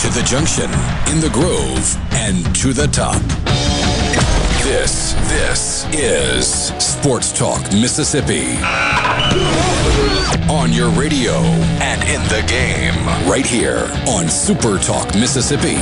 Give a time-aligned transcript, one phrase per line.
[0.00, 0.64] To the junction,
[1.12, 3.20] in the grove, and to the top.
[4.62, 6.46] This, this is
[6.82, 8.46] Sports Talk Mississippi.
[10.50, 11.34] On your radio
[11.82, 15.76] and in the game, right here on Super Talk Mississippi.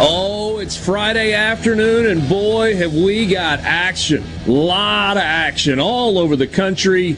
[0.00, 4.22] Oh, it's Friday afternoon, and boy, have we got action.
[4.46, 7.16] A lot of action all over the country.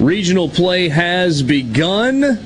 [0.00, 2.38] Regional play has begun.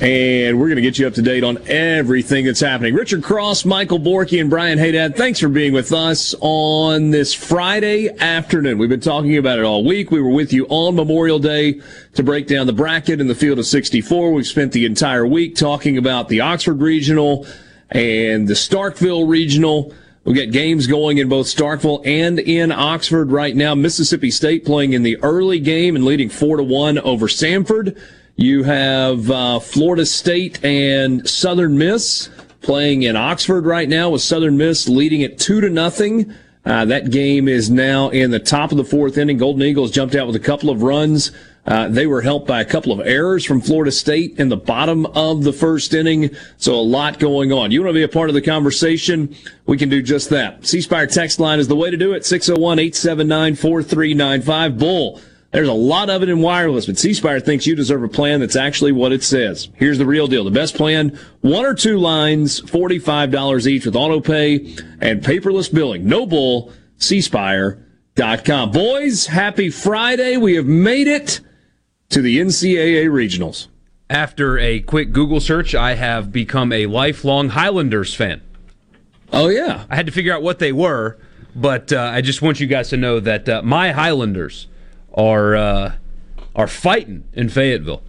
[0.00, 2.94] And we're going to get you up to date on everything that's happening.
[2.94, 8.08] Richard Cross, Michael Borky, and Brian Haydad, thanks for being with us on this Friday
[8.20, 8.78] afternoon.
[8.78, 10.12] We've been talking about it all week.
[10.12, 11.80] We were with you on Memorial Day
[12.14, 14.32] to break down the bracket in the field of 64.
[14.32, 17.44] We've spent the entire week talking about the Oxford Regional
[17.90, 19.92] and the Starkville Regional.
[20.24, 23.74] We've got games going in both Starkville and in Oxford right now.
[23.74, 27.98] Mississippi State playing in the early game and leading four to one over Samford.
[28.36, 32.30] You have uh, Florida State and Southern Miss
[32.60, 36.34] playing in Oxford right now with Southern Miss leading it two to nothing.
[36.64, 39.38] Uh, that game is now in the top of the fourth inning.
[39.38, 41.32] Golden Eagles jumped out with a couple of runs.
[41.68, 45.04] Uh, they were helped by a couple of errors from Florida State in the bottom
[45.04, 46.30] of the first inning.
[46.56, 47.70] So a lot going on.
[47.70, 49.36] You want to be a part of the conversation?
[49.66, 50.66] We can do just that.
[50.66, 52.24] C Spire text line is the way to do it.
[52.24, 54.78] 601 879 4395.
[54.78, 55.20] Bull.
[55.50, 58.40] There's a lot of it in wireless, but C Spire thinks you deserve a plan
[58.40, 59.68] that's actually what it says.
[59.74, 60.44] Here's the real deal.
[60.44, 66.06] The best plan, one or two lines, $45 each with auto pay and paperless billing.
[66.06, 68.72] No bull, cspire.com.
[68.72, 70.38] Boys, happy Friday.
[70.38, 71.40] We have made it
[72.10, 73.68] to the NCAA regionals.
[74.10, 78.40] After a quick Google search, I have become a lifelong Highlanders fan.
[79.32, 79.84] Oh, yeah.
[79.90, 81.18] I had to figure out what they were,
[81.54, 84.68] but uh, I just want you guys to know that uh, my Highlanders
[85.12, 85.92] are uh,
[86.56, 88.02] are fighting in Fayetteville.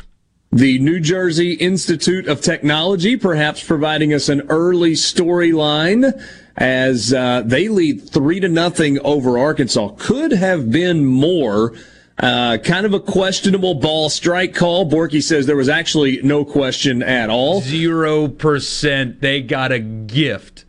[0.52, 6.20] The New Jersey Institute of Technology perhaps providing us an early storyline
[6.56, 9.90] as uh, they lead three to nothing over Arkansas.
[9.98, 11.74] Could have been more.
[12.20, 14.90] Uh, kind of a questionable ball strike call.
[14.90, 17.62] Borky says there was actually no question at all.
[17.62, 19.22] Zero percent.
[19.22, 20.66] They got a gift.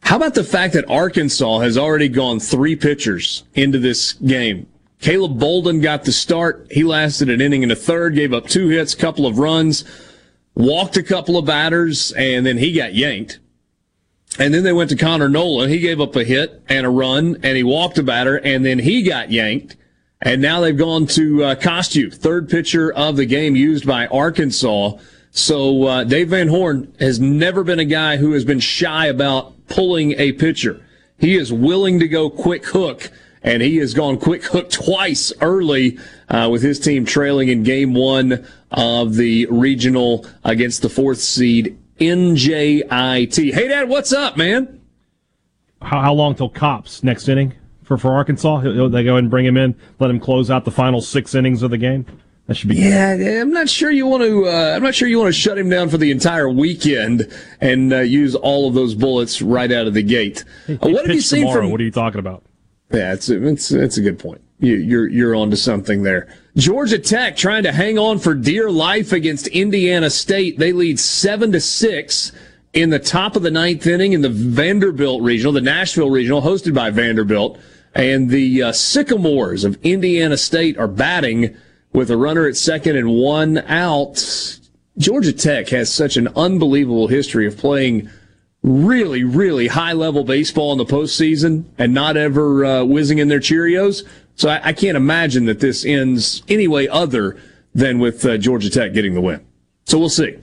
[0.00, 4.66] How about the fact that Arkansas has already gone three pitchers into this game?
[5.00, 6.66] Caleb Bolden got the start.
[6.70, 9.84] He lasted an inning and a third, gave up two hits, couple of runs,
[10.54, 13.40] walked a couple of batters, and then he got yanked.
[14.38, 15.70] And then they went to Connor Noland.
[15.70, 18.78] He gave up a hit and a run, and he walked a batter, and then
[18.78, 19.76] he got yanked.
[20.22, 24.92] And now they've gone to uh, third pitcher of the game used by Arkansas.
[25.30, 29.52] So uh, Dave Van Horn has never been a guy who has been shy about
[29.68, 30.82] pulling a pitcher.
[31.18, 33.10] He is willing to go quick hook
[33.42, 37.92] and he has gone quick hook twice early uh, with his team trailing in game
[37.94, 43.54] one of the regional against the fourth seed NJIT.
[43.54, 44.80] Hey, Dad, what's up, man?
[45.82, 47.54] How, how long till Kopps next inning
[47.86, 48.60] for, for Arkansas?
[48.60, 51.34] He'll, they go ahead and bring him in, let him close out the final six
[51.34, 52.04] innings of the game.
[52.46, 52.76] That should be.
[52.76, 53.40] Yeah, good.
[53.40, 54.46] I'm not sure you want to.
[54.46, 57.92] Uh, I'm not sure you want to shut him down for the entire weekend and
[57.92, 60.44] uh, use all of those bullets right out of the gate.
[60.68, 61.62] Uh, what have you seen tomorrow.
[61.62, 61.70] from?
[61.72, 62.44] What are you talking about?
[62.92, 64.42] Yeah, it's it's it's a good point.
[64.60, 66.28] You, you're you're onto something there.
[66.56, 70.58] Georgia Tech trying to hang on for dear life against Indiana State.
[70.58, 72.30] They lead seven to six
[72.72, 76.74] in the top of the ninth inning in the Vanderbilt regional, the Nashville regional, hosted
[76.74, 77.58] by Vanderbilt,
[77.96, 81.56] and the uh, Sycamores of Indiana State are batting
[81.92, 84.58] with a runner at second and one out.
[84.98, 88.10] Georgia Tech has such an unbelievable history of playing
[88.62, 93.40] really, really high level baseball in the postseason and not ever uh, whizzing in their
[93.40, 94.02] Cheerios.
[94.34, 97.40] So I, I, can't imagine that this ends any way other
[97.74, 99.46] than with uh, Georgia Tech getting the win.
[99.84, 100.36] So we'll see.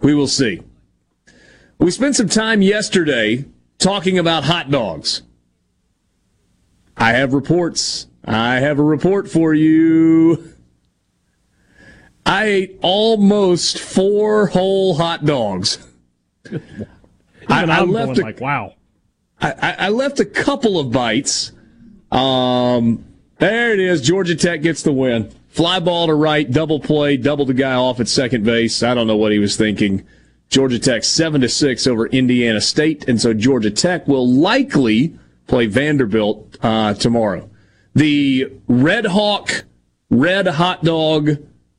[0.00, 0.62] We will see.
[1.78, 3.44] We spent some time yesterday
[3.78, 5.22] talking about hot dogs.
[6.96, 8.06] I have reports.
[8.24, 10.52] I have a report for you.
[12.24, 15.78] I ate almost four whole hot dogs.
[17.48, 18.74] I, I left a, like, wow.
[19.40, 21.52] I, I, left a couple of bites.
[22.10, 23.04] Um,
[23.38, 24.00] there it is.
[24.00, 25.30] Georgia Tech gets the win.
[25.50, 28.82] Fly ball to right, double play, double the guy off at second base.
[28.82, 30.04] I don't know what he was thinking.
[30.48, 35.66] Georgia Tech seven to six over Indiana State, and so Georgia Tech will likely play
[35.66, 37.50] Vanderbilt uh, tomorrow.
[37.94, 39.64] The Red Hawk,
[40.10, 41.30] Red Hot Dog,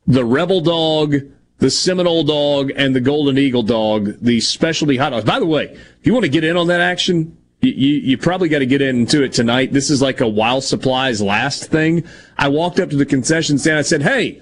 [0.08, 1.16] the Rebel Dog,
[1.60, 5.26] the Seminole Dog, and the Golden Eagle Dog, the specialty hot dogs.
[5.26, 8.50] By the way, if you want to get in on that action, you, you, probably
[8.50, 9.74] got to get into it tonight.
[9.74, 12.04] This is like a while supplies last thing.
[12.38, 13.80] I walked up to the concession stand.
[13.80, 14.42] I said, Hey,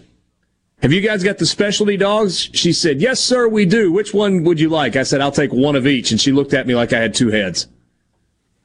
[0.81, 2.49] have you guys got the specialty dogs?
[2.53, 3.91] She said, Yes, sir, we do.
[3.91, 4.97] Which one would you like?
[4.97, 6.11] I said, I'll take one of each.
[6.11, 7.67] And she looked at me like I had two heads.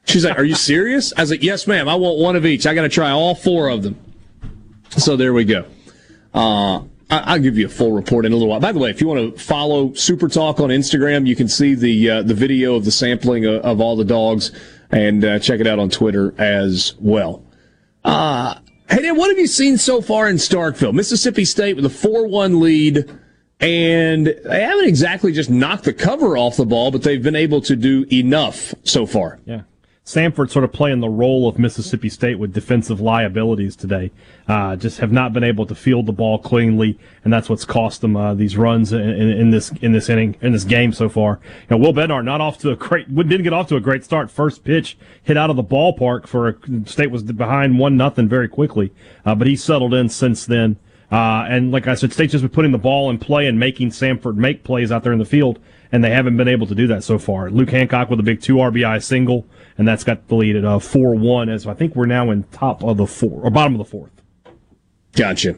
[0.05, 1.13] She's like, Are you serious?
[1.15, 1.87] I was like, Yes, ma'am.
[1.87, 2.65] I want one of each.
[2.65, 3.97] I got to try all four of them.
[4.97, 5.65] So there we go.
[6.33, 8.61] Uh, I'll give you a full report in a little while.
[8.61, 11.75] By the way, if you want to follow Super Talk on Instagram, you can see
[11.75, 14.51] the uh, the video of the sampling of, of all the dogs,
[14.91, 17.43] and uh, check it out on Twitter as well.
[18.05, 18.55] Uh,
[18.89, 20.93] hey, Dan, what have you seen so far in Starkville?
[20.93, 23.09] Mississippi State with a four-one lead,
[23.59, 27.59] and they haven't exactly just knocked the cover off the ball, but they've been able
[27.61, 29.39] to do enough so far.
[29.45, 29.63] Yeah.
[30.03, 34.11] Samford sort of playing the role of Mississippi State with defensive liabilities today.
[34.47, 38.01] Uh, just have not been able to field the ball cleanly, and that's what's cost
[38.01, 41.07] them uh, these runs in, in, in, this in this inning in this game so
[41.07, 41.39] far.
[41.69, 44.03] You know, Will Bednar not off to a great didn't get off to a great
[44.03, 44.31] start.
[44.31, 46.55] First pitch hit out of the ballpark for a,
[46.87, 48.91] State was behind one nothing very quickly,
[49.23, 50.77] uh, but he settled in since then.
[51.11, 53.89] Uh, and like I said, State's just been putting the ball in play and making
[53.89, 55.59] Samford make plays out there in the field,
[55.91, 57.51] and they haven't been able to do that so far.
[57.51, 59.45] Luke Hancock with a big two RBI single
[59.81, 61.49] and that's got the lead at uh, four one.
[61.49, 64.11] As I think we're now in top of the four or bottom of the fourth.
[65.13, 65.57] Gotcha.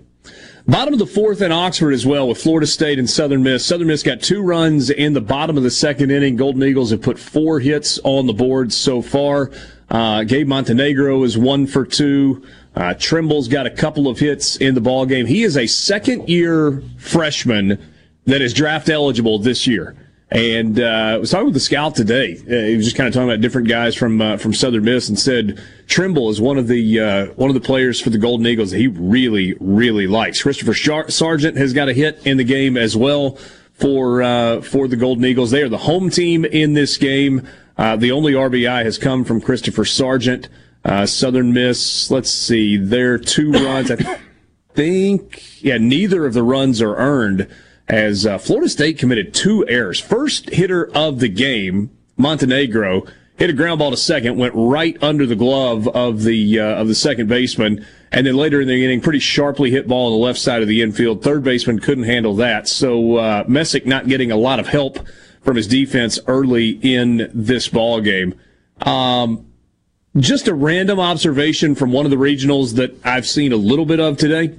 [0.66, 3.66] Bottom of the fourth in Oxford as well with Florida State and Southern Miss.
[3.66, 6.38] Southern Miss got two runs in the bottom of the second inning.
[6.38, 9.52] Golden Eagles have put four hits on the board so far.
[9.90, 12.46] Uh, Gabe Montenegro is one for two.
[12.78, 15.26] Uh, Trimble's got a couple of hits in the ball game.
[15.26, 17.78] He is a second year freshman
[18.24, 19.98] that is draft eligible this year.
[20.34, 22.36] And uh, I was talking with the scout today.
[22.36, 25.08] Uh, he was just kind of talking about different guys from uh, from Southern Miss,
[25.08, 28.48] and said Trimble is one of the uh, one of the players for the Golden
[28.48, 30.42] Eagles that he really really likes.
[30.42, 33.38] Christopher Sargent has got a hit in the game as well
[33.74, 35.52] for uh, for the Golden Eagles.
[35.52, 37.48] They are the home team in this game.
[37.78, 40.50] Uh, the only RBI has come from Christopher Sargent.
[41.06, 42.10] Southern Miss.
[42.10, 43.92] Let's see, their two runs.
[43.92, 43.98] I
[44.74, 47.48] think yeah, neither of the runs are earned
[47.88, 50.00] as uh, Florida State committed two errors.
[50.00, 55.26] First hitter of the game, Montenegro, hit a ground ball to second, went right under
[55.26, 59.02] the glove of the uh, of the second baseman, and then later in the inning,
[59.02, 61.24] pretty sharply hit ball on the left side of the infield.
[61.24, 65.00] Third baseman couldn't handle that, so uh, Messick not getting a lot of help
[65.42, 68.36] from his defense early in this ball game.
[68.82, 69.48] Um,
[70.18, 74.00] just a random observation from one of the regionals that I've seen a little bit
[74.00, 74.56] of today.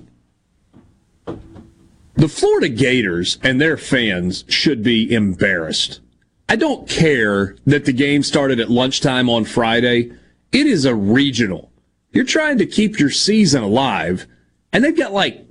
[2.16, 6.00] The Florida Gators and their fans should be embarrassed.
[6.49, 10.12] I don't care that the game started at lunchtime on Friday.
[10.53, 11.72] It is a regional.
[12.12, 14.27] You're trying to keep your season alive,
[14.72, 15.44] and they've got like,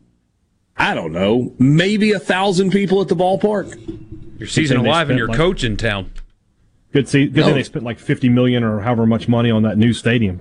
[0.77, 4.39] I don't know, maybe a thousand people at the ballpark.
[4.39, 6.11] Your season alive and your like, coach in town.
[6.93, 7.43] Good see good no.
[7.43, 7.55] thing oh.
[7.55, 10.39] they spent like fifty million or however much money on that new stadium.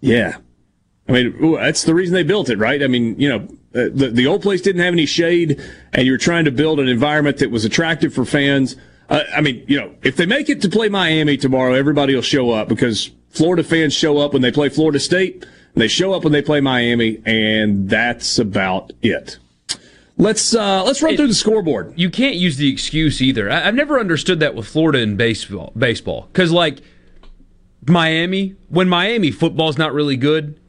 [0.00, 0.36] Yeah.
[1.08, 2.82] I mean, that's the reason they built it, right?
[2.82, 5.62] I mean, you know, the, the old place didn't have any shade,
[5.92, 8.76] and you're trying to build an environment that was attractive for fans.
[9.08, 12.22] Uh, I mean, you know, if they make it to play Miami tomorrow, everybody will
[12.22, 16.12] show up because Florida fans show up when they play Florida State, and they show
[16.12, 19.38] up when they play Miami, and that's about it.
[20.16, 21.94] Let's uh, let's run it, through the scoreboard.
[21.96, 23.50] You can't use the excuse either.
[23.50, 25.72] I, have never understood that with Florida in baseball.
[25.78, 26.80] Baseball, because like
[27.86, 30.60] Miami, when Miami football's not really good,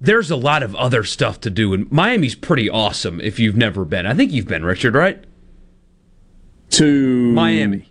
[0.00, 3.84] there's a lot of other stuff to do, and Miami's pretty awesome if you've never
[3.84, 4.06] been.
[4.06, 5.22] I think you've been, Richard, right?
[6.70, 7.90] To Miami.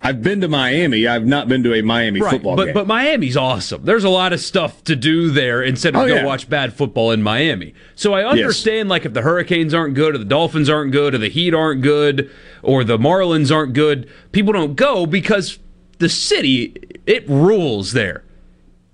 [0.00, 1.06] I've been to Miami.
[1.06, 2.74] I've not been to a Miami right, football but, game.
[2.74, 3.84] But Miami's awesome.
[3.84, 6.24] There's a lot of stuff to do there instead of oh, go yeah.
[6.24, 7.74] watch bad football in Miami.
[7.96, 8.90] So I understand, yes.
[8.90, 11.82] like, if the Hurricanes aren't good, or the Dolphins aren't good, or the Heat aren't
[11.82, 12.30] good,
[12.62, 15.58] or the Marlins aren't good, people don't go because
[15.98, 16.76] the city,
[17.06, 18.22] it rules there.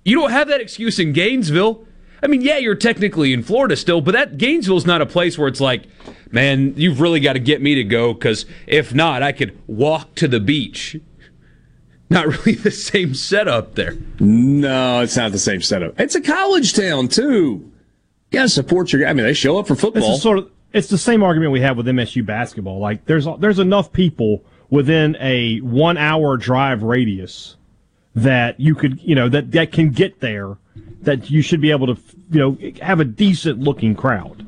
[0.03, 1.85] You don't have that excuse in Gainesville.
[2.21, 5.47] I mean, yeah, you're technically in Florida still, but that Gainesville's not a place where
[5.47, 5.83] it's like,
[6.31, 10.15] man, you've really got to get me to go because if not, I could walk
[10.15, 10.97] to the beach.
[12.09, 13.97] not really the same setup there.
[14.19, 15.99] No, it's not the same setup.
[15.99, 17.69] It's a college town too.
[18.31, 19.07] Yeah, support your.
[19.07, 20.13] I mean, they show up for football.
[20.13, 20.49] It's sort of.
[20.71, 22.79] It's the same argument we have with MSU basketball.
[22.79, 27.57] Like there's there's enough people within a one hour drive radius
[28.15, 30.57] that you could you know that that can get there
[31.01, 34.45] that you should be able to you know have a decent looking crowd.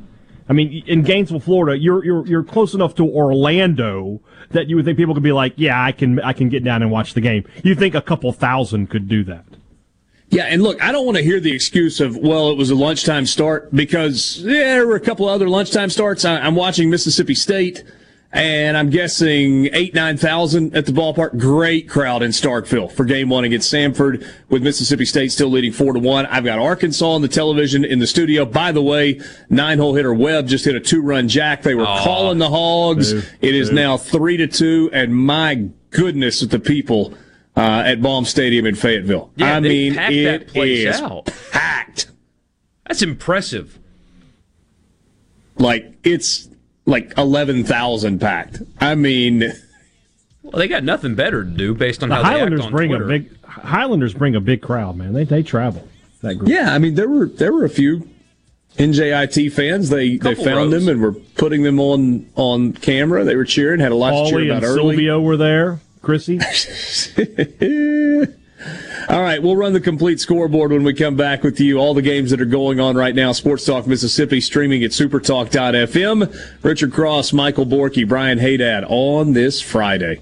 [0.48, 4.86] I mean, in Gainesville, Florida, you're you're you're close enough to Orlando that you would
[4.86, 7.22] think people could be like, yeah, I can I can get down and watch the
[7.22, 7.45] game.
[7.63, 9.45] You think a couple thousand could do that?
[10.29, 12.75] Yeah, and look, I don't want to hear the excuse of, well, it was a
[12.75, 16.25] lunchtime start because yeah, there were a couple other lunchtime starts.
[16.25, 17.84] I, am watching Mississippi State
[18.36, 21.39] and I'm guessing eight, 9,000 at the ballpark.
[21.39, 25.94] Great crowd in Starkville for game one against Samford with Mississippi State still leading four
[25.94, 26.25] to one.
[26.25, 28.44] I've got Arkansas on the television in the studio.
[28.44, 31.62] By the way, nine hole hitter Webb just hit a two run jack.
[31.62, 33.13] They were calling the hogs.
[33.13, 34.89] it is now three to two.
[34.92, 37.13] And my goodness, at the people,
[37.56, 39.32] uh, at Baum Stadium in Fayetteville.
[39.38, 41.30] Yeah, I mean, it is out.
[41.51, 42.12] packed.
[42.86, 43.80] That's impressive.
[45.58, 46.50] Like it's
[46.86, 48.62] like 11,000 packed.
[48.80, 49.39] I mean,
[50.44, 53.06] well, they got nothing better to do based on the how Highlanders bring Twitter.
[53.06, 55.13] a big Highlanders bring a big crowd, man.
[55.13, 55.88] They they travel.
[56.22, 56.50] That group.
[56.50, 58.08] Yeah, I mean there were there were a few
[58.77, 59.89] NJIT fans.
[59.89, 60.86] They they found rows.
[60.86, 63.24] them and were putting them on on camera.
[63.24, 64.96] They were cheering, had a lot Paulie to cheer about and early.
[64.96, 65.80] Silvio were there.
[66.01, 66.39] Chrissy.
[69.07, 71.77] All right, we'll run the complete scoreboard when we come back with you.
[71.77, 73.33] All the games that are going on right now.
[73.33, 76.63] Sports Talk Mississippi streaming at supertalk.fm.
[76.63, 80.21] Richard Cross, Michael Borky, Brian Haydad on this Friday.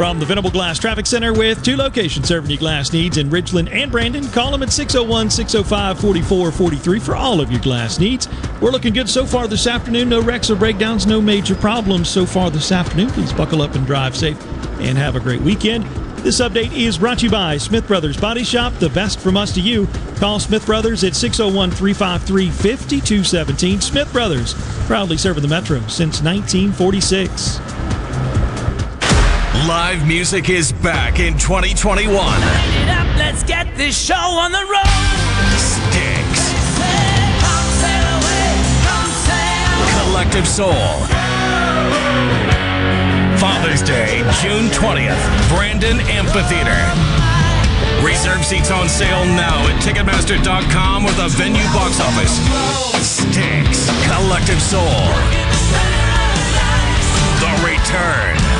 [0.00, 3.70] From the Venable Glass Traffic Center with two locations serving your glass needs in Ridgeland
[3.70, 4.26] and Brandon.
[4.28, 8.26] Call them at 601 605 4443 for all of your glass needs.
[8.62, 10.08] We're looking good so far this afternoon.
[10.08, 13.10] No wrecks or breakdowns, no major problems so far this afternoon.
[13.10, 14.42] Please buckle up and drive safe
[14.80, 15.84] and have a great weekend.
[16.24, 19.52] This update is brought to you by Smith Brothers Body Shop, the best from us
[19.52, 19.86] to you.
[20.16, 23.82] Call Smith Brothers at 601 353 5217.
[23.82, 24.54] Smith Brothers,
[24.86, 27.79] proudly serving the Metro since 1946.
[29.68, 32.16] Live music is back in 2021.
[32.16, 34.88] Up, let's get this show on the road.
[35.60, 36.48] Styx.
[40.00, 40.72] Collective Soul.
[43.36, 46.80] Father's Day, June 20th, Brandon Amphitheater.
[48.02, 52.32] Reserve seats on sale now at Ticketmaster.com or the venue box office.
[53.06, 53.90] Styx.
[54.08, 55.04] Collective Soul.
[57.40, 58.59] The Return.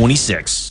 [0.01, 0.70] 26.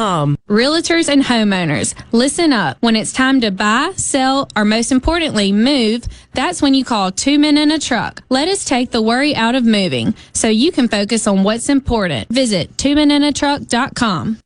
[0.00, 2.78] Realtors and homeowners, listen up.
[2.80, 7.38] When it's time to buy, sell, or most importantly, move, that's when you call two
[7.38, 8.22] men in a truck.
[8.30, 12.30] Let us take the worry out of moving so you can focus on what's important.
[12.30, 14.38] Visit twomeninatruck.com.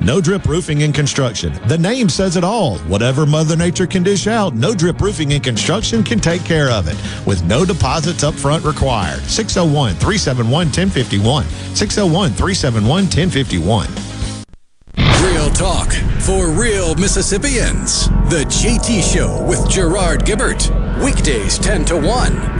[0.00, 1.52] No Drip Roofing and Construction.
[1.66, 2.78] The name says it all.
[2.80, 6.86] Whatever Mother Nature can dish out, No Drip Roofing and Construction can take care of
[6.86, 9.20] it with no deposits up front required.
[9.22, 11.44] 601 371 1051.
[11.74, 14.09] 601 371 1051.
[14.96, 18.08] Real talk for real Mississippians.
[18.28, 20.68] The JT Show with Gerard Gibert.
[21.04, 22.06] Weekdays 10 to 1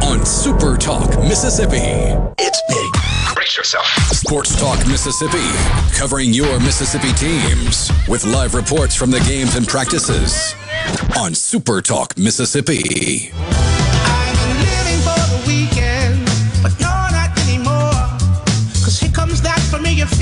[0.03, 1.77] on Super Talk Mississippi.
[2.39, 3.35] It's big.
[3.35, 3.87] Brace yourself.
[3.87, 5.47] Sports Talk Mississippi,
[5.99, 10.55] covering your Mississippi teams with live reports from the games and practices
[11.19, 13.33] on Super Talk Mississippi.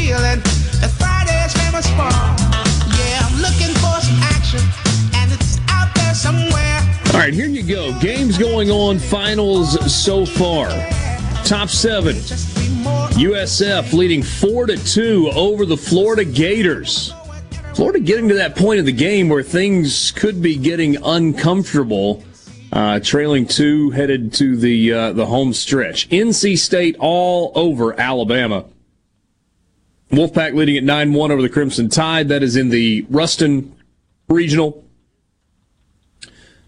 [0.09, 0.48] feeling that Friday's
[7.29, 7.99] right, here you go.
[8.01, 10.69] Games going on, finals so far.
[11.45, 12.17] Top seven.
[13.17, 17.13] USF leading four to two over the Florida Gators.
[17.75, 22.25] Florida getting to that point of the game where things could be getting uncomfortable.
[22.73, 26.09] Uh, trailing two, headed to the uh, the home stretch.
[26.09, 28.65] NC State all over Alabama.
[30.11, 32.29] Wolfpack leading at 9 1 over the Crimson Tide.
[32.29, 33.77] That is in the Ruston
[34.29, 34.83] Regional.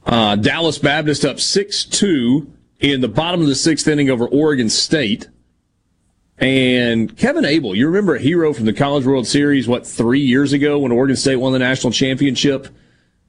[0.07, 4.69] Uh, Dallas Baptist up 6 2 in the bottom of the sixth inning over Oregon
[4.69, 5.29] State.
[6.39, 10.55] And Kevin Abel, you remember a hero from the College World Series, what, three years
[10.55, 12.69] ago when Oregon State won the national championship?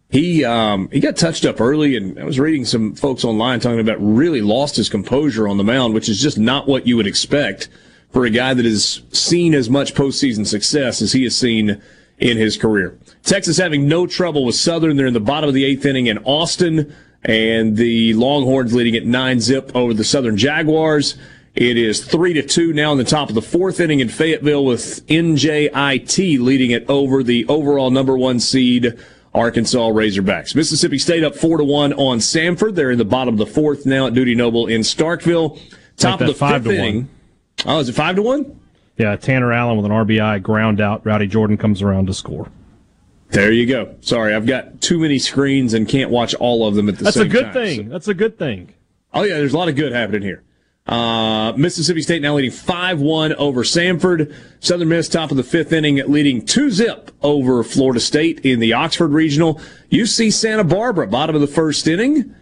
[0.10, 3.80] He um, he got touched up early, and I was reading some folks online talking
[3.80, 7.08] about really lost his composure on the mound, which is just not what you would
[7.08, 7.70] expect
[8.12, 11.82] for a guy that has seen as much postseason success as he has seen
[12.18, 12.98] in his career.
[13.24, 14.98] Texas having no trouble with Southern.
[14.98, 19.06] They're in the bottom of the eighth inning in Austin, and the Longhorns leading at
[19.06, 21.18] nine zip over the Southern Jaguars.
[21.54, 24.64] It is three to two now in the top of the fourth inning in Fayetteville
[24.64, 28.98] with NJIT leading it over the overall number one seed
[29.34, 30.56] Arkansas Razorbacks.
[30.56, 32.76] Mississippi State up four to one on Samford.
[32.76, 35.60] They're in the bottom of the fourth now at Dudy Noble in Starkville.
[35.98, 37.10] Top of the fifth inning.
[37.64, 37.76] One.
[37.76, 38.60] Oh, is it five to one?
[38.98, 41.06] Yeah, Tanner Allen with an RBI ground out.
[41.06, 42.50] Rowdy Jordan comes around to score.
[43.32, 43.96] There you go.
[44.02, 47.16] Sorry, I've got too many screens and can't watch all of them at the That's
[47.16, 47.34] same time.
[47.34, 47.86] That's a good thing.
[47.86, 47.92] So.
[47.92, 48.74] That's a good thing.
[49.14, 50.44] Oh yeah, there's a lot of good happening here.
[50.88, 54.36] Uh, Mississippi State now leading 5-1 over Samford.
[54.60, 59.12] Southern Miss top of the fifth inning leading 2-zip over Florida State in the Oxford
[59.12, 59.62] Regional.
[59.92, 62.36] UC Santa Barbara, bottom of the first inning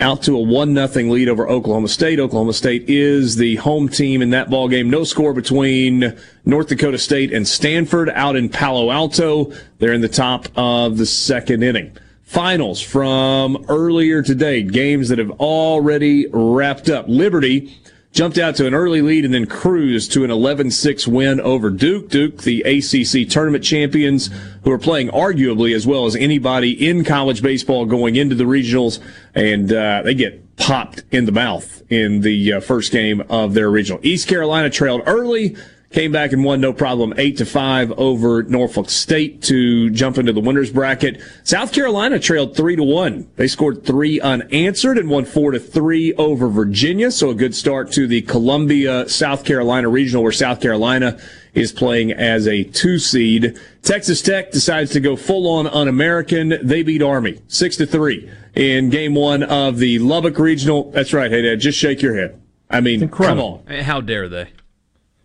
[0.00, 2.20] out to a one nothing lead over Oklahoma State.
[2.20, 4.90] Oklahoma State is the home team in that ball game.
[4.90, 9.52] No score between North Dakota State and Stanford out in Palo Alto.
[9.78, 11.96] They're in the top of the second inning.
[12.22, 17.06] Finals from earlier today, games that have already wrapped up.
[17.08, 17.76] Liberty
[18.12, 22.08] jumped out to an early lead and then cruised to an 11-6 win over Duke.
[22.08, 24.30] Duke, the ACC tournament champions,
[24.64, 28.98] who are playing arguably as well as anybody in college baseball going into the regionals,
[29.34, 33.70] and uh, they get popped in the mouth in the uh, first game of their
[33.70, 34.00] regional.
[34.02, 35.56] East Carolina trailed early
[35.90, 40.32] came back and won no problem, eight to five over Norfolk State to jump into
[40.32, 41.22] the winners bracket.
[41.44, 43.28] South Carolina trailed three to one.
[43.36, 47.10] They scored three unanswered and won four to three over Virginia.
[47.10, 51.18] So a good start to the Columbia South Carolina regional, where South Carolina
[51.54, 53.58] is playing as a two seed.
[53.82, 56.58] Texas Tech decides to go full on un-American.
[56.62, 60.90] They beat Army six to three in game one of the Lubbock regional.
[60.90, 61.30] That's right.
[61.30, 62.40] Hey, Dad, just shake your head.
[62.70, 63.66] I mean, come on.
[63.66, 64.50] How dare they?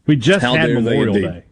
[0.05, 1.43] We just How had Memorial Day.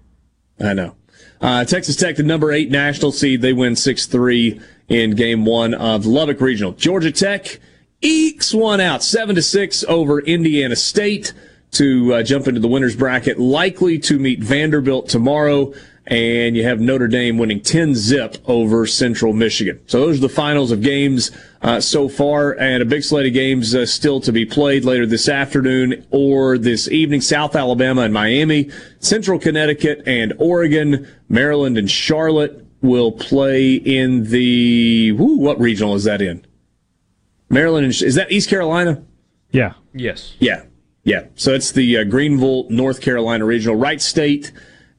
[0.60, 0.96] I know.
[1.40, 6.06] Uh, Texas Tech, the number eight national seed, they win 6-3 in game one of
[6.06, 6.74] Lubbock Regional.
[6.74, 7.60] Georgia Tech
[8.02, 11.34] ekes one out, 7 to 6 over Indiana State
[11.72, 15.74] to uh, jump into the winners bracket, likely to meet Vanderbilt tomorrow
[16.12, 19.80] and you have Notre Dame winning 10 zip over Central Michigan.
[19.88, 23.34] So those are the finals of games uh, so far, and a big slate of
[23.34, 27.22] games uh, still to be played later this afternoon or this evening.
[27.22, 28.70] South Alabama and Miami,
[29.00, 36.04] Central Connecticut and Oregon, Maryland and Charlotte will play in the whoo, what regional is
[36.04, 36.46] that in?
[37.50, 39.02] Maryland and, is that East Carolina?
[39.52, 39.76] Yeah.
[39.94, 40.36] Yes.
[40.40, 40.64] Yeah.
[41.06, 41.28] Yeah.
[41.36, 43.78] So it's the uh, Greenville, North Carolina regional.
[43.78, 44.52] Wright State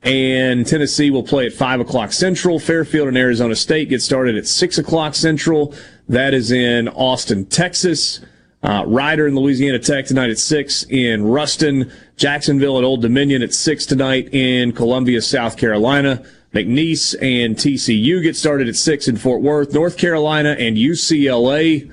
[0.03, 2.59] and Tennessee will play at 5 o'clock Central.
[2.59, 5.75] Fairfield and Arizona State get started at 6 o'clock Central.
[6.09, 8.21] That is in Austin, Texas.
[8.63, 11.91] Uh, Rider and Louisiana Tech tonight at 6 in Ruston.
[12.17, 16.25] Jacksonville at Old Dominion at 6 tonight in Columbia, South Carolina.
[16.53, 19.73] McNeese and TCU get started at 6 in Fort Worth.
[19.73, 21.91] North Carolina and UCLA.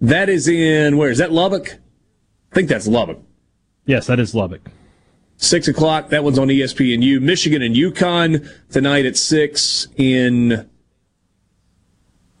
[0.00, 1.78] That is in, where is that, Lubbock?
[2.52, 3.20] I think that's Lubbock.
[3.86, 4.60] Yes, that is Lubbock.
[5.42, 6.10] Six o'clock.
[6.10, 7.20] That one's on ESPNU.
[7.20, 10.70] Michigan and UConn tonight at six in.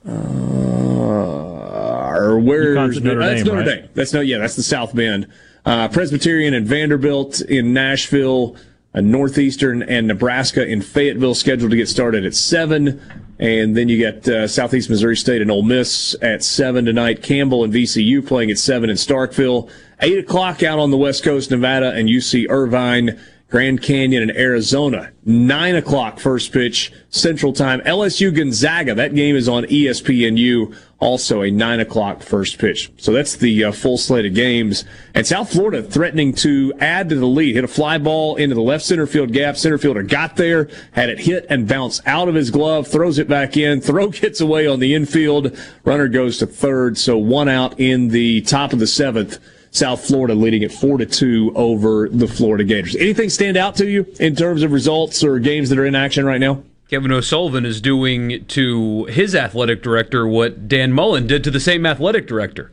[0.06, 3.82] Uh, or where's Notre that's Dame, Notre right?
[3.82, 3.88] Dame?
[3.94, 5.26] That's no, yeah, that's the South Bend.
[5.66, 8.54] Uh, Presbyterian and Vanderbilt in Nashville.
[8.94, 13.02] Uh, Northeastern and Nebraska in Fayetteville scheduled to get started at seven,
[13.40, 17.20] and then you got uh, Southeast Missouri State and Ole Miss at seven tonight.
[17.20, 19.68] Campbell and VCU playing at seven in Starkville.
[20.04, 23.20] Eight o'clock out on the West Coast, Nevada and UC Irvine.
[23.52, 25.12] Grand Canyon and Arizona.
[25.26, 27.82] Nine o'clock first pitch Central Time.
[27.82, 28.94] LSU Gonzaga.
[28.94, 30.74] That game is on ESPNU.
[31.00, 32.90] Also a nine o'clock first pitch.
[32.96, 34.86] So that's the uh, full slate of games.
[35.14, 37.54] And South Florida threatening to add to the lead.
[37.54, 39.58] Hit a fly ball into the left center field gap.
[39.58, 43.28] Center fielder got there, had it hit and bounce out of his glove, throws it
[43.28, 43.80] back in.
[43.82, 45.56] Throw gets away on the infield.
[45.84, 46.96] Runner goes to third.
[46.96, 49.38] So one out in the top of the seventh.
[49.72, 52.94] South Florida leading at four to two over the Florida Gators.
[52.94, 56.24] Anything stand out to you in terms of results or games that are in action
[56.26, 56.62] right now?
[56.90, 61.86] Kevin O'Sullivan is doing to his athletic director what Dan Mullen did to the same
[61.86, 62.70] athletic director.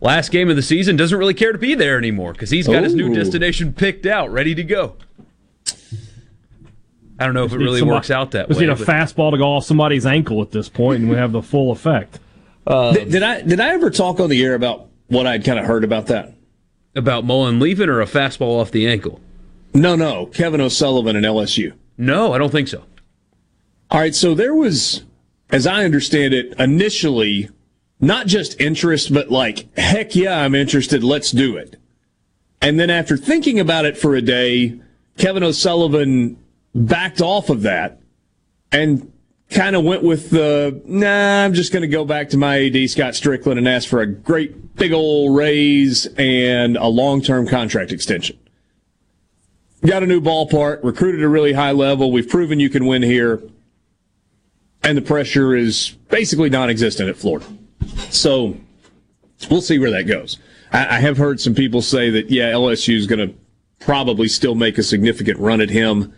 [0.00, 2.82] Last game of the season doesn't really care to be there anymore because he's got
[2.82, 4.96] his new destination picked out, ready to go.
[7.20, 8.66] I don't know if it really Somebody- works out that just way.
[8.66, 11.30] need a but- fastball to go off somebody's ankle at this point, and we have
[11.32, 12.18] the full effect.
[12.66, 15.58] Um, did, did I did I ever talk on the air about what I'd kind
[15.58, 16.34] of heard about that?
[16.94, 19.20] About Mullen leaving or a fastball off the ankle?
[19.74, 20.26] No, no.
[20.26, 21.74] Kevin O'Sullivan and LSU.
[21.96, 22.84] No, I don't think so.
[23.90, 25.04] All right, so there was,
[25.50, 27.48] as I understand it, initially
[28.00, 31.76] not just interest, but like, heck yeah, I'm interested, let's do it.
[32.60, 34.80] And then after thinking about it for a day,
[35.16, 36.36] Kevin O'Sullivan
[36.74, 38.00] backed off of that
[38.70, 39.12] and
[39.50, 42.90] kind of went with the, nah, I'm just going to go back to my AD,
[42.90, 47.92] Scott Stricklin, and ask for a great big old raise and a long term contract
[47.92, 48.38] extension.
[49.86, 52.10] Got a new ballpark, recruited a really high level.
[52.10, 53.40] We've proven you can win here
[54.82, 57.46] and the pressure is basically non-existent at Florida.
[58.10, 58.56] So
[59.50, 60.38] we'll see where that goes.
[60.72, 63.34] I, I have heard some people say that yeah, LSU is going to
[63.80, 66.14] probably still make a significant run at him.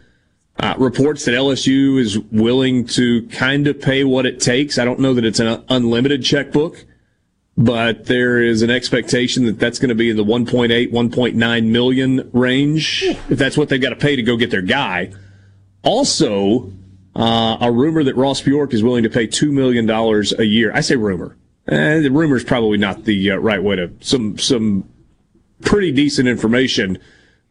[0.61, 4.79] Uh, reports that LSU is willing to kind of pay what it takes.
[4.79, 6.85] I don't know that it's an unlimited checkbook,
[7.57, 12.31] but there is an expectation that that's going to be in the 1.8, 1.9 million
[12.35, 15.11] range if that's what they've got to pay to go get their guy.
[15.83, 16.70] Also,
[17.16, 20.73] uh, a rumor that Ross Bjork is willing to pay $2 million a year.
[20.75, 21.38] I say rumor.
[21.68, 24.87] Eh, the rumor is probably not the uh, right way to, some, some
[25.62, 26.99] pretty decent information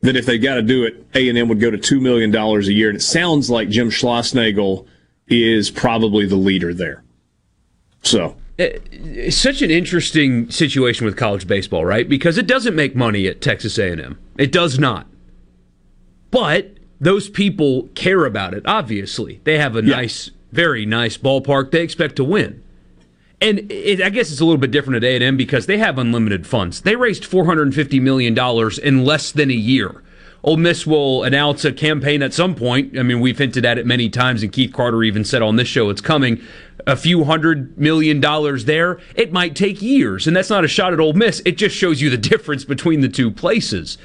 [0.02, 2.90] that if they got to do it, A&M would go to $2 million a year.
[2.90, 4.86] And it sounds like Jim Schlossnagle
[5.28, 7.04] is probably the leader there.
[8.02, 8.36] So.
[8.58, 12.08] Uh, it's such an interesting situation with college baseball, right?
[12.08, 14.18] Because it doesn't make money at Texas A&M.
[14.38, 15.08] It does not.
[16.32, 19.40] But those people care about it, obviously.
[19.44, 21.72] They have a nice, very nice ballpark.
[21.72, 22.64] They expect to win.
[23.42, 26.46] And it, I guess it's a little bit different at A&M because they have unlimited
[26.46, 26.82] funds.
[26.82, 28.38] They raised $450 million
[28.84, 30.04] in less than a year.
[30.44, 32.98] Ole Miss will announce a campaign at some point.
[32.98, 35.68] I mean, we've hinted at it many times, and Keith Carter even said on this
[35.68, 36.42] show it's coming.
[36.88, 39.00] A few hundred million dollars there.
[39.16, 41.42] It might take years, and that's not a shot at Ole Miss.
[41.46, 43.98] It just shows you the difference between the two places.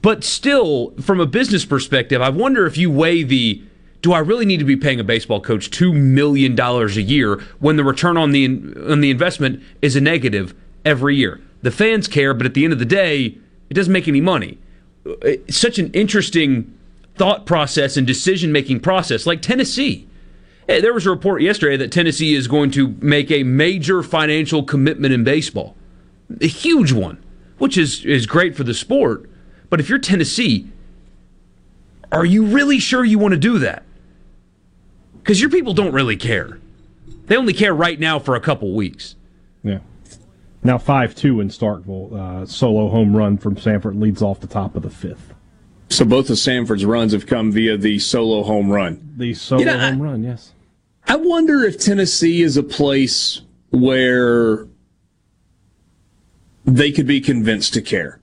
[0.00, 3.62] But still, from a business perspective, I wonder if you weigh the
[4.06, 7.42] do I really need to be paying a baseball coach two million dollars a year
[7.58, 8.46] when the return on the
[8.88, 11.40] on the investment is a negative every year?
[11.62, 13.36] The fans care, but at the end of the day,
[13.68, 14.58] it doesn't make any money.
[15.04, 16.72] It's such an interesting
[17.16, 20.06] thought process and decision making process, like Tennessee.
[20.68, 24.62] Eh, There was a report yesterday that Tennessee is going to make a major financial
[24.62, 25.74] commitment in baseball,
[26.40, 27.18] a huge one,
[27.58, 29.28] which is is great for the sport.
[29.68, 30.68] But if you're Tennessee,
[32.12, 33.82] are you really sure you want to do that?
[35.26, 36.60] Because your people don't really care.
[37.26, 39.16] They only care right now for a couple weeks.
[39.64, 39.80] Yeah.
[40.62, 42.12] Now five two in Starkville.
[42.12, 45.34] Uh, solo home run from Samford leads off the top of the fifth.
[45.88, 49.14] So both of Samford's runs have come via the solo home run.
[49.16, 50.52] The solo You know, I- home run, yes.
[51.08, 54.68] I wonder if Tennessee is a place where
[56.64, 58.20] they could be convinced to care.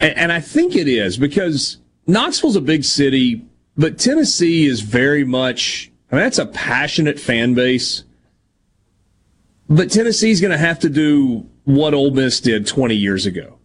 [0.00, 3.46] And, and I think it is because Knoxville's a big city,
[3.80, 8.04] but Tennessee is very much, I mean, that's a passionate fan base.
[9.70, 13.58] But Tennessee's going to have to do what Ole Miss did 20 years ago.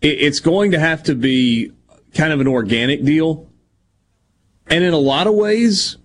[0.00, 1.70] It's going to have to be
[2.14, 3.48] kind of an organic deal.
[4.66, 5.98] And in a lot of ways,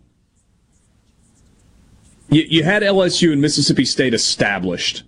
[2.29, 5.05] you, had LSU and Mississippi State established.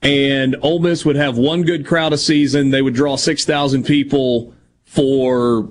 [0.00, 2.70] and Ole Miss would have one good crowd a season.
[2.70, 5.68] They would draw 6,000 people for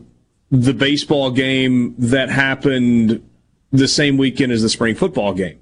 [0.50, 3.28] the baseball game that happened
[3.72, 5.60] the same weekend as the spring football game.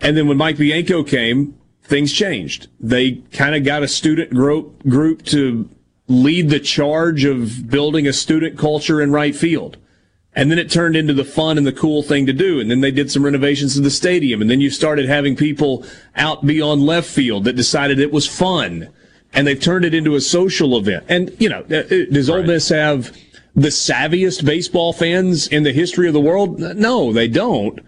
[0.00, 2.68] And then when Mike Bianco came, things changed.
[2.78, 5.68] They kind of got a student group, group to
[6.06, 9.76] lead the charge of building a student culture in right field.
[10.34, 12.60] And then it turned into the fun and the cool thing to do.
[12.60, 14.40] And then they did some renovations to the stadium.
[14.40, 18.88] And then you started having people out beyond left field that decided it was fun.
[19.32, 21.04] And they've turned it into a social event.
[21.08, 23.16] And, you know, does Ole Miss have
[23.58, 26.60] the savviest baseball fans in the history of the world?
[26.60, 27.80] No, they don't.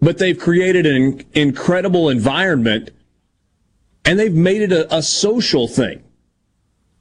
[0.00, 2.90] But they've created an incredible environment
[4.04, 6.02] and they've made it a, a social thing.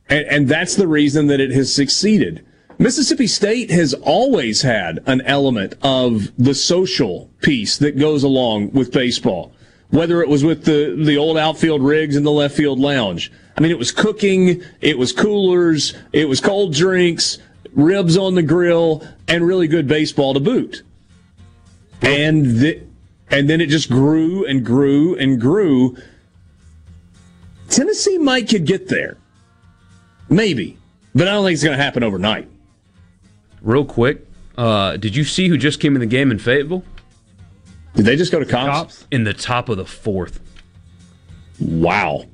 [0.07, 2.45] And, and that's the reason that it has succeeded.
[2.79, 8.93] Mississippi State has always had an element of the social piece that goes along with
[8.93, 9.51] baseball.
[9.89, 13.31] Whether it was with the, the old outfield rigs and the left field lounge.
[13.57, 17.37] I mean, it was cooking, it was coolers, it was cold drinks,
[17.73, 20.83] ribs on the grill, and really good baseball to boot.
[22.01, 22.81] And the,
[23.29, 25.97] and then it just grew and grew and grew.
[27.69, 29.17] Tennessee might could get there.
[30.29, 30.77] Maybe.
[31.15, 32.49] But I don't think it's going to happen overnight.
[33.61, 36.83] Real quick, uh, did you see who just came in the game in Fayetteville?
[37.95, 38.69] Did they just go to Kopps?
[38.69, 39.05] Kopps?
[39.11, 40.39] In the top of the fourth.
[41.59, 42.25] Wow.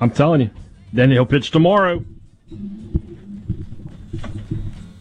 [0.00, 0.50] I'm telling you.
[0.92, 2.04] Then he'll pitch tomorrow.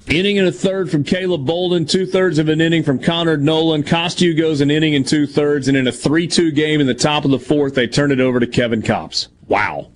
[0.07, 3.87] Inning and a third from Caleb Bolden, two thirds of an inning from Connor Noland.
[3.87, 6.93] Costeiu goes an inning and two thirds, and in a 3 2 game in the
[6.93, 9.29] top of the fourth, they turn it over to Kevin Kopps.
[9.47, 9.89] Wow.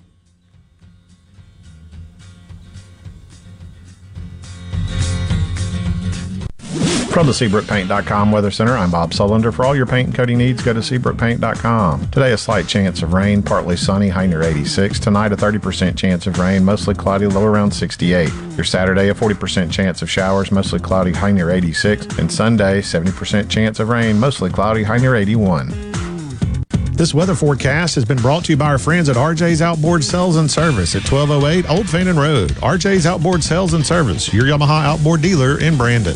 [7.19, 9.53] From the SeabrookPaint.com Weather Center, I'm Bob Sullender.
[9.53, 12.11] For all your paint and coating needs, go to SeabrookPaint.com.
[12.11, 15.01] Today, a slight chance of rain, partly sunny, high near 86.
[15.01, 18.31] Tonight, a 30% chance of rain, mostly cloudy, low around 68.
[18.55, 22.05] Your Saturday, a 40% chance of showers, mostly cloudy, high near 86.
[22.19, 25.67] And Sunday, 70% chance of rain, mostly cloudy, high near 81.
[26.93, 30.37] This weather forecast has been brought to you by our friends at RJ's Outboard Sales
[30.37, 32.51] and Service at 1208 Old Fannin Road.
[32.61, 36.15] RJ's Outboard Sales and Service, your Yamaha outboard dealer in Brandon.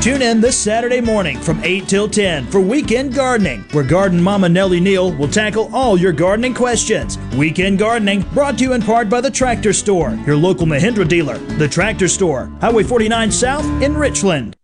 [0.00, 4.48] Tune in this Saturday morning from 8 till 10 for Weekend Gardening, where Garden Mama
[4.48, 7.18] Nellie Neal will tackle all your gardening questions.
[7.36, 11.36] Weekend Gardening brought to you in part by the Tractor Store, your local Mahindra dealer.
[11.36, 14.56] The Tractor Store, Highway 49 South in Richland.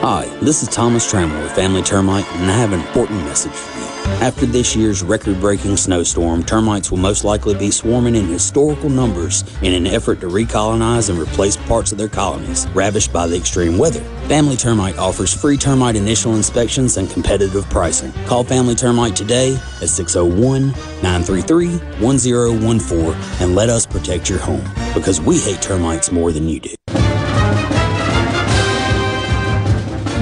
[0.00, 3.80] Hi, this is Thomas Trammell with Family Termite, and I have an important message for
[3.80, 3.93] you.
[4.24, 9.44] After this year's record breaking snowstorm, termites will most likely be swarming in historical numbers
[9.60, 13.76] in an effort to recolonize and replace parts of their colonies ravished by the extreme
[13.76, 14.00] weather.
[14.28, 18.12] Family Termite offers free termite initial inspections and competitive pricing.
[18.26, 20.68] Call Family Termite today at 601
[21.02, 24.64] 933 1014 and let us protect your home
[24.94, 26.74] because we hate termites more than you do.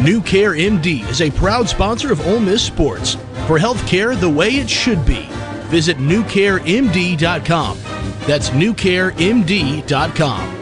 [0.03, 3.17] New Care MD is a proud sponsor of Ole Miss Sports.
[3.47, 5.27] For health care the way it should be,
[5.69, 7.79] visit newcaremd.com.
[8.27, 10.62] That's newcaremd.com.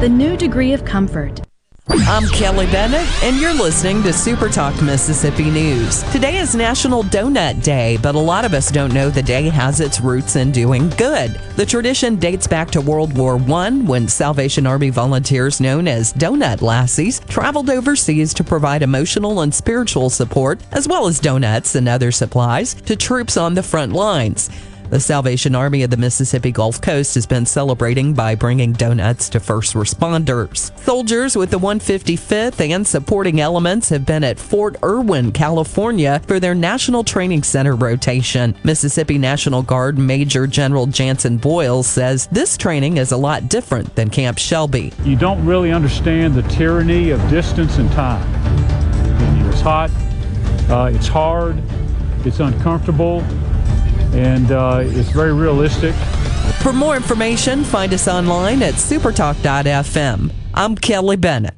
[0.00, 1.40] the new degree of comfort.
[1.88, 6.04] I'm Kelly Bennett, and you're listening to Super Talk Mississippi News.
[6.12, 9.80] Today is National Donut Day, but a lot of us don't know the day has
[9.80, 11.32] its roots in doing good.
[11.56, 16.62] The tradition dates back to World War I when Salvation Army volunteers known as Donut
[16.62, 22.12] Lassies traveled overseas to provide emotional and spiritual support, as well as donuts and other
[22.12, 24.48] supplies, to troops on the front lines.
[24.90, 29.38] The Salvation Army of the Mississippi Gulf Coast has been celebrating by bringing donuts to
[29.38, 30.74] first responders.
[30.80, 36.54] Soldiers with the 155th and supporting elements have been at Fort Irwin, California for their
[36.54, 38.54] National Training Center rotation.
[38.64, 44.08] Mississippi National Guard Major General Janson Boyle says this training is a lot different than
[44.08, 44.94] Camp Shelby.
[45.04, 48.26] You don't really understand the tyranny of distance and time.
[49.50, 49.90] It's hot,
[50.70, 51.62] uh, it's hard,
[52.24, 53.22] it's uncomfortable
[54.12, 55.94] and uh, it's very realistic.
[56.62, 60.32] For more information, find us online at supertalk.fm.
[60.54, 61.57] I'm Kelly Bennett.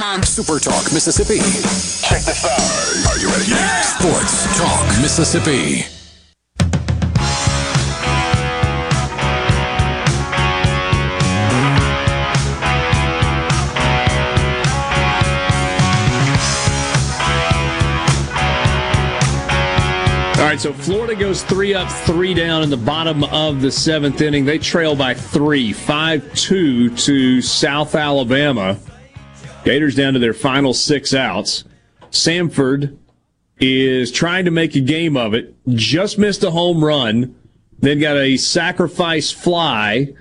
[0.00, 0.22] Come on.
[0.22, 1.36] Super Talk Mississippi.
[1.36, 3.12] Check this out.
[3.12, 3.50] Are you ready?
[3.50, 3.82] Yeah.
[3.82, 5.84] Sports Talk Mississippi.
[20.40, 24.22] All right, so Florida goes three up, three down in the bottom of the seventh
[24.22, 24.46] inning.
[24.46, 28.78] They trail by three, 5 2 to South Alabama.
[29.64, 31.64] Gators down to their final six outs.
[32.10, 32.96] Samford
[33.58, 35.54] is trying to make a game of it.
[35.68, 37.34] Just missed a home run,
[37.78, 40.14] then got a sacrifice fly,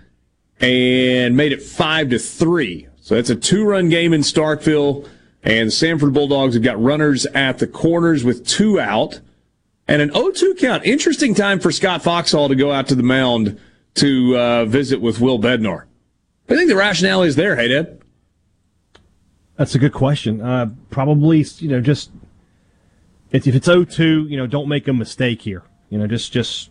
[0.59, 2.87] and made it five to three.
[3.01, 5.07] So that's a two-run game in Starkville,
[5.41, 9.21] and the Samford Bulldogs have got runners at the corners with two out,
[9.87, 10.85] and an 0-2 count.
[10.85, 13.59] Interesting time for Scott Foxhall to go out to the mound
[13.95, 15.85] to uh, visit with Will Bednar.
[16.49, 17.98] I think the rationale is there, hey Dad.
[19.59, 20.39] That's a good question.
[20.39, 22.11] Uh, probably, you know, just
[23.31, 25.63] if it's 0-2, you know, don't make a mistake here.
[25.89, 26.69] You know, just just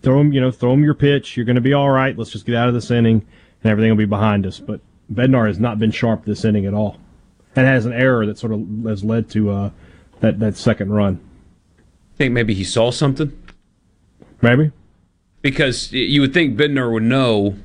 [0.00, 1.36] throw them, you know, throw them your pitch.
[1.36, 2.16] You're going to be all right.
[2.16, 3.26] Let's just get out of this inning,
[3.62, 4.58] and everything will be behind us.
[4.60, 4.80] But
[5.12, 6.96] Bednar has not been sharp this inning at all,
[7.54, 9.70] and has an error that sort of has led to uh,
[10.20, 11.20] that that second run.
[12.16, 13.38] Think maybe he saw something.
[14.40, 14.72] Maybe
[15.42, 17.56] because you would think Bednar would know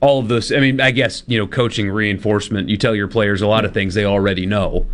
[0.00, 0.50] all of this.
[0.50, 2.68] I mean, I guess you know, coaching reinforcement.
[2.68, 4.86] You tell your players a lot of things they already know.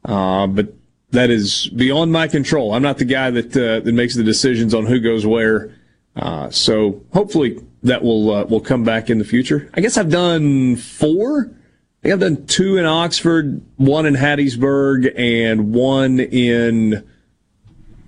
[0.04, 0.74] uh, but
[1.12, 2.74] that is beyond my control.
[2.74, 5.74] I'm not the guy that uh, that makes the decisions on who goes where.
[6.14, 9.70] Uh, so hopefully that will uh, will come back in the future.
[9.72, 11.50] I guess I've done four.
[11.50, 17.08] I think I've done two in Oxford, one in Hattiesburg, and one in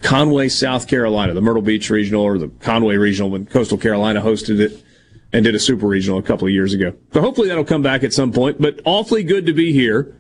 [0.03, 4.61] Conway, South Carolina, the Myrtle Beach Regional or the Conway Regional when Coastal Carolina hosted
[4.61, 4.85] it
[5.33, 6.95] and did a super regional a couple of years ago.
[7.13, 10.17] So hopefully that'll come back at some point, but awfully good to be here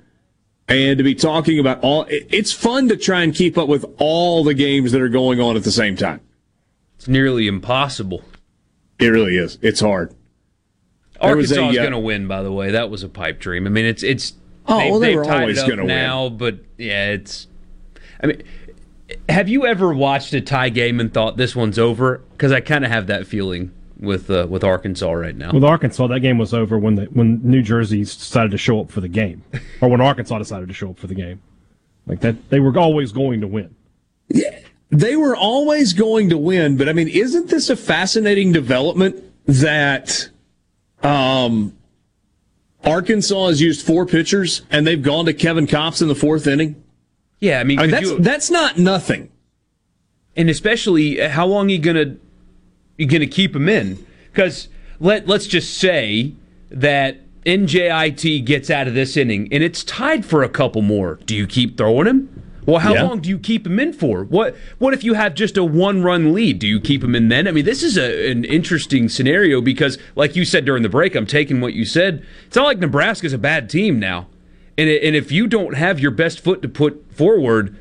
[0.69, 2.07] and to be talking about all.
[2.09, 5.57] It's fun to try and keep up with all the games that are going on
[5.57, 6.21] at the same time.
[6.97, 8.25] It's nearly impossible.
[8.99, 9.59] It really is.
[9.63, 10.15] It's hard.
[11.21, 12.29] Arkansas is uh, going to win.
[12.29, 13.67] By the way, that was a pipe dream.
[13.67, 14.35] I mean, it's it's.
[14.67, 17.47] Oh, they, well, they were tied always going to win now, but yeah, it's.
[18.23, 18.43] I mean,
[19.29, 22.19] have you ever watched a tie game and thought this one's over?
[22.33, 25.53] Because I kind of have that feeling with uh, with Arkansas right now.
[25.53, 28.91] With Arkansas, that game was over when the, when New Jersey decided to show up
[28.91, 29.43] for the game,
[29.81, 31.41] or when Arkansas decided to show up for the game.
[32.07, 33.75] Like that, they were always going to win.
[34.29, 34.59] Yeah,
[34.91, 40.29] they were always going to win, but I mean, isn't this a fascinating development that
[41.03, 41.75] um,
[42.85, 46.83] Arkansas has used four pitchers and they've gone to Kevin Kopps in the fourth inning?
[47.41, 49.31] Yeah, I mean, I mean that's you- that's not nothing.
[50.37, 52.17] and especially how long are you gonna
[52.99, 54.05] you gonna keep him in?
[54.33, 54.69] Because
[55.01, 56.35] let let's just say
[56.71, 61.19] that NJIT gets out of this inning and it's tied for a couple more.
[61.25, 62.43] Do you keep throwing him?
[62.67, 63.05] Well, how Yeah.
[63.05, 64.25] long do you keep him in for?
[64.25, 66.59] What what if you have just a one run lead?
[66.59, 67.49] Do you keep him in then?
[67.49, 71.15] I mean, this is a, an interesting scenario because, like you said during the break,
[71.15, 72.23] I'm taking what you said.
[72.47, 74.27] It's not like Nebraska's a bad team now,
[74.77, 77.75] and it, and if you don't have your best foot to put forward,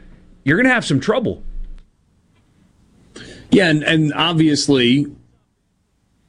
[0.46, 1.44] you're gonna have some trouble.
[3.52, 5.08] Yeah, and, and obviously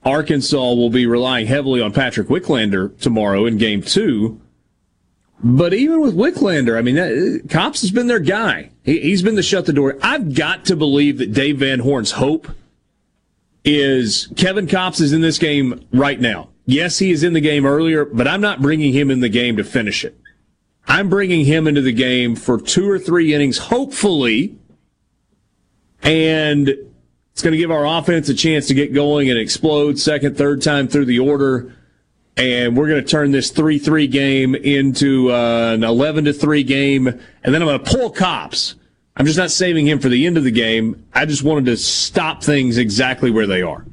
[0.04, 4.40] Arkansas will be relying heavily on Patrick Wicklander tomorrow in game two.
[5.42, 8.70] But even with Wicklander, I mean, that, Kopps has been their guy.
[8.82, 9.96] He, he's been the shut the door.
[10.02, 12.48] I've got to believe that Dave Van Horn's hope
[13.64, 16.48] is Kevin Kopps is in this game right now.
[16.64, 19.56] Yes, he is in the game earlier, but I'm not bringing him in the game
[19.56, 20.18] to finish it.
[20.86, 24.58] I'm bringing him into the game for two or three innings, hopefully,
[26.02, 26.74] and
[27.39, 30.61] it's going to give our offense a chance to get going and explode second, third
[30.61, 31.72] time through the order.
[32.36, 36.64] And we're going to turn this 3 3 game into uh, an 11 to 3
[36.64, 37.07] game.
[37.07, 38.74] And then I'm going to pull Kopps.
[39.16, 41.07] I'm just not saving him for the end of the game.
[41.14, 43.86] I just wanted to stop things exactly where they are.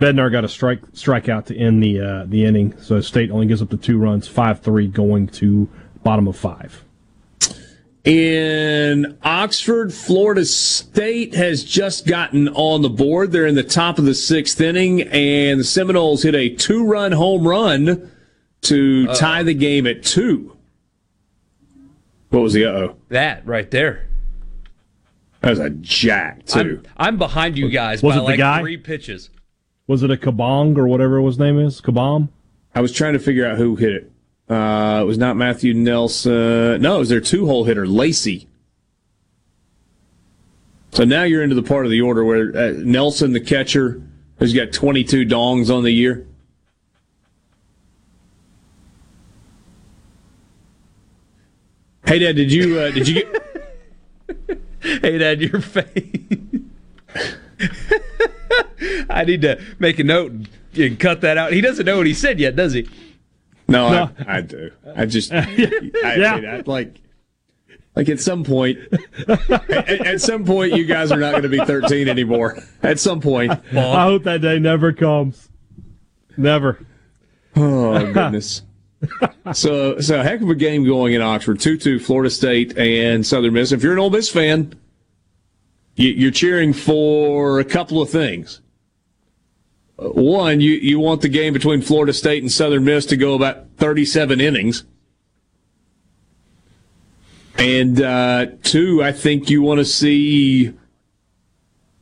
[0.00, 3.62] Bednar got a strike strikeout to end the uh, the inning, so State only gives
[3.62, 5.68] up the two runs, five three, going to
[6.02, 6.84] bottom of five.
[8.04, 13.30] In Oxford, Florida State has just gotten on the board.
[13.30, 17.12] They're in the top of the sixth inning, and the Seminoles hit a two run
[17.12, 18.10] home run
[18.62, 20.56] to tie the game at two.
[22.30, 22.96] What was the uh oh?
[23.08, 24.08] That right there.
[25.42, 26.82] That was a jack, too.
[26.96, 28.60] I'm, I'm behind you guys Was by it the like guy?
[28.60, 29.30] three pitches.
[29.88, 31.80] Was it a Kabong or whatever his name is?
[31.80, 32.28] Kabam?
[32.74, 34.11] I was trying to figure out who hit it.
[34.52, 36.82] Uh, it was not Matthew Nelson.
[36.82, 38.48] No, it was their two hole hitter, Lacey.
[40.90, 44.02] So now you're into the part of the order where uh, Nelson, the catcher,
[44.40, 46.26] has got 22 dongs on the year.
[52.04, 54.58] Hey, Dad, did you uh, did you get?
[55.02, 56.16] hey, Dad, your face.
[59.08, 61.52] I need to make a note and- and cut that out.
[61.52, 62.88] He doesn't know what he said yet, does he?
[63.72, 64.10] No, No.
[64.26, 64.70] I, I do.
[64.94, 67.00] I just, I, mean, I, like,
[67.96, 68.78] like at some point,
[69.28, 72.58] at, at some point, you guys are not going to be 13 anymore.
[72.82, 73.52] At some point.
[73.74, 75.48] I hope that day never comes.
[76.36, 76.84] Never.
[77.54, 78.62] Oh goodness.
[79.52, 81.60] so, so a heck of a game going in Oxford.
[81.60, 83.72] Two-two, Florida State and Southern Miss.
[83.72, 84.72] If you're an Ole Miss fan,
[85.96, 88.61] you, you're cheering for a couple of things.
[90.02, 93.34] Uh, One, you, you want the game between Florida State and Southern Miss to go
[93.34, 94.84] about 37 innings.
[97.58, 100.72] And uh, two, I think you want to see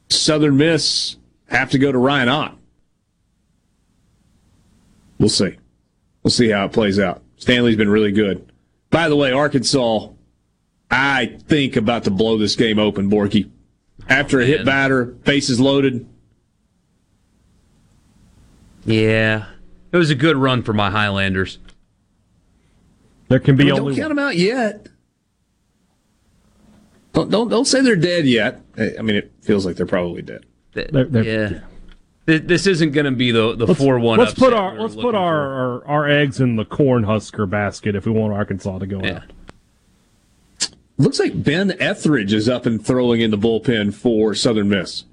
[0.09, 1.17] Southern Miss
[1.49, 2.57] have to go to Ryan Ott.
[5.19, 5.57] We'll see.
[6.23, 7.23] We'll see how it plays out.
[7.37, 8.53] Stanley's been really good.
[8.91, 10.09] By the way, Arkansas,
[10.91, 13.51] I think about to blow this game open, Borky.
[14.09, 16.09] After a hit batter, bases loaded.
[18.85, 19.47] Yeah.
[19.93, 21.59] It was a good run for my Highlanders.
[23.29, 24.87] There can be I mean, only don't count them out yet.
[27.13, 28.61] Don't, don't don't say they're dead yet.
[28.77, 30.47] I I mean, it feels like they're probably dead.
[30.73, 31.61] They're- they're- yeah.
[32.27, 34.21] This isn't going to be the the four one.
[34.21, 38.07] Let's put our let's put our, our, our eggs in the corn husker basket if
[38.07, 39.17] we want Arkansas to go yeah.
[39.17, 39.23] out.
[40.97, 45.05] Looks like Ben Ethridge is up and throwing in the bullpen for Southern Miss.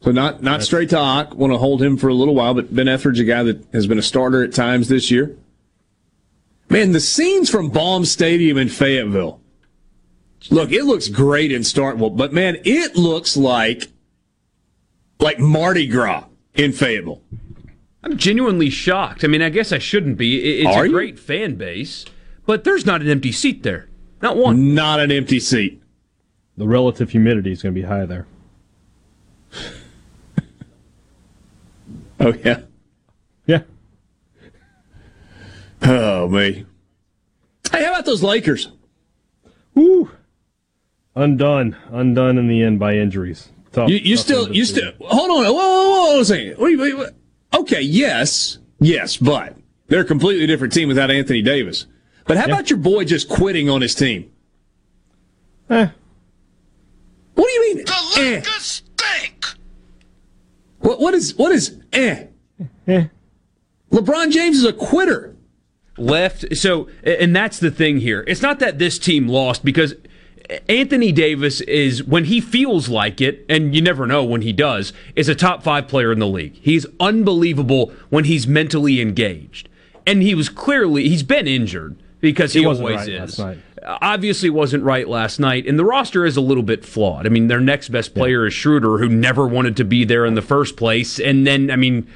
[0.00, 1.34] So not not straight to Ock.
[1.34, 3.86] Want to hold him for a little while, but Ben Ethridge, a guy that has
[3.86, 5.36] been a starter at times this year.
[6.68, 9.40] Man, the scenes from Baum Stadium in Fayetteville.
[10.50, 13.88] Look, it looks great in Starkville, but man, it looks like
[15.18, 16.24] like Mardi Gras
[16.54, 17.22] in Fayetteville.
[18.04, 19.24] I'm genuinely shocked.
[19.24, 20.60] I mean, I guess I shouldn't be.
[20.60, 21.20] It's Are a great you?
[21.20, 22.04] fan base,
[22.46, 23.88] but there's not an empty seat there.
[24.22, 24.74] Not one.
[24.74, 25.82] Not an empty seat.
[26.56, 28.26] The relative humidity is going to be high there.
[32.20, 32.60] Oh yeah.
[33.46, 33.62] Yeah.
[35.82, 36.66] Oh me.
[37.70, 38.70] Hey, how about those Lakers?
[39.74, 40.10] Woo.
[41.14, 43.48] Undone, undone in the end by injuries.
[43.72, 44.92] Tough, you, you tough still, you still.
[45.00, 46.58] Hold on, whoa, whoa, whoa, a second.
[46.58, 47.10] Wait, wait, wait.
[47.54, 49.56] Okay, yes, yes, but
[49.88, 51.86] they're a completely different team without Anthony Davis.
[52.26, 52.54] But how yeah.
[52.54, 54.30] about your boy just quitting on his team?
[55.70, 55.88] Eh.
[57.34, 57.84] What do you mean?
[57.84, 58.58] The Lakers eh.
[58.60, 58.87] stink.
[60.88, 62.28] What what is what is eh?
[62.86, 63.08] Eh.
[63.92, 65.36] LeBron James is a quitter.
[65.98, 66.56] Left.
[66.56, 68.24] So, and that's the thing here.
[68.26, 69.94] It's not that this team lost because
[70.66, 74.94] Anthony Davis is when he feels like it, and you never know when he does,
[75.14, 76.54] is a top five player in the league.
[76.54, 79.68] He's unbelievable when he's mentally engaged.
[80.06, 83.38] And he was clearly he's been injured because he, he always right is.
[83.88, 87.24] Obviously, wasn't right last night, and the roster is a little bit flawed.
[87.26, 90.34] I mean, their next best player is Schroeder, who never wanted to be there in
[90.34, 92.06] the first place, and then I mean,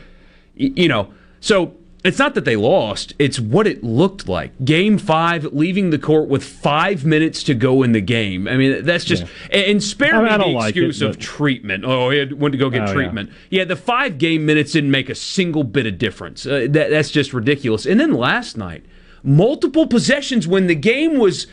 [0.55, 4.65] you know, so it's not that they lost, it's what it looked like.
[4.65, 8.49] Game five, leaving the court with five minutes to go in the game.
[8.49, 9.59] I mean, that's just, yeah.
[9.59, 11.85] and spare I mean, me the like excuse it, of treatment.
[11.85, 13.31] Oh, he had, went to go get oh, treatment.
[13.51, 13.61] Yeah.
[13.61, 13.65] yeah.
[13.67, 16.45] the five game minutes didn't make a single bit of difference.
[16.45, 17.87] Uh, that, that's just ridiculous.
[17.87, 18.85] And then last night,
[19.23, 21.47] multiple possessions when the game was,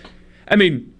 [0.48, 0.94] I mean,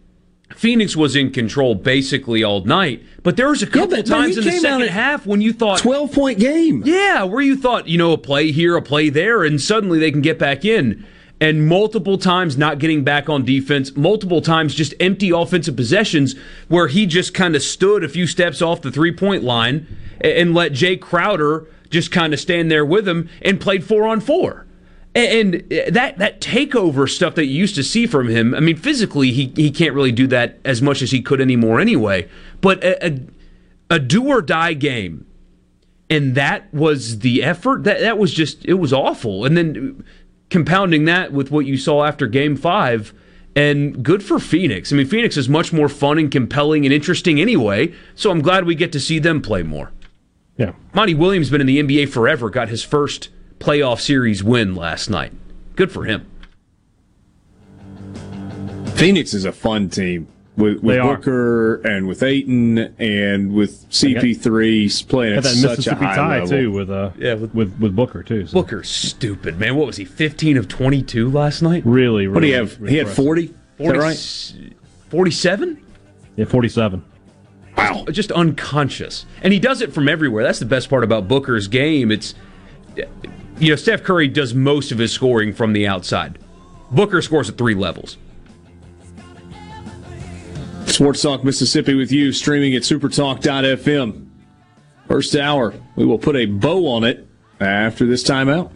[0.56, 4.44] Phoenix was in control basically all night, but there was a couple yeah, times in
[4.44, 6.84] the second half when you thought twelve point game.
[6.86, 10.12] Yeah, where you thought you know a play here, a play there, and suddenly they
[10.12, 11.06] can get back in.
[11.42, 16.36] And multiple times not getting back on defense, multiple times just empty offensive possessions
[16.68, 19.88] where he just kind of stood a few steps off the three point line
[20.20, 24.20] and let Jae Crowder just kind of stand there with him and played four on
[24.20, 24.66] four.
[25.16, 28.78] And uh, that that takeover stuff that you used to see from him, I mean,
[28.78, 32.30] physically he he can't really do that as much as he could anymore anyway.
[32.62, 33.20] But a, a,
[33.90, 35.26] a do or die game,
[36.10, 37.86] and that was the effort.
[37.86, 39.46] That that was just it was awful.
[39.46, 40.04] And then
[40.52, 43.12] compounding that with what you saw after Game Five,
[43.56, 44.94] and good for Phoenix.
[44.94, 47.94] I mean, Phoenix is much more fun and compelling and interesting anyway.
[48.14, 49.92] So I'm glad we get to see them play more.
[50.56, 52.52] Yeah, Monty Williams been in the NBA forever.
[52.52, 53.30] Got his first
[53.60, 55.32] playoff series win last night.
[55.76, 56.26] Good for him.
[58.96, 65.38] Phoenix is a fun team with, with Booker and with Ayton and with CP3 playing
[65.38, 66.50] at such a high tie level.
[66.50, 68.46] too with uh yeah with with, with Booker too.
[68.48, 68.54] So.
[68.54, 69.76] Booker's stupid man.
[69.76, 70.06] What was he?
[70.06, 71.84] 15 of 22 last night.
[71.86, 72.34] Really, really.
[72.34, 72.78] What do you have?
[72.90, 73.54] He had 40.
[73.78, 74.54] 40 right?
[75.10, 75.86] 47.
[76.36, 77.06] Yeah, 47.
[77.78, 80.44] Wow, just unconscious, and he does it from everywhere.
[80.44, 82.12] That's the best part about Booker's game.
[82.12, 82.36] It's
[83.60, 86.40] you know, Steph Curry does most of his scoring from the outside.
[86.92, 88.18] Booker scores at three levels.
[90.86, 94.28] Sports Talk Mississippi with you, streaming at supertalk.fm.
[95.08, 97.28] First hour, we will put a bow on it
[97.60, 98.72] after this timeout.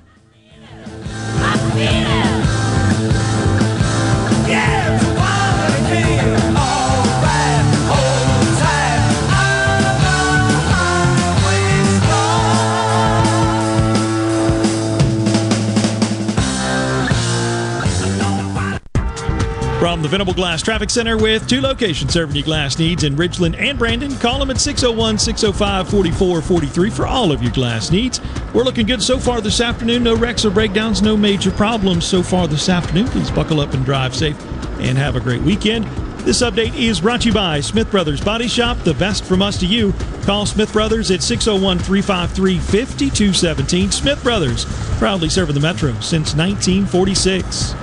[19.83, 23.59] From the Venable Glass Traffic Center with two locations serving your glass needs in Ridgeland
[23.59, 24.15] and Brandon.
[24.15, 28.21] Call them at 601 605 4443 for all of your glass needs.
[28.53, 30.03] We're looking good so far this afternoon.
[30.03, 33.09] No wrecks or breakdowns, no major problems so far this afternoon.
[33.09, 34.41] Please buckle up and drive safe
[34.79, 35.83] and have a great weekend.
[36.19, 39.59] This update is brought to you by Smith Brothers Body Shop, the best from us
[39.59, 39.93] to you.
[40.21, 43.91] Call Smith Brothers at 601 353 5217.
[43.91, 44.63] Smith Brothers,
[44.97, 47.82] proudly serving the Metro since 1946.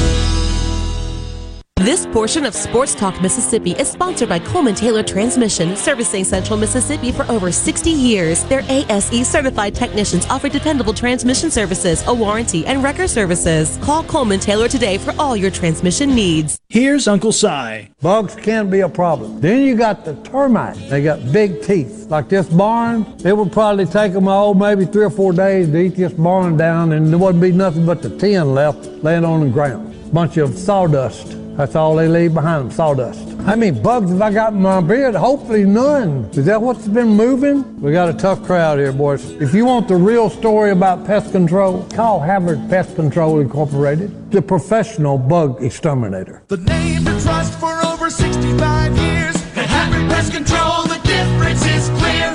[1.83, 7.11] This portion of Sports Talk Mississippi is sponsored by Coleman Taylor Transmission, servicing Central Mississippi
[7.11, 8.43] for over 60 years.
[8.43, 13.79] Their ASE certified technicians offer dependable transmission services, a warranty, and record services.
[13.81, 16.59] Call Coleman Taylor today for all your transmission needs.
[16.69, 17.89] Here's Uncle Si.
[17.99, 19.41] Bugs can be a problem.
[19.41, 20.87] Then you got the termites.
[20.87, 22.05] They got big teeth.
[22.11, 25.77] Like this barn, it would probably take them, oh, maybe three or four days to
[25.79, 29.39] eat this barn down, and there wouldn't be nothing but the tin left laying on
[29.39, 29.87] the ground.
[30.13, 31.40] Bunch of sawdust.
[31.57, 33.27] That's all they leave behind them, sawdust.
[33.41, 35.15] How many bugs have I got in my beard?
[35.15, 36.29] Hopefully none.
[36.33, 37.81] Is that what's been moving?
[37.81, 39.29] We got a tough crowd here, boys.
[39.31, 44.41] If you want the real story about pest control, call Havard Pest Control Incorporated, the
[44.41, 46.43] professional bug exterminator.
[46.47, 49.35] The name to trust for over 65 years.
[49.53, 50.80] Havard Pest Control,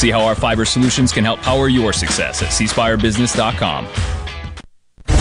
[0.00, 3.86] See how our fiber solutions can help power your success at cspirebusiness.com.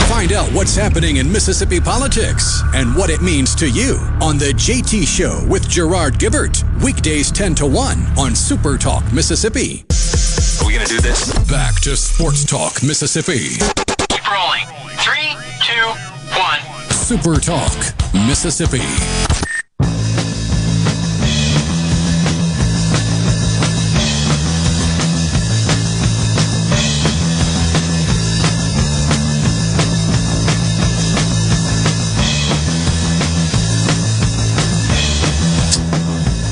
[0.08, 4.54] Find out what's happening in Mississippi politics and what it means to you on The
[4.54, 6.64] JT Show with Gerard Gibert.
[6.82, 9.84] Weekdays 10 to 1 on Super Talk Mississippi.
[10.62, 11.38] Are we going to do this?
[11.50, 13.58] Back to Sports Talk Mississippi.
[14.08, 14.66] Keep rolling.
[15.04, 15.88] Three, two,
[16.40, 16.62] one.
[16.92, 17.76] Super Talk
[18.14, 19.29] Mississippi.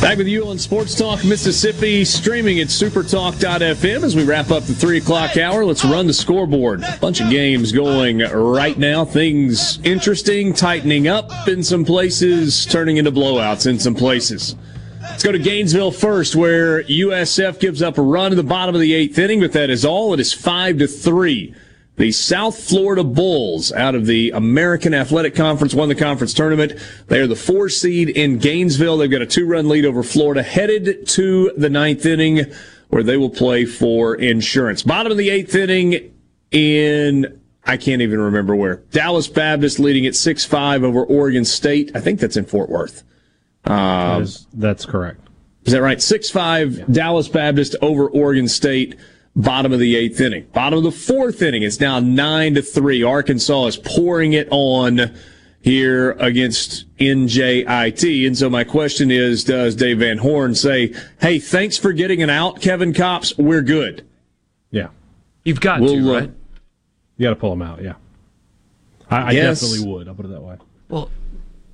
[0.07, 4.73] Back with you on Sports Talk Mississippi, streaming at supertalk.fm as we wrap up the
[4.73, 5.65] 3 o'clock hour.
[5.65, 6.81] Let's run the scoreboard.
[6.81, 9.03] A bunch of games going right now.
[9.03, 14.55] Things interesting, tightening up in some places, turning into blowouts in some places.
[15.01, 18.79] Let's go to Gainesville first, where USF gives up a run in the bottom of
[18.79, 20.13] the eighth inning, but that is all.
[20.13, 21.53] It is 5 to 3.
[21.97, 26.73] The South Florida Bulls out of the American Athletic Conference won the conference tournament.
[27.07, 28.97] They are the four seed in Gainesville.
[28.97, 32.45] They've got a two run lead over Florida headed to the ninth inning
[32.89, 34.83] where they will play for insurance.
[34.83, 36.13] Bottom of the eighth inning
[36.51, 38.77] in, I can't even remember where.
[38.91, 41.91] Dallas Baptist leading at 6-5 over Oregon State.
[41.95, 43.03] I think that's in Fort Worth.
[43.65, 45.19] Um, That is- that's correct.
[45.65, 45.97] is that right?
[45.99, 48.95] 6-5 Dallas Baptist over Oregon State.
[49.37, 50.47] Bottom of the eighth inning.
[50.51, 51.61] Bottom of the fourth inning.
[51.61, 53.03] It's now nine to three.
[53.03, 55.15] Arkansas is pouring it on
[55.61, 58.25] here against NJIT.
[58.25, 62.31] And so my question is, does Dave Van Horn say, Hey, thanks for getting an
[62.31, 63.37] out, Kevin Kopps.
[63.37, 64.07] We're good.
[64.71, 64.87] Yeah.
[65.43, 66.31] You've got we'll, to, uh, right?
[67.17, 67.83] You got to pull them out.
[67.83, 67.93] Yeah,
[69.09, 69.61] I, I Yes.
[69.61, 70.07] definitely would.
[70.07, 70.57] I'll put it that way.
[70.89, 71.11] Well,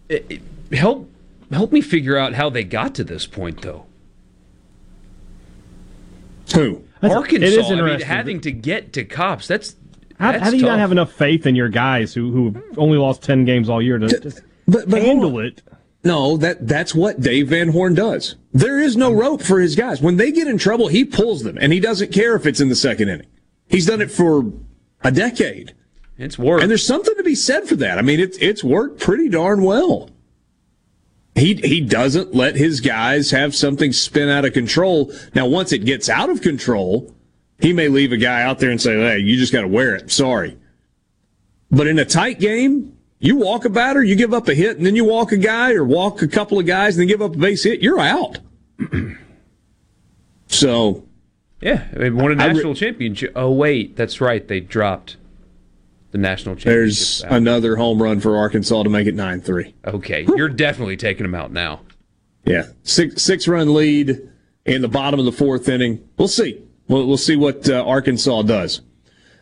[0.10, 0.26] it,
[0.70, 1.10] it- help
[1.52, 3.86] help me figure out how they got to this point, though.
[6.56, 6.84] Who?
[7.12, 7.46] Arkansas.
[7.46, 8.08] it is I mean, interesting.
[8.08, 9.48] having to get to Kopps.
[9.48, 9.76] That's
[10.20, 10.72] How, that's how do you tough.
[10.72, 13.98] not have enough faith in your guys who who only lost ten games all year
[13.98, 15.62] to just but, but handle it?
[16.06, 18.36] No, that that's what Dave Van Horn does.
[18.54, 20.02] There is no rope for his guys.
[20.02, 22.70] When they get in trouble, he pulls them, and he doesn't care if it's in
[22.70, 23.28] the second inning.
[23.68, 24.44] He's done it for
[25.02, 25.74] a decade.
[26.18, 27.98] It's worked, and there's something to be said for that.
[27.98, 30.10] I mean, it's it's worked pretty darn well.
[31.36, 35.12] He he doesn't let his guys have something spin out of control.
[35.34, 37.14] Now, once it gets out of control,
[37.60, 39.96] he may leave a guy out there and say, "Hey, you just got to wear
[39.96, 40.58] it." Sorry,
[41.72, 44.86] but in a tight game, you walk a batter, you give up a hit, and
[44.86, 47.34] then you walk a guy or walk a couple of guys and then give up
[47.34, 48.40] a base hit, you're out.
[50.48, 51.04] so,
[51.62, 53.32] Yeah, they won a I re- national championship.
[53.36, 54.48] Oh wait, that's right.
[54.48, 55.18] They dropped
[56.14, 56.74] the national championship.
[56.74, 59.74] there's another home run for Arkansas to make it nine three.
[59.84, 61.82] Okay, you're definitely taking them out now.
[62.46, 64.22] Yeah, six six run lead
[64.66, 66.08] in the bottom of the fourth inning.
[66.18, 66.62] We'll see.
[66.88, 68.82] We'll, we'll see what uh, Arkansas does.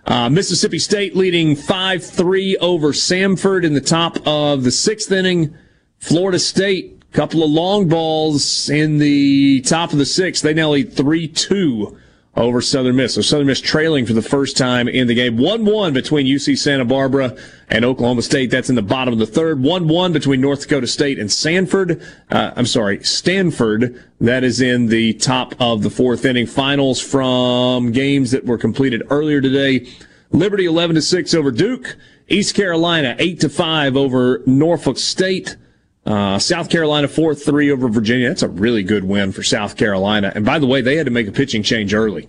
[0.05, 5.53] Uh, Mississippi State leading five three over Samford in the top of the sixth inning.
[5.99, 10.41] Florida State, couple of long balls in the top of the sixth.
[10.41, 11.97] They now lead three two
[12.35, 13.15] over Southern Miss.
[13.15, 15.37] So Southern Miss trailing for the first time in the game.
[15.37, 17.35] 1-1 between UC Santa Barbara
[17.69, 18.49] and Oklahoma State.
[18.49, 19.59] That's in the bottom of the third.
[19.59, 22.01] 1-1 between North Dakota State and Sanford.
[22.29, 24.01] Uh, I'm sorry, Stanford.
[24.19, 26.47] That is in the top of the fourth inning.
[26.47, 29.87] Finals from games that were completed earlier today.
[30.31, 31.97] Liberty 11 to 6 over Duke.
[32.29, 35.57] East Carolina 8 to 5 over Norfolk State.
[36.05, 38.27] Uh, South Carolina 4 3 over Virginia.
[38.27, 40.31] That's a really good win for South Carolina.
[40.33, 42.27] And by the way, they had to make a pitching change early.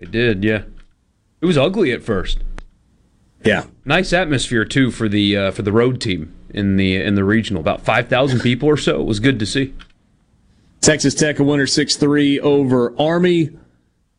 [0.00, 0.62] They did, yeah.
[1.40, 2.38] It was ugly at first.
[3.44, 7.24] Yeah, nice atmosphere too for the uh, for the road team in the in the
[7.24, 7.60] regional.
[7.60, 9.00] About five thousand people or so.
[9.00, 9.74] It was good to see.
[10.80, 13.50] Texas Tech a winner 6 3 over Army.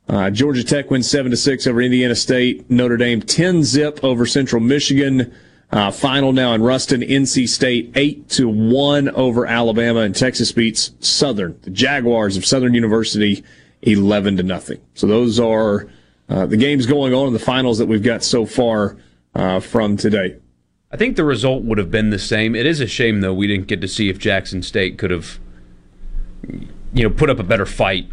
[0.07, 2.69] Uh, Georgia Tech wins 7 to 6 over Indiana State.
[2.69, 5.33] Notre Dame 10 zip over Central Michigan.
[5.73, 7.01] Uh, final now in Ruston.
[7.01, 10.01] NC State 8 to 1 over Alabama.
[10.01, 11.57] And Texas beats Southern.
[11.63, 13.43] The Jaguars of Southern University
[13.81, 14.79] 11 to nothing.
[14.93, 15.89] So those are
[16.29, 18.97] uh, the games going on in the finals that we've got so far
[19.33, 20.37] uh, from today.
[20.91, 22.55] I think the result would have been the same.
[22.55, 25.39] It is a shame though we didn't get to see if Jackson State could have,
[26.93, 28.07] you know, put up a better fight.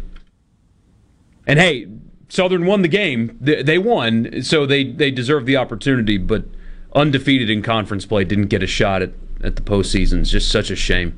[1.45, 1.87] And hey,
[2.27, 3.37] Southern won the game.
[3.39, 6.17] They, they won, so they they deserve the opportunity.
[6.17, 6.45] But
[6.93, 9.11] undefeated in conference play didn't get a shot at
[9.43, 10.19] at the postseason.
[10.21, 11.17] It's just such a shame.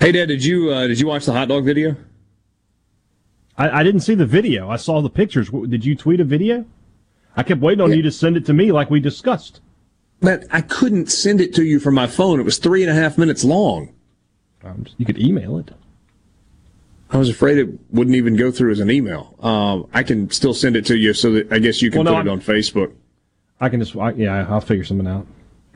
[0.00, 1.96] Hey, Dad, did you uh, did you watch the hot dog video?
[3.56, 4.68] I, I didn't see the video.
[4.68, 5.48] I saw the pictures.
[5.50, 6.64] Did you tweet a video?
[7.36, 9.60] I kept waiting on you to send it to me like we discussed.
[10.20, 12.40] But I couldn't send it to you from my phone.
[12.40, 13.92] It was three and a half minutes long.
[14.62, 15.70] Um, you could email it.
[17.10, 19.34] I was afraid it wouldn't even go through as an email.
[19.40, 22.14] Um, I can still send it to you so that I guess you can Well,
[22.14, 22.92] no, put it I'm- on Facebook.
[23.64, 25.26] I can just, I, yeah, I'll figure something out.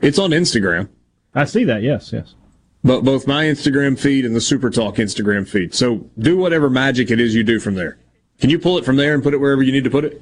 [0.01, 0.87] It's on Instagram.
[1.35, 1.81] I see that.
[1.81, 2.35] Yes, yes.
[2.83, 5.73] But both my Instagram feed and the Super Talk Instagram feed.
[5.73, 7.97] So do whatever magic it is you do from there.
[8.39, 10.21] Can you pull it from there and put it wherever you need to put it?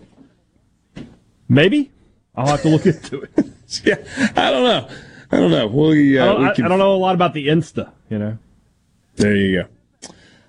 [1.47, 1.91] Maybe.
[2.35, 3.29] I'll have to look into it.
[3.83, 3.95] yeah,
[4.35, 4.89] I don't know.
[5.31, 5.67] I don't know.
[5.67, 7.91] We, uh, I, don't, I- can- I don't know a lot about the Insta.
[8.09, 8.37] You know.
[9.17, 9.67] There you go.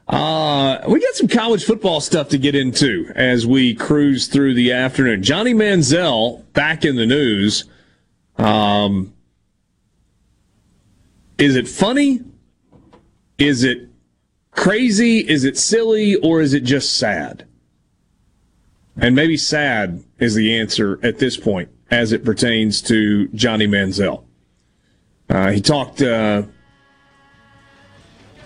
[0.09, 4.73] Uh, we got some college football stuff to get into as we cruise through the
[4.73, 5.23] afternoon.
[5.23, 7.65] Johnny Manziel back in the news.
[8.39, 9.13] Um,
[11.37, 12.21] is it funny?
[13.37, 13.91] Is it
[14.51, 15.19] crazy?
[15.19, 16.17] Is it silly?
[16.17, 17.47] Or is it just sad?
[18.97, 24.25] And maybe sad is the answer at this point as it pertains to Johnny Manziel.
[25.29, 26.45] Uh, he talked, uh,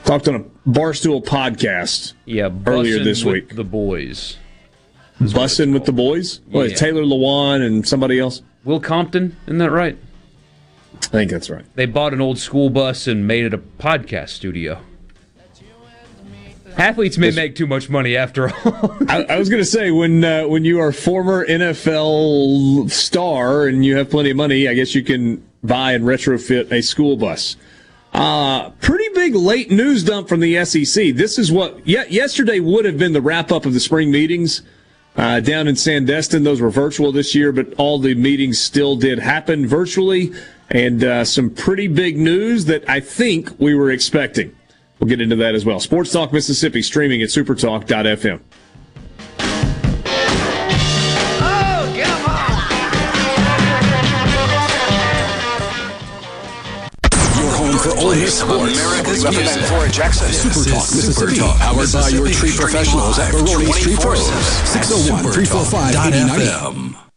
[0.05, 3.57] talked on a Barstool podcast Yeah, earlier this with week.
[3.57, 4.37] The boys.
[5.21, 6.41] Bussin' with the boys?
[6.51, 6.77] What, Yeah.
[6.77, 8.43] Taylor Lewan and somebody else?
[8.65, 9.97] Will Compton, isn't that right?
[11.05, 11.65] I think that's right.
[11.75, 14.81] They bought an old school bus and made it a podcast studio.
[16.77, 18.97] Athletes may make too much money after all.
[19.09, 23.67] I, I was going to say when uh, when you are a former NFL star
[23.67, 27.17] and you have plenty of money, I guess you can buy and retrofit a school
[27.19, 27.57] bus.
[28.13, 31.15] Uh, pretty big late news dump from the SEC.
[31.15, 34.63] This is what yeah, yesterday would have been the wrap up of the spring meetings
[35.17, 36.45] uh, down in Sandestin.
[36.45, 40.33] Those were virtual this year, but all the meetings still did happen virtually,
[40.71, 44.55] and uh, some pretty big news that I think we were expecting.
[44.99, 45.81] We'll get into that as well.
[45.81, 48.41] Sports Talk Mississippi streaming at supertalk.fm.
[58.41, 58.81] Ole sports.
[58.81, 59.63] America's music.
[59.65, 60.33] For Jackson.
[60.33, 61.37] Super Talk Mississippi.
[61.37, 64.29] Super Talk Powered by your tree professionals at Barone's Tree Pros.
[64.29, 67.12] 24/7 601 345 News,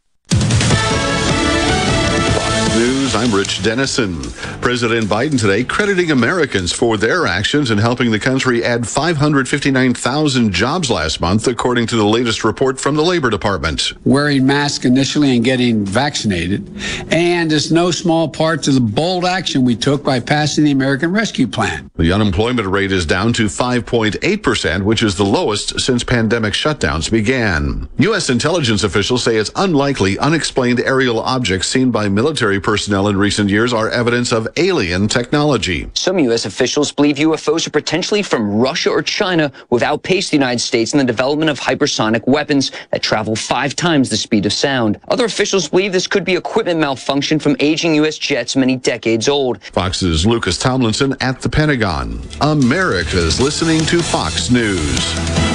[3.16, 4.22] I'm Rich Denison.
[4.60, 10.92] President Biden today crediting Americans for their actions in helping the country add 559,000 jobs
[10.92, 13.94] last month, according to the latest report from the Labor Department.
[14.04, 16.70] wearing masks initially and getting vaccinated.
[17.10, 21.14] And it's no small part to the bold action we took by passing the American
[21.14, 21.90] Rescue Plan.
[21.96, 27.88] The unemployment rate is down to 5.8%, which is the lowest since pandemic shutdowns began.
[28.00, 28.30] U.S.
[28.30, 33.74] intelligence officials say it's unlikely unexplained aerial objects seen by military personnel in recent years
[33.74, 35.90] are evidence of alien technology.
[35.94, 36.46] Some U.S.
[36.46, 40.94] officials believe UFOs are potentially from Russia or China, who have outpaced the United States
[40.94, 45.00] in the development of hypersonic weapons that travel five times the speed of sound.
[45.08, 48.18] Other officials believe this could be equipment malfunction from aging U.S.
[48.18, 49.62] jets many decades old.
[49.64, 52.22] Fox's Lucas Tomlinson at the Pentagon.
[52.42, 55.55] America's listening to Fox News.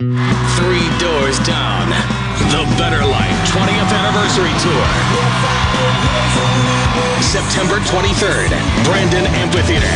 [0.00, 1.90] Three doors down.
[2.54, 4.86] The Better Life 20th Anniversary Tour.
[7.20, 9.90] September 23rd, Brandon Amphitheater.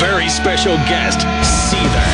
[0.00, 2.10] Very special guest, Seether.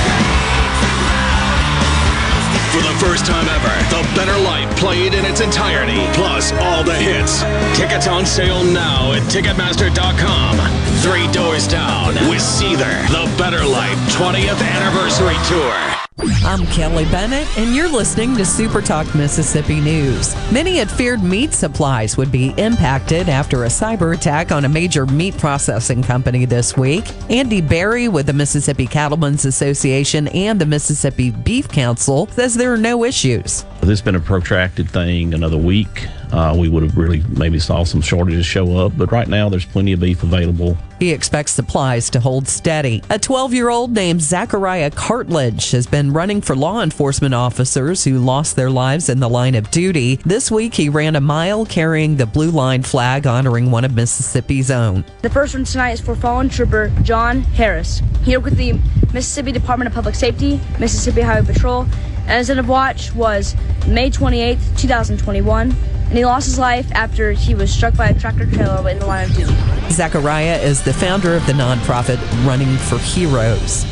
[2.73, 6.97] For the first time ever, The Better Life played in its entirety, plus all the
[6.97, 7.41] hits.
[7.75, 10.59] Tickets on sale now at Ticketmaster.com.
[11.01, 16.00] Three doors down with Seether, The Better Life 20th Anniversary Tour.
[16.19, 20.35] I'm Kelly Bennett, and you're listening to Super Talk Mississippi News.
[20.53, 25.07] Many had feared meat supplies would be impacted after a cyber attack on a major
[25.07, 27.05] meat processing company this week.
[27.31, 32.79] Andy Berry with the Mississippi Cattlemen's Association and the Mississippi Beef Council says there are
[32.79, 33.65] no issues.
[33.81, 37.85] This has been a protracted thing, another week, uh, we would have really maybe saw
[37.85, 38.93] some shortages show up.
[38.97, 40.77] But right now, there's plenty of beef available.
[41.01, 43.03] He expects supplies to hold steady.
[43.09, 48.19] A 12 year old named Zachariah Cartledge has been running for law enforcement officers who
[48.19, 50.17] lost their lives in the line of duty.
[50.27, 54.71] This week, he ran a mile carrying the blue line flag honoring one of Mississippi's
[54.71, 55.07] own.
[55.23, 58.03] The first one tonight is for fallen trooper John Harris.
[58.23, 58.79] He worked with the
[59.15, 61.87] Mississippi Department of Public Safety, Mississippi Highway Patrol,
[62.27, 67.33] and his end of watch was May 28, 2021, and he lost his life after
[67.33, 69.55] he was struck by a tractor trailer in the line of duty.
[69.91, 73.85] Zachariah is the founder of the nonprofit Running for Heroes.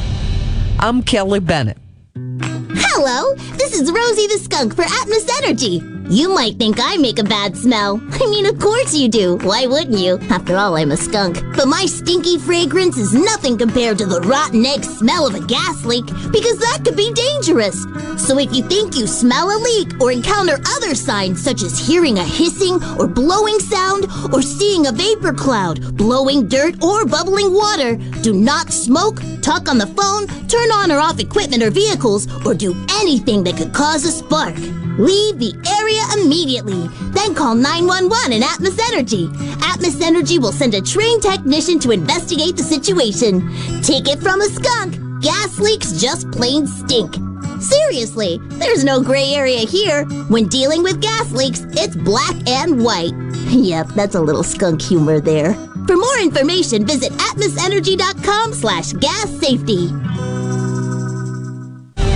[0.79, 1.79] I'm Kelly Bennett.
[2.15, 5.98] Hello, this is Rosie the skunk for Atmos Energy.
[6.11, 8.01] You might think I make a bad smell.
[8.13, 9.37] I mean, of course you do.
[9.43, 10.19] Why wouldn't you?
[10.31, 11.37] After all, I'm a skunk.
[11.55, 15.85] But my stinky fragrance is nothing compared to the rotten egg smell of a gas
[15.85, 17.85] leak because that could be dangerous.
[18.17, 22.19] So if you think you smell a leak or encounter other signs such as hearing
[22.19, 27.97] a hissing or blowing sound or seeing a vapor cloud, blowing dirt or bubbling water,
[28.23, 32.55] do not smoke, talk on the phone, turn on or off equipment or vehicles, or
[32.55, 34.57] do anything that could cause a spark.
[34.99, 36.89] Leave the area immediately.
[37.13, 39.29] Then call 911 and Atmos Energy.
[39.63, 43.41] Atmos Energy will send a trained technician to investigate the situation.
[43.83, 44.99] Take it from a skunk.
[45.23, 47.15] Gas leaks just plain stink.
[47.61, 50.05] Seriously, there's no gray area here.
[50.29, 53.13] When dealing with gas leaks, it's black and white.
[53.49, 55.55] Yep, that's a little skunk humor there.
[55.87, 59.89] For more information, visit atmosenergy.com slash gas safety.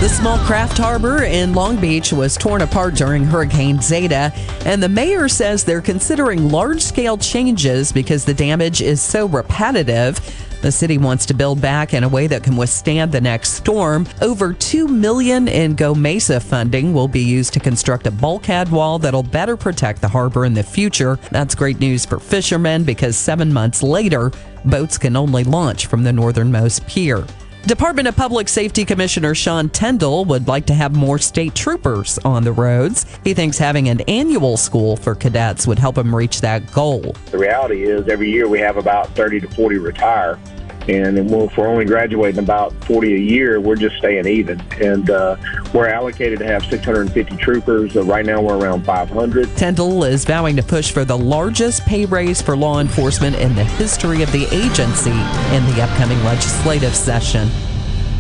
[0.03, 4.33] The small craft harbor in Long Beach was torn apart during Hurricane Zeta,
[4.67, 10.19] and the mayor says they're considering large scale changes because the damage is so repetitive.
[10.61, 14.09] The city wants to build back in a way that can withstand the next storm.
[14.21, 19.23] Over 2 million in GOMESA funding will be used to construct a bulkhead wall that'll
[19.23, 21.17] better protect the harbor in the future.
[21.31, 24.33] That's great news for fishermen because 7 months later,
[24.65, 27.25] boats can only launch from the northernmost pier.
[27.67, 32.43] Department of Public Safety Commissioner Sean Tindell would like to have more state troopers on
[32.43, 33.07] the roads.
[33.23, 37.15] He thinks having an annual school for cadets would help him reach that goal.
[37.31, 40.41] The reality is, every year we have about 30 to 40 retire.
[40.89, 44.61] And if we're only graduating about 40 a year, we're just staying even.
[44.81, 45.37] And uh,
[45.73, 47.97] we're allocated to have 650 troopers.
[47.97, 49.57] Uh, right now, we're around 500.
[49.57, 53.65] Tindell is vowing to push for the largest pay raise for law enforcement in the
[53.65, 57.49] history of the agency in the upcoming legislative session.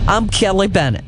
[0.07, 1.05] I'm Kelly Bennett.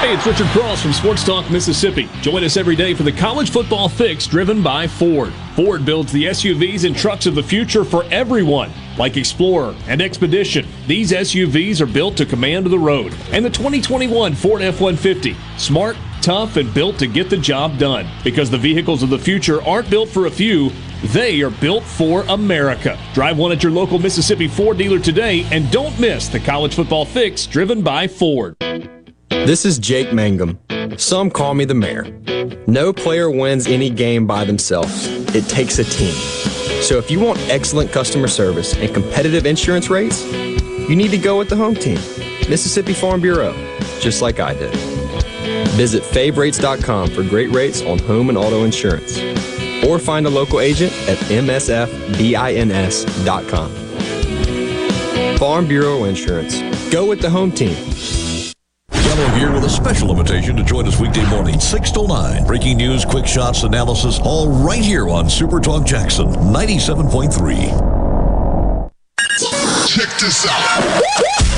[0.00, 2.08] Hey, it's Richard Cross from Sports Talk Mississippi.
[2.22, 5.30] Join us every day for the college football fix driven by Ford.
[5.54, 8.70] Ford builds the SUVs and trucks of the future for everyone,
[9.00, 10.68] like Explorer and Expedition.
[10.86, 13.16] These SUVs are built to command the road.
[13.32, 18.06] And the 2021 Ford F 150, smart, tough, and built to get the job done.
[18.22, 20.70] Because the vehicles of the future aren't built for a few,
[21.14, 23.00] they are built for America.
[23.14, 27.06] Drive one at your local Mississippi Ford dealer today and don't miss the college football
[27.06, 28.54] fix driven by Ford.
[29.30, 30.58] This is Jake Mangum.
[30.98, 32.04] Some call me the mayor.
[32.66, 35.06] No player wins any game by themselves.
[35.34, 36.59] It takes a team.
[36.82, 40.24] So if you want excellent customer service and competitive insurance rates,
[40.88, 41.98] you need to go with the home team,
[42.48, 43.52] Mississippi Farm Bureau,
[44.00, 44.74] just like I did.
[45.70, 49.18] Visit favrates.com for great rates on home and auto insurance.
[49.84, 51.88] Or find a local agent at msfbins.com.
[55.38, 56.60] Farm Bureau Insurance.
[56.92, 57.74] Go with the home team.
[59.10, 62.46] Gallo here with a special invitation to join us weekday morning, 6 to 9.
[62.46, 67.32] Breaking news, quick shots, analysis, all right here on Super Talk Jackson 97.3.
[69.88, 71.02] Check this out.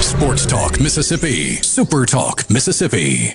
[0.01, 1.57] Sports Talk Mississippi.
[1.57, 3.35] Super Talk Mississippi.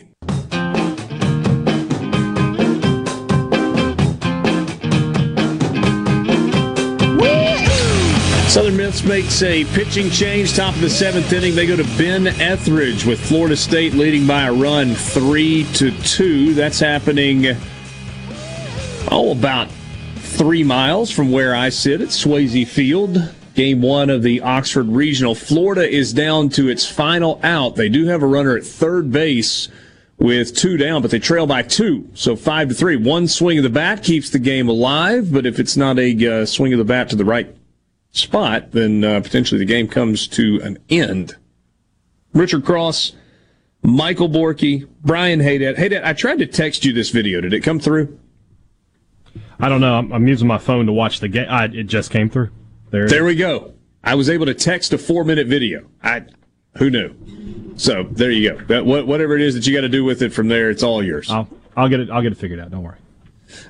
[8.58, 11.54] Southern Miss makes a pitching change, top of the seventh inning.
[11.54, 16.56] They go to Ben Ethridge with Florida State leading by a run, three to two.
[16.56, 17.56] That's happening,
[19.12, 19.70] oh, about
[20.16, 23.32] three miles from where I sit at Swayze Field.
[23.54, 25.36] Game one of the Oxford Regional.
[25.36, 27.76] Florida is down to its final out.
[27.76, 29.70] They do have a runner at third base
[30.18, 32.10] with two down, but they trail by two.
[32.16, 32.96] So five to three.
[32.96, 36.46] One swing of the bat keeps the game alive, but if it's not a uh,
[36.48, 37.54] swing of the bat to the right
[38.18, 41.36] spot, then uh, potentially the game comes to an end.
[42.34, 43.14] Richard Cross,
[43.82, 45.78] Michael Borky, Brian Haydad.
[45.78, 47.42] Haydad, I tried to text you this video.
[47.42, 48.20] Did it come through?
[49.60, 49.96] I don't know.
[49.96, 51.48] I'm, I'm using my phone to watch the game.
[51.50, 52.50] It just came through.
[52.92, 53.74] There, there we go.
[54.04, 55.88] I was able to text a four minute video.
[56.04, 56.24] I,
[56.78, 57.16] who knew?
[57.78, 58.64] So there you go.
[58.66, 61.04] That, whatever it is that you got to do with it from there, it's all
[61.04, 61.30] yours.
[61.30, 62.10] I'll, I'll get it.
[62.10, 62.72] I'll get it figured out.
[62.72, 62.98] Don't worry.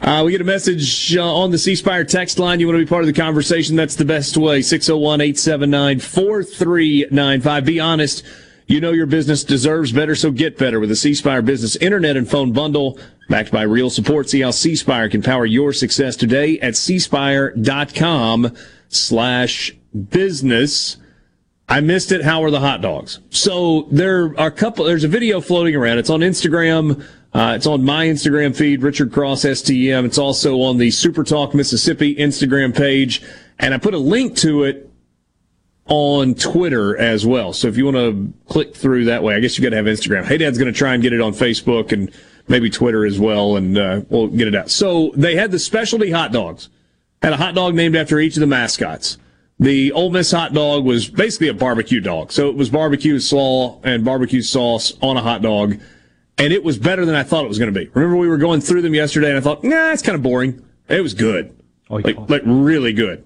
[0.01, 2.59] Uh, we get a message uh, on the C Spire text line.
[2.59, 3.75] You want to be part of the conversation?
[3.75, 4.61] That's the best way.
[4.61, 7.65] 601 879 4395.
[7.65, 8.23] Be honest.
[8.67, 12.17] You know your business deserves better, so get better with the C Spire Business Internet
[12.17, 12.99] and Phone Bundle.
[13.29, 14.29] Backed by real support.
[14.29, 18.55] See how C Spire can power your success today at cspire.com
[18.89, 19.73] slash
[20.09, 20.97] business.
[21.69, 22.23] I missed it.
[22.23, 23.19] How are the hot dogs?
[23.29, 25.97] So there are a couple, there's a video floating around.
[25.97, 27.05] It's on Instagram.
[27.37, 30.05] Uh, it's on my Instagram feed, Richard Cross STM.
[30.05, 33.21] It's also on the Super Talk Mississippi Instagram page.
[33.59, 34.89] And I put a link to it
[35.85, 37.53] on Twitter as well.
[37.53, 39.85] So if you want to click through that way, I guess you got to have
[39.85, 40.25] Instagram.
[40.25, 42.11] Hey, Dad's going to try and get it on Facebook and
[42.47, 44.71] maybe Twitter as well, and uh, we'll get it out.
[44.71, 46.69] So they had the specialty hot dogs.
[47.21, 49.19] Had a hot dog named after each of the mascots.
[49.59, 52.31] The Ole Miss hot dog was basically a barbecue dog.
[52.31, 55.79] So it was barbecue slaw and barbecue sauce on a hot dog
[56.37, 57.89] and it was better than I thought it was going to be.
[57.93, 60.63] Remember, we were going through them yesterday, and I thought, nah, it's kind of boring.
[60.87, 61.55] It was good,
[61.89, 63.23] oh, like like really good.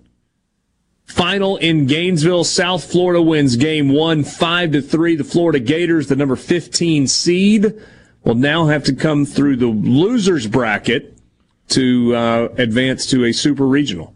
[1.05, 5.15] Final in Gainesville, South Florida wins game one, five to three.
[5.15, 7.73] The Florida Gators, the number fifteen seed,
[8.23, 11.17] will now have to come through the losers bracket
[11.69, 14.15] to uh, advance to a super regional.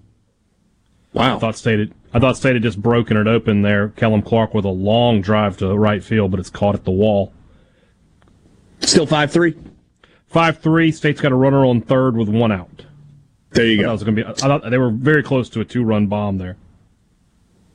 [1.13, 1.35] Wow!
[1.35, 3.89] I thought State had, I thought State had just broken it open there.
[3.89, 7.33] Kellum Clark with a long drive to right field, but it's caught at the wall.
[8.81, 9.55] Still 5 3?
[10.27, 10.91] 5 3.
[10.91, 12.85] State's got a runner on third with one out.
[13.51, 13.91] There you I go.
[13.91, 16.57] Was gonna be, I thought they were very close to a two run bomb there.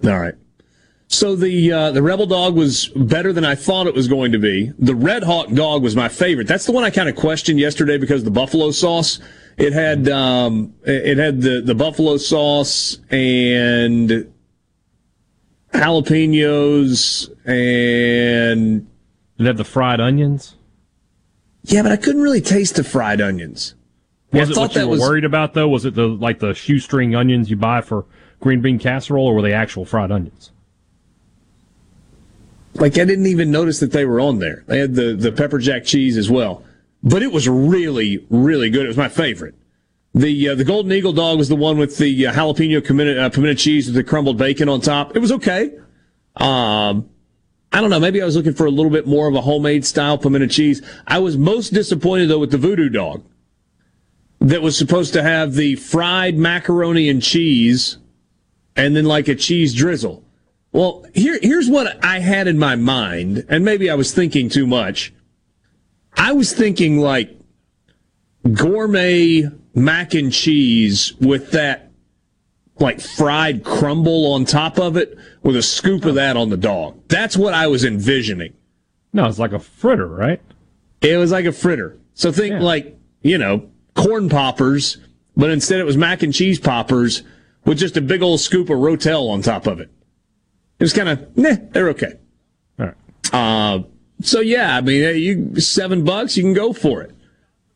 [0.04, 0.34] All right.
[1.12, 4.38] So the uh, the Rebel Dog was better than I thought it was going to
[4.38, 4.72] be.
[4.78, 6.46] The Red Hawk Dog was my favorite.
[6.46, 9.18] That's the one I kind of questioned yesterday because the buffalo sauce.
[9.56, 14.32] It had um, it had the, the buffalo sauce and
[15.74, 18.86] jalapenos and
[19.38, 20.54] it had the fried onions.
[21.64, 23.74] Yeah, but I couldn't really taste the fried onions.
[24.32, 25.00] Was it what you were was...
[25.00, 25.68] worried about though?
[25.68, 28.06] Was it the like the shoestring onions you buy for
[28.40, 30.52] green bean casserole, or were they actual fried onions?
[32.74, 34.64] Like I didn't even notice that they were on there.
[34.66, 36.64] They had the the pepper jack cheese as well,
[37.02, 38.84] but it was really really good.
[38.84, 39.54] It was my favorite.
[40.14, 43.28] The uh, the Golden Eagle dog was the one with the uh, jalapeno pimento, uh,
[43.28, 45.16] pimento cheese with the crumbled bacon on top.
[45.16, 45.72] It was okay.
[46.36, 47.10] Um,
[47.72, 48.00] I don't know.
[48.00, 50.82] Maybe I was looking for a little bit more of a homemade style pimento cheese.
[51.06, 53.24] I was most disappointed though with the Voodoo Dog
[54.40, 57.98] that was supposed to have the fried macaroni and cheese
[58.74, 60.24] and then like a cheese drizzle.
[60.72, 64.66] Well, here, here's what I had in my mind, and maybe I was thinking too
[64.66, 65.12] much.
[66.16, 67.36] I was thinking like
[68.52, 71.89] gourmet mac and cheese with that
[72.80, 77.00] like fried crumble on top of it with a scoop of that on the dog.
[77.08, 78.54] That's what I was envisioning.
[79.12, 80.40] No, it's like a fritter, right?
[81.00, 81.98] It was like a fritter.
[82.14, 82.60] So think yeah.
[82.60, 84.98] like, you know, corn poppers,
[85.36, 87.22] but instead it was mac and cheese poppers
[87.64, 89.90] with just a big old scoop of Rotel on top of it.
[90.78, 92.14] It was kind of, nah, they're okay.
[92.78, 93.34] All right.
[93.34, 93.82] Uh,
[94.22, 97.14] so yeah, I mean, you seven bucks, you can go for it.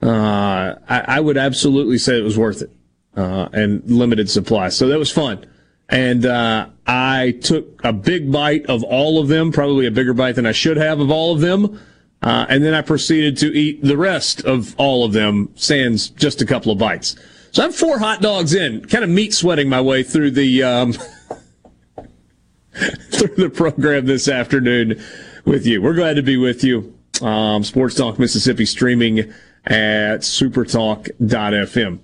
[0.02, 2.70] Uh, I, I, would absolutely say it was worth it,
[3.16, 4.68] uh, and limited supply.
[4.68, 5.46] So that was fun.
[5.88, 10.34] And, uh, I took a big bite of all of them, probably a bigger bite
[10.36, 11.80] than I should have of all of them.
[12.22, 16.40] Uh, and then I proceeded to eat the rest of all of them, sans just
[16.40, 17.16] a couple of bites.
[17.52, 20.92] So I'm four hot dogs in, kind of meat sweating my way through the um,
[22.72, 25.00] through the program this afternoon
[25.44, 25.80] with you.
[25.82, 26.98] We're glad to be with you.
[27.22, 29.32] Um, Sports Talk Mississippi streaming
[29.66, 31.98] at supertalk.fm.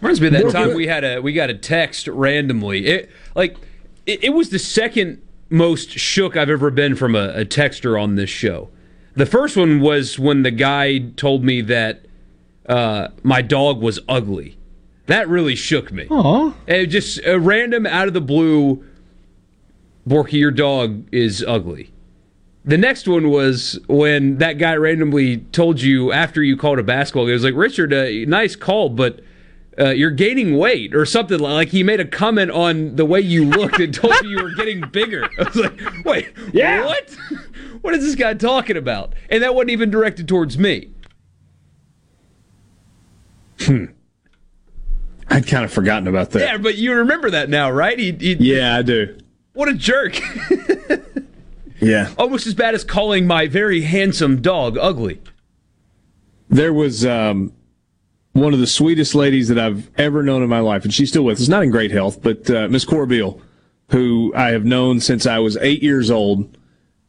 [0.00, 2.86] Reminds me of that time we had a we got a text randomly.
[2.86, 3.56] It like
[4.06, 5.20] it, it was the second
[5.50, 8.70] most shook I've ever been from a, a texter on this show.
[9.14, 12.06] The first one was when the guy told me that
[12.66, 14.56] uh, my dog was ugly.
[15.06, 16.06] That really shook me.
[16.06, 16.54] Aww.
[16.66, 18.84] It just a random out of the blue.
[20.08, 21.92] Borky, your dog is ugly.
[22.64, 27.24] The next one was when that guy randomly told you after you called a basketball
[27.24, 27.30] game.
[27.30, 29.20] It was like Richard, uh, nice call, but
[29.80, 33.44] uh, you're gaining weight or something like he made a comment on the way you
[33.44, 35.28] looked and told you you were getting bigger.
[35.38, 36.84] I was like, wait, yeah.
[36.84, 37.16] what?
[37.80, 39.14] what is this guy talking about?
[39.30, 40.90] And that wasn't even directed towards me.
[43.60, 43.86] Hmm.
[45.28, 46.40] I'd kind of forgotten about that.
[46.40, 47.98] Yeah, but you remember that now, right?
[47.98, 49.16] He, he, yeah, I do.
[49.52, 50.18] What a jerk.
[51.80, 52.12] yeah.
[52.18, 55.20] Almost as bad as calling my very handsome dog ugly.
[56.48, 57.52] There was um,
[58.32, 61.24] one of the sweetest ladies that I've ever known in my life, and she's still
[61.24, 61.48] with us.
[61.48, 63.40] Not in great health, but uh, Miss Corbeil,
[63.88, 66.56] who I have known since I was eight years old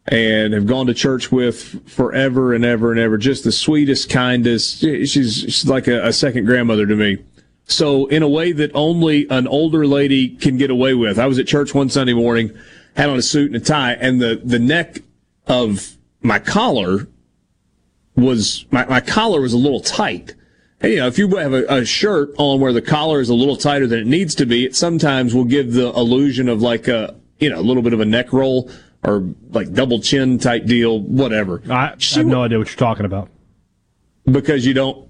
[0.07, 3.17] and have gone to church with forever and ever and ever.
[3.17, 4.79] Just the sweetest, kindest.
[4.79, 7.17] She's, she's like a, a second grandmother to me.
[7.65, 11.19] So in a way that only an older lady can get away with.
[11.19, 12.51] I was at church one Sunday morning,
[12.95, 14.99] had on a suit and a tie, and the, the neck
[15.45, 17.07] of my collar
[18.15, 20.33] was, my, my collar was a little tight
[20.83, 23.33] you uh, know, if you have a, a, shirt on where the collar is a
[23.33, 26.87] little tighter than it needs to be, it sometimes will give the illusion of like
[26.87, 28.69] a, you know, a little bit of a neck roll
[29.03, 31.61] or like double chin type deal, whatever.
[31.69, 33.29] I, I have no idea what you're talking about.
[34.25, 35.09] Because you don't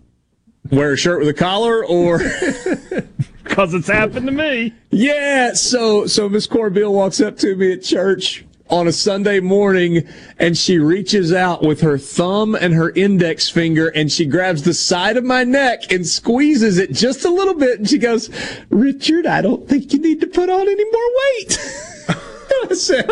[0.69, 2.19] wear a shirt with a collar or
[3.43, 4.73] because it's happened to me.
[4.89, 10.07] Yeah, so so Miss Corbeil walks up to me at church on a Sunday morning
[10.39, 14.73] and she reaches out with her thumb and her index finger and she grabs the
[14.73, 18.29] side of my neck and squeezes it just a little bit and she goes,
[18.69, 21.59] Richard, I don't think you need to put on any more weight.
[22.69, 23.07] I said,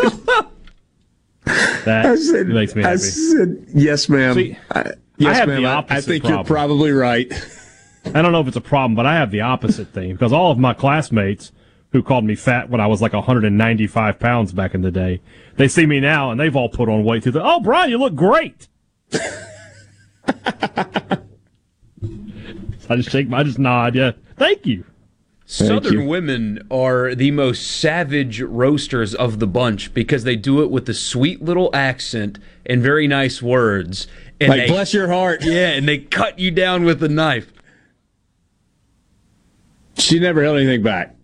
[1.84, 2.94] that I said, makes me happy.
[2.94, 4.34] I said, yes, ma'am.
[4.34, 5.62] See, I, yes, I have ma'am.
[5.62, 6.38] the opposite I think problem.
[6.38, 7.32] you're probably right.
[8.14, 10.50] I don't know if it's a problem, but I have the opposite thing because all
[10.50, 11.52] of my classmates
[11.92, 15.20] who called me fat when I was like 195 pounds back in the day.
[15.56, 17.32] They see me now and they've all put on weight too.
[17.34, 18.68] Oh, Brian, you look great.
[22.88, 23.94] I just shake I just nod.
[23.94, 24.84] Yeah, thank you.
[25.46, 26.06] Southern you.
[26.06, 30.94] women are the most savage roasters of the bunch because they do it with a
[30.94, 34.06] sweet little accent and very nice words.
[34.40, 35.42] And like they, bless your heart.
[35.44, 37.52] Yeah, and they cut you down with a knife.
[39.98, 41.16] She never held anything back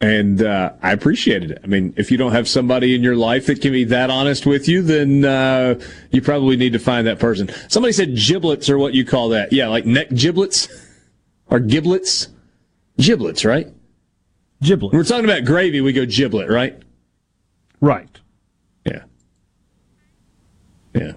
[0.00, 1.60] and uh, I appreciated it.
[1.64, 4.44] I mean, if you don't have somebody in your life that can be that honest
[4.44, 7.48] with you, then uh, you probably need to find that person.
[7.68, 9.52] Somebody said giblets are what you call that.
[9.52, 10.68] Yeah, like neck giblets
[11.50, 12.28] or giblets.
[12.98, 13.68] Giblets, right?
[14.62, 14.92] Giblets.
[14.92, 16.82] When we're talking about gravy, we go giblet, right?
[17.80, 18.08] Right.
[18.84, 19.04] Yeah.
[20.94, 21.12] Yeah.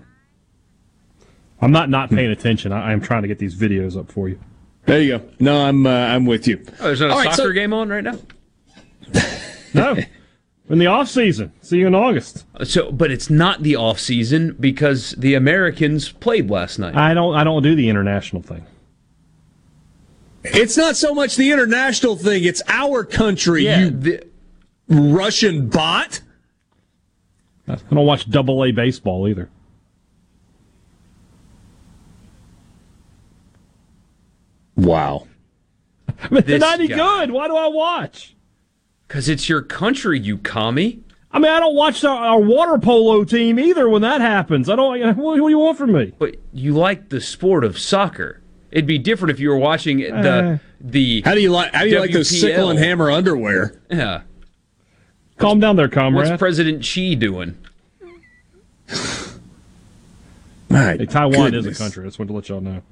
[1.62, 2.72] I'm not not paying attention.
[2.72, 4.40] I, am trying to get these videos up for you.
[4.86, 5.30] There you go.
[5.40, 6.64] No, I'm uh, I'm with you.
[6.80, 8.18] Oh, there's not a All soccer right, so, game on right now.
[9.74, 9.98] no.
[10.70, 11.52] In the off season.
[11.62, 12.46] See you in August.
[12.56, 16.96] Uh, so, but it's not the off season because the Americans played last night.
[16.96, 17.36] I don't.
[17.36, 18.66] I don't do the international thing.
[20.44, 23.66] It's not so much the international thing; it's our country.
[23.66, 24.28] Yeah, you the,
[24.88, 26.22] Russian bot?
[27.68, 29.50] I don't watch double A baseball either.
[34.76, 35.28] Wow.
[36.32, 37.32] They're not any good.
[37.32, 38.36] Why do I watch?
[39.10, 41.02] Because it's your country, you commie.
[41.32, 44.70] I mean, I don't watch our, our, water polo team either when that happens.
[44.70, 45.00] I don't.
[45.00, 46.14] What, what, do you want from me?
[46.18, 48.40] But you like the sport of soccer.
[48.72, 51.24] It'd be different if you were watching the uh, the.
[51.26, 51.74] How do you like?
[51.74, 52.02] How do you WPL.
[52.02, 53.82] like those sickle and hammer underwear?
[53.90, 54.22] Yeah.
[55.38, 56.30] Calm down there, comrade.
[56.30, 57.58] What's President Xi doing?
[60.70, 61.66] My hey, Taiwan goodness.
[61.66, 62.04] is a country.
[62.04, 62.84] I just wanted to let y'all know.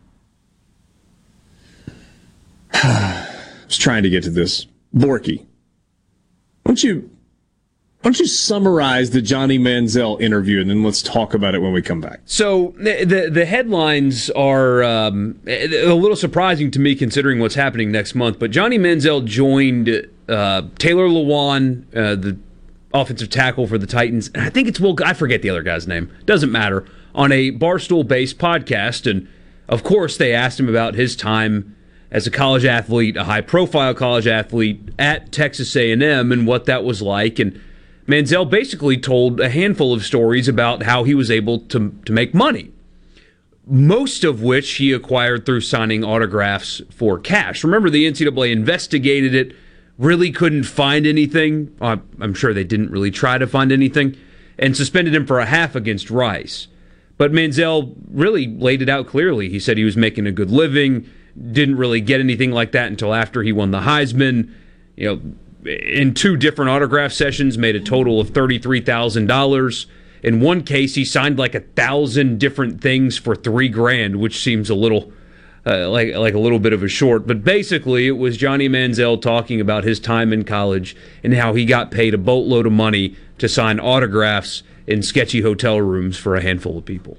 [2.73, 3.27] I
[3.67, 4.65] was trying to get to this.
[4.95, 5.46] Borky,
[6.67, 7.09] why don't you
[8.01, 11.71] why don't you summarize the Johnny Manziel interview and then let's talk about it when
[11.71, 12.19] we come back?
[12.25, 18.15] So the the, headlines are um, a little surprising to me considering what's happening next
[18.15, 18.37] month.
[18.37, 22.37] But Johnny Manziel joined uh, Taylor Lewan, uh, the
[22.93, 24.29] offensive tackle for the Titans.
[24.35, 24.95] And I think it's Will.
[25.05, 26.13] I forget the other guy's name.
[26.25, 26.85] Doesn't matter.
[27.15, 29.25] On a barstool based podcast, and
[29.69, 31.76] of course they asked him about his time
[32.11, 36.83] as a college athlete, a high profile college athlete at Texas A&M and what that
[36.83, 37.59] was like and
[38.07, 42.33] Manziel basically told a handful of stories about how he was able to to make
[42.33, 42.71] money.
[43.65, 47.65] Most of which he acquired through signing autographs for cash.
[47.65, 49.53] Remember, the NCAA investigated it,
[49.97, 51.75] really couldn't find anything.
[51.81, 54.15] Uh, I'm sure they didn't really try to find anything,
[54.57, 56.69] and suspended him for a half against Rice.
[57.17, 59.49] But Manziel really laid it out clearly.
[59.49, 61.09] He said he was making a good living
[61.51, 64.51] didn't really get anything like that until after he won the Heisman.
[64.95, 69.87] You know, in two different autograph sessions, made a total of thirty-three thousand dollars.
[70.23, 74.69] In one case, he signed like a thousand different things for three grand, which seems
[74.69, 75.11] a little
[75.65, 77.27] uh, like like a little bit of a short.
[77.27, 81.65] But basically, it was Johnny Manziel talking about his time in college and how he
[81.65, 86.41] got paid a boatload of money to sign autographs in sketchy hotel rooms for a
[86.41, 87.17] handful of people.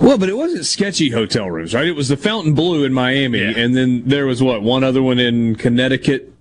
[0.00, 1.86] Well, but it wasn't sketchy hotel rooms, right?
[1.86, 3.52] It was the Fontainebleau in Miami, yeah.
[3.56, 6.32] and then there was what one other one in Connecticut.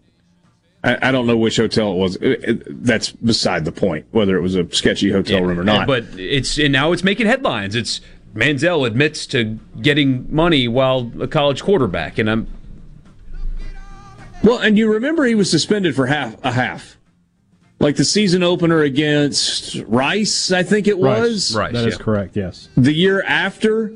[0.84, 2.16] I, I don't know which hotel it was.
[2.18, 5.64] It, it, that's beside the point, whether it was a sketchy hotel yeah, room or
[5.64, 5.88] not.
[5.88, 7.76] But it's and now it's making headlines.
[7.76, 8.02] It's
[8.36, 12.48] Manziel admits to getting money while a college quarterback, and I'm.
[14.44, 16.98] Well, and you remember he was suspended for half a half
[17.86, 21.56] like the season opener against Rice, I think it was.
[21.56, 22.04] Rice, Rice that is yeah.
[22.04, 22.36] correct.
[22.36, 22.68] Yes.
[22.76, 23.94] The year after,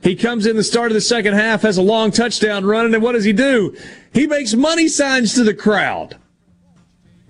[0.00, 3.02] he comes in the start of the second half, has a long touchdown run, and
[3.02, 3.76] what does he do?
[4.14, 6.16] He makes money signs to the crowd.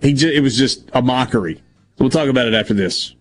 [0.02, 1.62] He just, it was just a mockery.
[1.98, 3.14] We'll talk about it after this.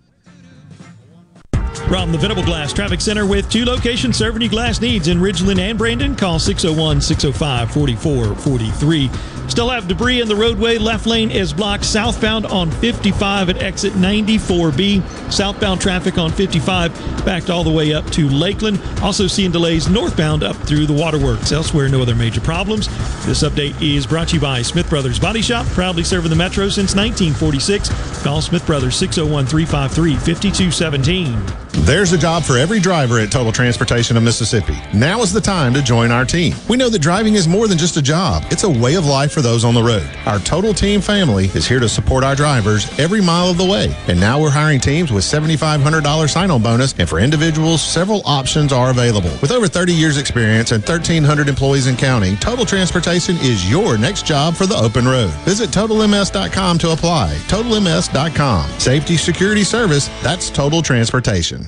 [1.88, 5.60] From the Venable Glass Traffic Center with two locations serving you glass needs in Ridgeland
[5.60, 6.14] and Brandon.
[6.14, 9.35] Call 601 605 4443.
[9.48, 10.78] Still have debris in the roadway.
[10.78, 15.32] Left lane is blocked southbound on 55 at exit 94B.
[15.32, 18.82] Southbound traffic on 55 backed all the way up to Lakeland.
[19.02, 21.52] Also seeing delays northbound up through the waterworks.
[21.52, 22.88] Elsewhere, no other major problems.
[23.26, 26.70] This update is brought to you by Smith Brothers Body Shop, proudly serving the Metro
[26.70, 28.24] since 1946.
[28.24, 31.66] Call Smith Brothers 601 353 5217.
[31.86, 34.76] There's a job for every driver at Total Transportation of Mississippi.
[34.94, 36.56] Now is the time to join our team.
[36.68, 39.35] We know that driving is more than just a job, it's a way of life
[39.36, 40.10] for those on the road.
[40.26, 43.94] Our Total Team family is here to support our drivers every mile of the way.
[44.08, 48.72] And now we're hiring teams with $7,500 sign on bonus, and for individuals, several options
[48.72, 49.32] are available.
[49.42, 54.26] With over 30 years' experience and 1,300 employees in county, Total Transportation is your next
[54.26, 55.32] job for the open road.
[55.44, 57.36] Visit TotalMS.com to apply.
[57.48, 58.70] TotalMS.com.
[58.80, 61.68] Safety, security, service, that's Total Transportation.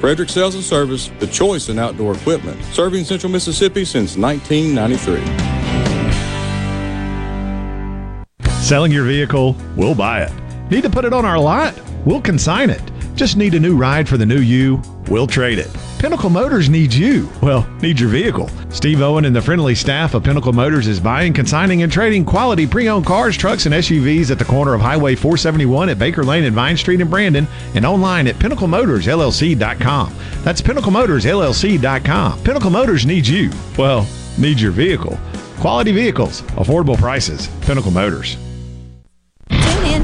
[0.00, 5.48] Frederick Sales and Service, the choice in outdoor equipment, serving Central Mississippi since 1993.
[8.62, 9.56] Selling your vehicle?
[9.76, 10.32] We'll buy it.
[10.70, 11.74] Need to put it on our lot?
[12.04, 12.82] We'll consign it.
[13.14, 14.80] Just need a new ride for the new you?
[15.08, 15.70] We'll trade it.
[15.98, 17.28] Pinnacle Motors needs you.
[17.42, 18.48] Well, needs your vehicle.
[18.70, 22.68] Steve Owen and the friendly staff of Pinnacle Motors is buying, consigning, and trading quality
[22.68, 26.54] pre-owned cars, trucks, and SUVs at the corner of Highway 471 at Baker Lane and
[26.54, 30.14] Vine Street in Brandon, and online at PinnacleMotorsLLC.com.
[30.44, 32.42] That's PinnacleMotorsLLC.com.
[32.44, 33.50] Pinnacle Motors needs you.
[33.76, 34.06] Well,
[34.38, 35.18] needs your vehicle.
[35.58, 37.48] Quality vehicles, affordable prices.
[37.62, 38.36] Pinnacle Motors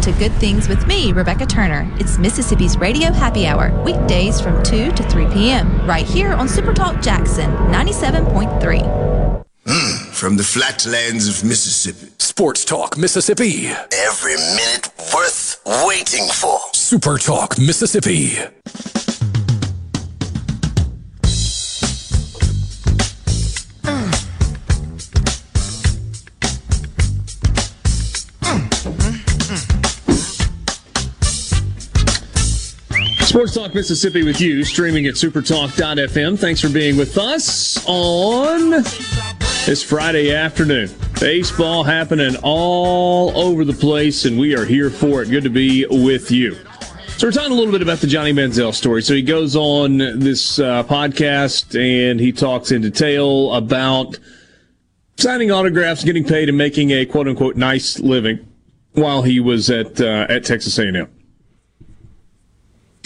[0.05, 1.91] to Good Things with me, Rebecca Turner.
[1.99, 7.03] It's Mississippi's Radio Happy Hour, weekdays from 2 to 3 p.m., right here on Supertalk
[7.03, 9.43] Jackson 97.3.
[9.65, 12.13] Mm, from the flatlands of Mississippi.
[12.19, 13.69] Sports Talk Mississippi.
[13.95, 16.61] Every minute worth waiting for.
[16.75, 18.37] Super Talk Mississippi.
[33.35, 36.39] Sports Talk Mississippi with you, streaming at supertalk.fm.
[36.39, 38.71] Thanks for being with us on
[39.67, 40.89] this Friday afternoon.
[41.19, 45.31] Baseball happening all over the place, and we are here for it.
[45.31, 46.55] Good to be with you.
[47.17, 49.03] So, we're talking a little bit about the Johnny Manziel story.
[49.03, 54.17] So, he goes on this uh, podcast and he talks in detail about
[55.17, 58.47] signing autographs, getting paid, and making a quote unquote nice living
[58.93, 61.14] while he was at uh, at Texas A&M.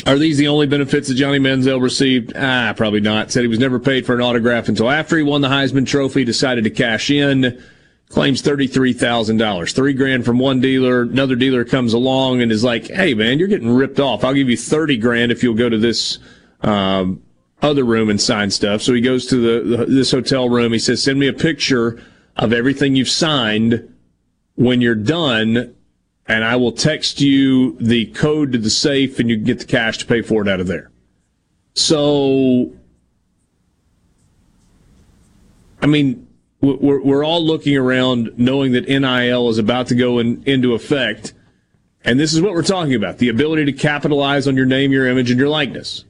[0.06, 2.32] Are these the only benefits that Johnny Manziel received?
[2.36, 3.30] Ah, probably not.
[3.30, 6.24] Said he was never paid for an autograph until after he won the Heisman Trophy,
[6.24, 7.62] decided to cash in,
[8.08, 9.74] claims $33,000.
[9.74, 11.02] Three grand from one dealer.
[11.02, 14.24] Another dealer comes along and is like, hey, man, you're getting ripped off.
[14.24, 16.18] I'll give you 30 grand if you'll go to this,
[16.62, 17.22] um,
[17.60, 18.82] other room and sign stuff.
[18.82, 20.72] So he goes to the, the, this hotel room.
[20.72, 22.00] He says, send me a picture
[22.36, 23.94] of everything you've signed
[24.54, 25.74] when you're done
[26.28, 29.64] and I will text you the code to the safe and you can get the
[29.64, 30.90] cash to pay for it out of there.
[31.74, 32.72] So,
[35.80, 36.28] I mean,
[36.60, 41.32] we're, we're all looking around knowing that NIL is about to go in, into effect.
[42.04, 45.06] And this is what we're talking about the ability to capitalize on your name, your
[45.06, 46.04] image, and your likeness.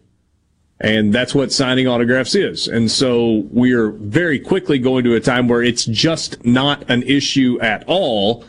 [0.80, 2.66] And that's what signing autographs is.
[2.68, 7.02] And so we are very quickly going to a time where it's just not an
[7.04, 8.44] issue at all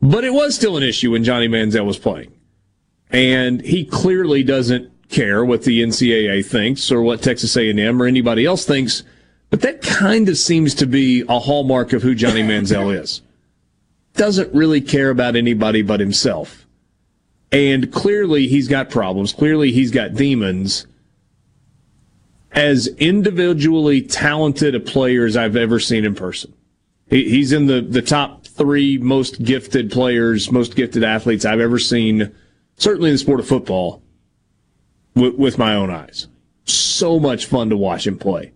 [0.00, 2.32] but it was still an issue when Johnny Manziel was playing.
[3.10, 8.44] And he clearly doesn't care what the NCAA thinks or what Texas A&M or anybody
[8.44, 9.02] else thinks.
[9.50, 13.22] But that kind of seems to be a hallmark of who Johnny Manziel is.
[14.14, 16.66] Doesn't really care about anybody but himself.
[17.50, 19.32] And clearly he's got problems.
[19.32, 20.86] Clearly he's got demons.
[22.52, 26.52] As individually talented a player as I've ever seen in person.
[27.08, 32.34] he's in the, the top three most gifted players, most gifted athletes I've ever seen,
[32.76, 34.02] certainly in the sport of football,
[35.14, 36.26] with, with my own eyes.
[36.64, 38.52] So much fun to watch him play.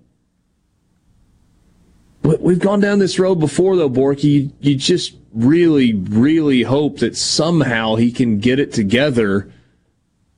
[2.22, 4.24] We've gone down this road before, though, Borky.
[4.24, 9.50] You, you just really, really hope that somehow he can get it together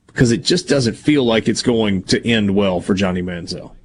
[0.07, 3.75] because it just doesn't feel like it's going to end well for Johnny Manziel.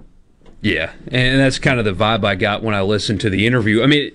[0.62, 3.82] Yeah, and that's kind of the vibe I got when I listened to the interview.
[3.82, 4.12] I mean,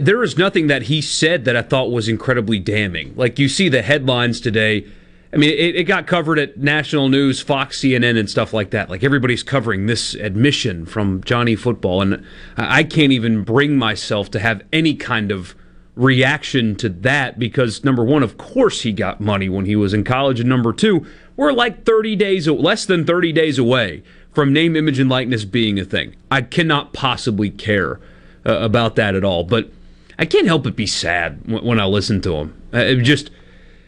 [0.00, 3.14] there was nothing that he said that I thought was incredibly damning.
[3.16, 4.86] Like you see the headlines today.
[5.32, 8.88] I mean, it, it, got covered at national news, Fox, CNN, and stuff like that.
[8.88, 12.24] Like everybody's covering this admission from Johnny Football, and
[12.56, 15.54] I can't even bring myself to have any kind of
[15.96, 20.04] reaction to that because number one, of course, he got money when he was in
[20.04, 21.06] college, and number two,
[21.36, 24.02] we're like 30 days, less than 30 days away
[24.32, 26.14] from name, image, and likeness being a thing.
[26.30, 28.00] I cannot possibly care
[28.46, 29.44] uh, about that at all.
[29.44, 29.70] But
[30.18, 32.62] I can't help but be sad when, I listen to him.
[32.72, 33.30] Uh, just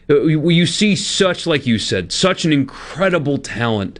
[0.09, 3.99] uh, you see such, like you said, such an incredible talent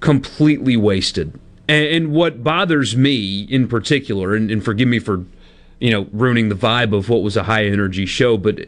[0.00, 1.38] completely wasted.
[1.68, 5.24] And, what bothers me in particular, and, and forgive me for
[5.78, 8.66] you know ruining the vibe of what was a high energy show, but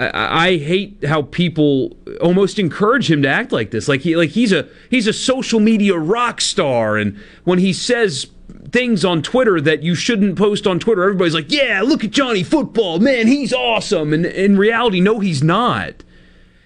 [0.00, 3.86] I, hate how people almost encourage him to act like this.
[3.86, 8.28] Like he like he's a he's a social media rock star, and when he says
[8.70, 12.42] things on Twitter that you shouldn't post on Twitter, everybody's like, "Yeah, look at Johnny
[12.42, 16.04] Football, man, he's awesome." And in reality, no, he's not.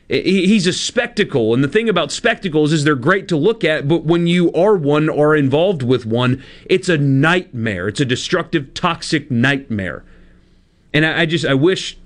[0.09, 4.05] He's a spectacle, and the thing about spectacles is they're great to look at, but
[4.05, 7.89] when you are one or involved with one, it's a nightmare.
[7.89, 10.05] It's a destructive, toxic nightmare.
[10.93, 11.97] And I, just I wish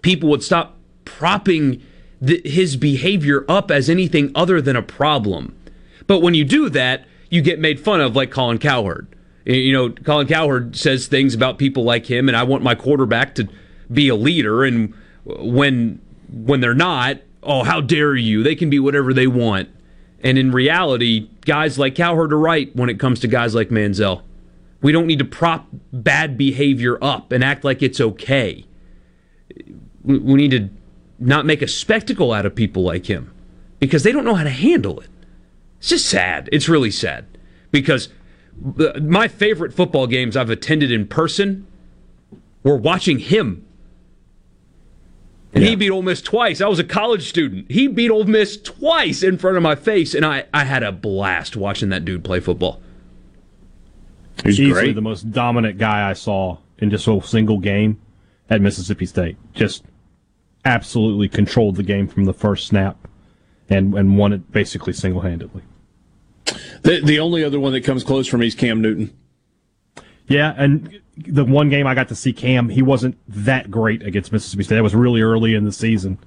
[0.00, 1.82] people would stop propping
[2.22, 5.54] the, his behavior up as anything other than a problem.
[6.06, 9.08] But when you do that, you get made fun of, like Colin Cowherd.
[9.44, 13.34] You know, Colin Cowherd says things about people like him, and I want my quarterback
[13.36, 13.48] to
[13.92, 14.64] be a leader.
[14.64, 14.94] And
[15.24, 18.42] when when they're not, oh, how dare you?
[18.42, 19.68] They can be whatever they want.
[20.22, 24.22] And in reality, guys like Cowherd are right when it comes to guys like Manziel.
[24.82, 28.64] We don't need to prop bad behavior up and act like it's okay.
[30.04, 30.68] We need to
[31.18, 33.32] not make a spectacle out of people like him
[33.78, 35.08] because they don't know how to handle it.
[35.86, 36.48] It's just sad.
[36.50, 37.26] It's really sad
[37.70, 38.08] because
[39.00, 41.64] my favorite football games I've attended in person
[42.64, 43.64] were watching him
[45.54, 45.70] and yeah.
[45.70, 46.60] he beat Ole Miss twice.
[46.60, 47.70] I was a college student.
[47.70, 50.90] He beat Ole Miss twice in front of my face, and I, I had a
[50.90, 52.82] blast watching that dude play football.
[54.42, 54.94] He's easily great.
[54.96, 58.02] the most dominant guy I saw in just a single game
[58.50, 59.36] at Mississippi State.
[59.54, 59.84] Just
[60.64, 63.06] absolutely controlled the game from the first snap
[63.70, 65.62] and, and won it basically single handedly.
[66.82, 69.16] The, the only other one that comes close for me is Cam Newton.
[70.28, 74.32] Yeah, and the one game I got to see Cam, he wasn't that great against
[74.32, 74.76] Mississippi State.
[74.76, 76.18] That was really early in the season.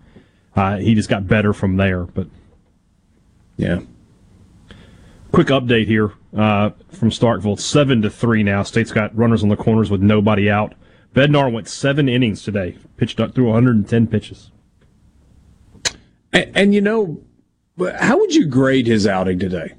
[0.56, 2.04] Uh, he just got better from there.
[2.04, 2.28] But
[3.58, 3.80] yeah,
[5.32, 8.64] quick update here uh, from Starkville: seven to three now.
[8.64, 10.76] State's got runners on the corners with nobody out.
[11.14, 14.52] Bednar went seven innings today, pitched up through 110 pitches.
[16.32, 17.22] And, and you know,
[17.98, 19.74] how would you grade his outing today?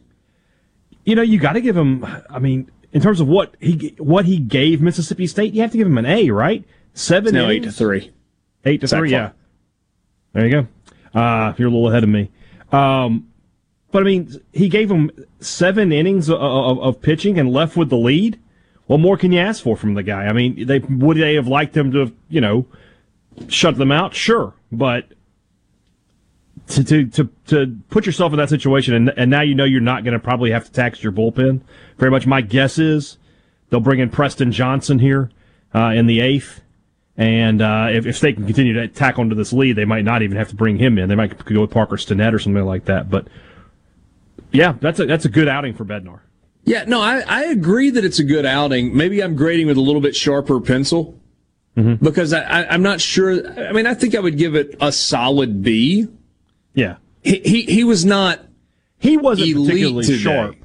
[1.05, 2.05] You know, you got to give him.
[2.29, 5.79] I mean in terms of what he what he gave Mississippi State, you have to
[5.79, 6.65] give him an A, right?
[6.95, 8.13] Seven, no, eight to three,
[8.65, 9.11] eight to three.
[9.11, 9.31] Yeah,
[10.33, 11.19] there you go.
[11.19, 12.31] Uh, you're a little ahead of me.
[12.73, 13.29] Um,
[13.91, 15.11] but I mean, he gave him
[15.41, 18.39] seven innings of, of, of, pitching and left with the lead.
[18.87, 20.27] What more can you ask for from the guy?
[20.27, 22.67] I mean, they would they have liked him to, have, you know,
[23.49, 24.15] shut them out?
[24.15, 25.07] Sure, but
[26.71, 29.81] to, to, to, to put yourself in that situation, and, and now you know you're
[29.81, 31.61] not going to probably have to tax your bullpen.
[31.99, 33.19] Very much my guess is
[33.69, 35.31] they'll bring in Preston Johnson here
[35.75, 36.63] uh, in the eighth.
[37.17, 40.23] And uh, if, if they can continue to tack onto this lead, they might not
[40.23, 41.09] even have to bring him in.
[41.09, 43.11] They might go with Parker Stinnett or something like that.
[43.11, 43.29] But
[44.53, 46.21] yeah, that's a, that's a good outing for Bednar.
[46.65, 48.97] Yeah, no, I, I agree that it's a good outing.
[48.97, 51.19] Maybe I'm grading with a little bit sharper pencil
[51.77, 52.03] mm-hmm.
[52.03, 53.47] because I, I, I'm not sure.
[53.69, 56.09] I mean, I think I would give it a solid B
[56.81, 56.97] yeah.
[57.23, 58.41] He, he, he was not.
[58.99, 60.19] He wasn't particularly today.
[60.19, 60.57] sharp.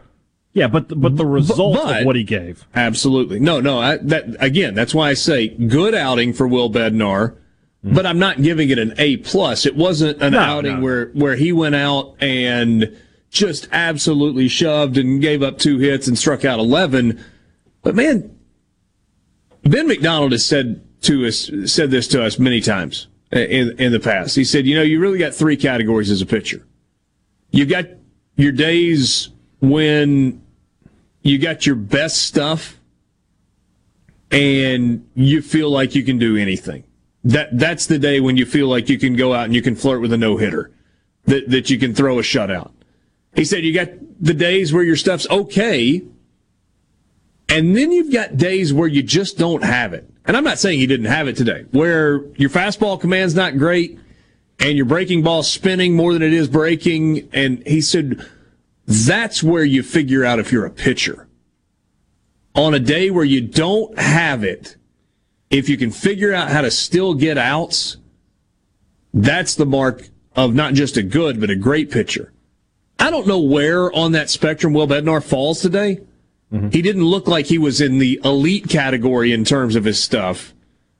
[0.53, 2.65] Yeah, but the, but the result but, of what he gave.
[2.73, 3.41] Absolutely.
[3.41, 3.79] No, no.
[3.79, 7.93] I, that again, that's why I say good outing for Will Bednar, mm-hmm.
[7.93, 9.65] but I'm not giving it an A plus.
[9.65, 10.81] It wasn't an no, outing no.
[10.81, 12.97] where where he went out and
[13.29, 17.21] just absolutely shoved and gave up two hits and struck out 11.
[17.81, 18.37] But man,
[19.63, 23.99] Ben McDonald has said to us said this to us many times in in the
[23.99, 24.35] past.
[24.35, 26.65] He said, you know, you really got three categories as a pitcher.
[27.51, 27.85] You've got
[28.35, 29.29] your days
[29.61, 30.41] when
[31.21, 32.79] you got your best stuff
[34.31, 36.83] and you feel like you can do anything.
[37.23, 39.75] That that's the day when you feel like you can go out and you can
[39.75, 40.71] flirt with a no hitter,
[41.25, 42.71] that that you can throw a shutout.
[43.35, 43.89] He said you got
[44.19, 46.03] the days where your stuff's okay,
[47.49, 50.79] and then you've got days where you just don't have it and I'm not saying
[50.79, 53.99] he didn't have it today, where your fastball command's not great
[54.59, 57.29] and your breaking ball spinning more than it is breaking.
[57.33, 58.25] And he said,
[58.87, 61.27] that's where you figure out if you're a pitcher.
[62.55, 64.77] On a day where you don't have it,
[65.49, 67.97] if you can figure out how to still get outs,
[69.13, 72.31] that's the mark of not just a good, but a great pitcher.
[72.97, 75.99] I don't know where on that spectrum Will Bednar falls today.
[76.53, 76.69] Mm-hmm.
[76.69, 80.53] He didn't look like he was in the elite category in terms of his stuff,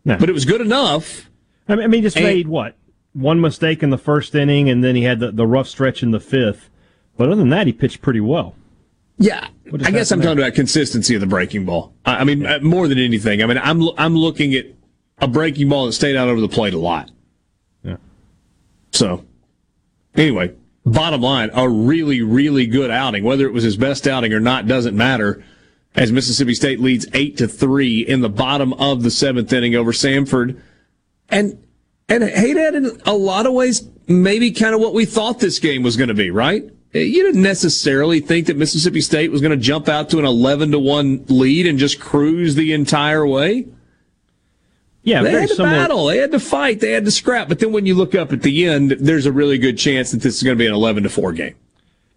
[0.04, 0.18] no.
[0.18, 1.30] but it was good enough.
[1.68, 2.76] I mean, he just and, made what
[3.14, 6.12] one mistake in the first inning, and then he had the, the rough stretch in
[6.12, 6.70] the fifth.
[7.18, 8.56] But other than that, he pitched pretty well.
[9.18, 9.48] Yeah,
[9.84, 11.94] I guess I'm talking about consistency of the breaking ball.
[12.06, 12.60] I, I mean, yeah.
[12.60, 13.42] more than anything.
[13.42, 14.66] I mean, I'm I'm looking at
[15.20, 17.10] a breaking ball that stayed out over the plate a lot.
[17.82, 17.96] Yeah.
[18.92, 19.26] So,
[20.16, 20.54] anyway,
[20.86, 23.24] bottom line, a really, really good outing.
[23.24, 25.44] Whether it was his best outing or not doesn't matter.
[25.96, 29.94] As Mississippi State leads eight to three in the bottom of the seventh inning over
[29.94, 30.60] Samford,
[31.30, 31.64] and
[32.10, 35.58] and hey, Dad, in a lot of ways, maybe kind of what we thought this
[35.58, 36.70] game was going to be, right?
[36.94, 40.72] You didn't necessarily think that Mississippi State was going to jump out to an eleven
[40.72, 43.66] to one lead and just cruise the entire way.
[45.06, 45.76] Yeah, they had to similar.
[45.76, 47.48] battle, they had to fight, they had to scrap.
[47.48, 50.22] But then when you look up at the end, there's a really good chance that
[50.22, 51.56] this is going to be an 11 to four game.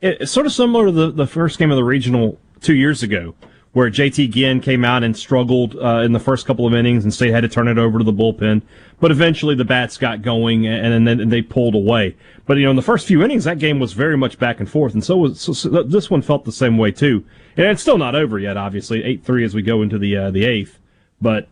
[0.01, 3.35] It's sort of similar to the, the first game of the regional two years ago,
[3.73, 7.13] where JT Ginn came out and struggled uh, in the first couple of innings, and
[7.13, 8.63] State had to turn it over to the bullpen.
[9.01, 12.17] But eventually, the bats got going, and, and then they pulled away.
[12.47, 14.71] But you know, in the first few innings, that game was very much back and
[14.71, 17.25] forth, and so was so, so this one felt the same way too.
[17.57, 20.31] And it's still not over yet, obviously, eight three as we go into the uh,
[20.31, 20.79] the eighth.
[21.21, 21.49] But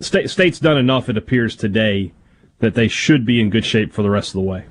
[0.00, 2.12] State, State's done enough, it appears today,
[2.58, 4.64] that they should be in good shape for the rest of the way.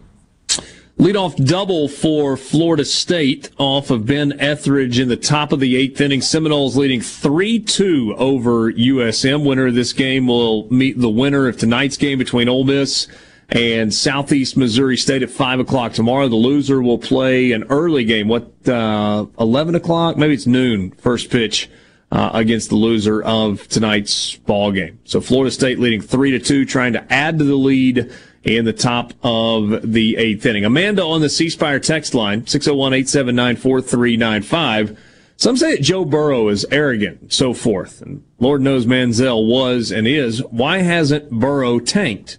[0.97, 5.99] Leadoff double for Florida State off of Ben Ethridge in the top of the eighth
[5.99, 6.21] inning.
[6.21, 9.45] Seminoles leading 3-2 over USM.
[9.45, 13.09] Winner of this game will meet the winner of tonight's game between Ole Miss
[13.49, 16.29] and Southeast Missouri State at 5 o'clock tomorrow.
[16.29, 18.29] The loser will play an early game.
[18.29, 20.15] What, uh, 11 o'clock?
[20.15, 20.91] Maybe it's noon.
[20.91, 21.69] First pitch.
[22.15, 24.97] Uh, against the loser of tonight's ball game.
[25.03, 28.09] So Florida State leading three to two, trying to add to the lead
[28.45, 30.63] in the top of the eighth inning.
[30.63, 34.95] Amanda on the C Spire text line, 601-879-4395.
[35.35, 38.01] Some say that Joe Burrow is arrogant so forth.
[38.01, 40.41] And Lord knows Manziel was and is.
[40.45, 42.37] Why hasn't Burrow tanked?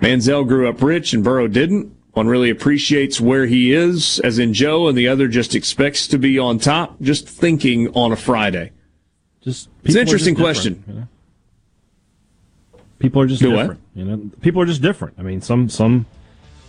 [0.00, 1.92] Manziel grew up rich and Burrow didn't.
[2.12, 6.16] One really appreciates where he is, as in Joe, and the other just expects to
[6.16, 8.70] be on top, just thinking on a Friday.
[9.46, 10.82] Just It's an interesting question.
[10.88, 11.08] you know?
[12.98, 13.60] People are just Do what?
[13.62, 13.80] different.
[13.94, 15.14] You know, people are just different.
[15.18, 16.06] I mean, some some.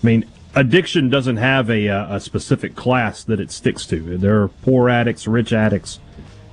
[0.03, 0.25] I mean,
[0.55, 4.17] addiction doesn't have a uh, a specific class that it sticks to.
[4.17, 5.99] There are poor addicts, rich addicts,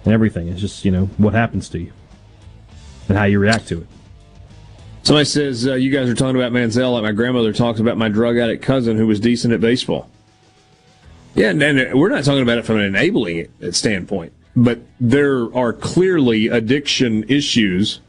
[0.05, 0.49] and everything.
[0.49, 1.93] It's just you know what happens to you
[3.09, 3.87] and how you react to it.
[5.03, 8.09] Somebody says uh, you guys are talking about Manziel like my grandmother talks about my
[8.09, 10.09] drug addict cousin who was decent at baseball.
[11.35, 15.73] Yeah, and, and we're not talking about it from an enabling standpoint, but there are
[15.73, 18.01] clearly addiction issues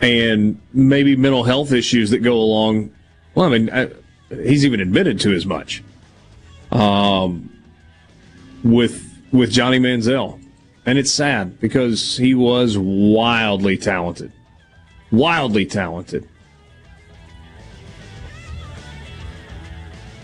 [0.00, 2.90] and maybe mental health issues that go along.
[3.34, 3.90] Well, I mean, I,
[4.28, 5.82] he's even admitted to as much.
[6.70, 7.50] Um,
[8.62, 10.40] with with Johnny Manziel,
[10.86, 14.32] and it's sad because he was wildly talented
[15.10, 16.28] wildly talented.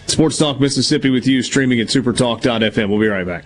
[0.07, 2.89] Sports Talk Mississippi with you, streaming at supertalk.fm.
[2.89, 3.45] We'll be right back.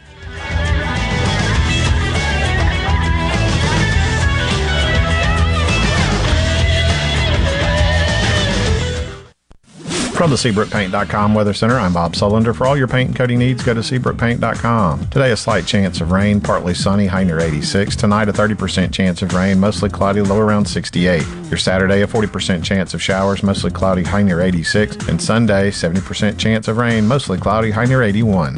[10.18, 12.52] From the SeabrookPaint.com Weather Center, I'm Bob Sullender.
[12.52, 15.10] For all your paint and coating needs, go to SeabrookPaint.com.
[15.10, 17.94] Today, a slight chance of rain, partly sunny, high near 86.
[17.94, 21.24] Tonight, a 30% chance of rain, mostly cloudy, low around 68.
[21.50, 24.96] Your Saturday, a 40% chance of showers, mostly cloudy, high near 86.
[25.06, 28.56] And Sunday, 70% chance of rain, mostly cloudy, high near 81.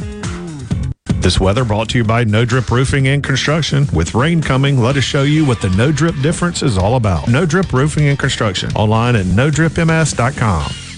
[1.19, 3.85] This weather brought to you by No Drip Roofing and Construction.
[3.93, 7.27] With rain coming, let us show you what the No Drip difference is all about.
[7.27, 8.71] No Drip Roofing and Construction.
[8.71, 10.90] Online at NoDripMS.com.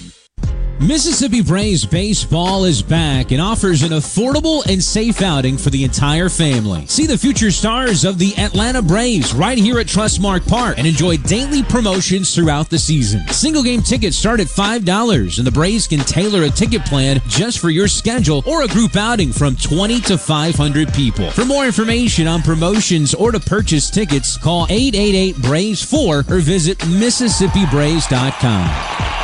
[0.80, 6.28] Mississippi Braves baseball is back and offers an affordable and safe outing for the entire
[6.28, 6.84] family.
[6.86, 11.16] See the future stars of the Atlanta Braves right here at Trustmark Park and enjoy
[11.18, 13.26] daily promotions throughout the season.
[13.28, 17.60] Single game tickets start at $5 and the Braves can tailor a ticket plan just
[17.60, 21.30] for your schedule or a group outing from 20 to 500 people.
[21.30, 26.78] For more information on promotions or to purchase tickets, call 888 Braves 4 or visit
[26.78, 29.23] MississippiBraves.com.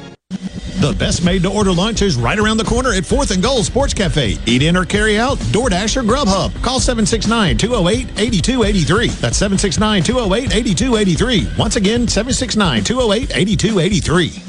[0.81, 3.63] The best made to order lunch is right around the corner at 4th and Goal
[3.63, 4.39] Sports Cafe.
[4.47, 6.59] Eat in or carry out, DoorDash or Grubhub.
[6.63, 9.07] Call 769 208 8283.
[9.09, 11.47] That's 769 208 8283.
[11.55, 14.41] Once again, 769 208 8283.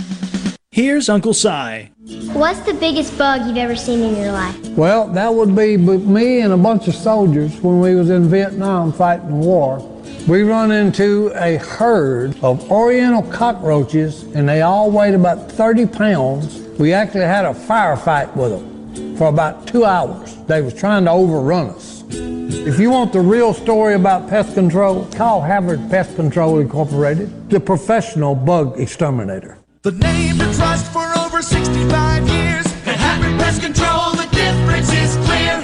[0.70, 1.90] Here's Uncle Si.
[2.32, 4.58] What's the biggest bug you've ever seen in your life?
[4.68, 8.90] Well, that would be me and a bunch of soldiers when we was in Vietnam
[8.90, 9.80] fighting the war.
[10.28, 16.60] We run into a herd of oriental cockroaches and they all weighed about 30 pounds.
[16.78, 20.36] We actually had a firefight with them for about two hours.
[20.46, 22.04] They was trying to overrun us.
[22.08, 27.58] If you want the real story about pest control, call Havard Pest Control Incorporated, the
[27.58, 29.58] professional bug exterminator.
[29.82, 32.66] The name to trust for over 65 years.
[32.86, 35.01] At Happy Pest Control, the difference is.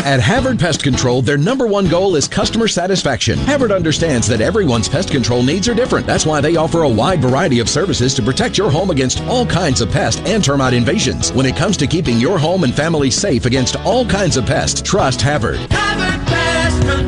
[0.09, 3.39] At Havard Pest Control, their number one goal is customer satisfaction.
[3.41, 6.07] Havard understands that everyone's pest control needs are different.
[6.07, 9.45] That's why they offer a wide variety of services to protect your home against all
[9.45, 11.31] kinds of pest and termite invasions.
[11.31, 14.81] When it comes to keeping your home and family safe against all kinds of pests,
[14.81, 15.59] trust Havard.
[15.71, 17.08] Havard Pest Control.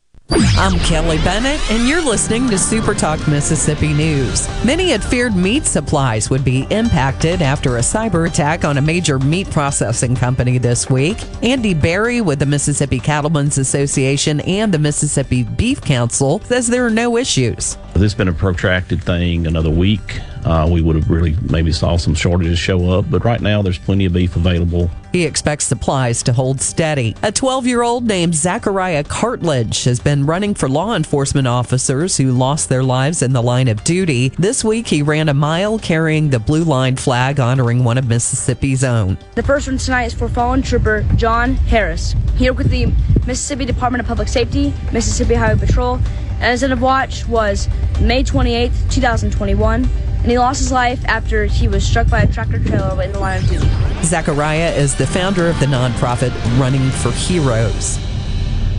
[0.33, 4.47] I'm Kelly Bennett, and you're listening to Super Talk Mississippi News.
[4.63, 9.19] Many had feared meat supplies would be impacted after a cyber attack on a major
[9.19, 11.17] meat processing company this week.
[11.43, 16.89] Andy Berry with the Mississippi Cattlemen's Association and the Mississippi Beef Council says there are
[16.89, 17.75] no issues.
[17.93, 20.21] This has been a protracted thing, another week.
[20.45, 23.77] Uh, we would have really maybe saw some shortages show up, but right now there's
[23.77, 24.89] plenty of beef available.
[25.11, 27.15] He expects supplies to hold steady.
[27.21, 32.31] A 12 year old named Zachariah Cartledge has been running for law enforcement officers who
[32.31, 34.29] lost their lives in the line of duty.
[34.39, 38.83] This week, he ran a mile carrying the blue line flag honoring one of Mississippi's
[38.83, 39.17] own.
[39.35, 42.15] The first one tonight is for fallen trooper John Harris.
[42.37, 42.87] He worked with the
[43.27, 45.99] Mississippi Department of Public Safety, Mississippi Highway Patrol,
[46.41, 47.69] and his end of watch was
[48.01, 49.87] May 28, 2021
[50.21, 53.19] and he lost his life after he was struck by a tractor trailer in the
[53.19, 53.67] line of duty.
[54.03, 57.97] Zachariah is the founder of the nonprofit Running for Heroes.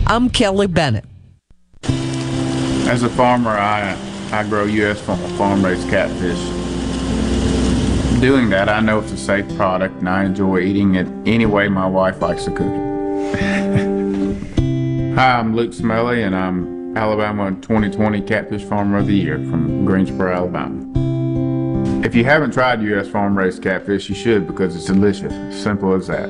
[0.07, 1.05] I'm Kelly Bennett.
[1.83, 3.97] As a farmer, I,
[4.31, 5.01] I grow U.S.
[5.01, 6.39] farm raised catfish.
[8.21, 11.67] Doing that, I know it's a safe product and I enjoy eating it any way
[11.67, 12.83] my wife likes to cook it.
[15.15, 20.33] Hi, I'm Luke Smelly and I'm Alabama 2020 Catfish Farmer of the Year from Greensboro,
[20.33, 20.83] Alabama.
[22.05, 23.07] If you haven't tried U.S.
[23.07, 25.33] farm raised catfish, you should because it's delicious.
[25.63, 26.29] Simple as that.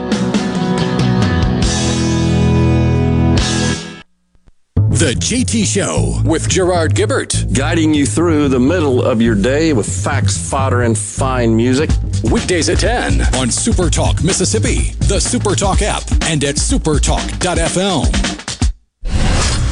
[5.01, 7.57] The JT Show with Gerard Gibert.
[7.57, 11.89] Guiding you through the middle of your day with facts, fodder, and fine music.
[12.25, 18.05] Weekdays at 10 on Super Talk Mississippi, the Super Talk app, and at supertalk.fm.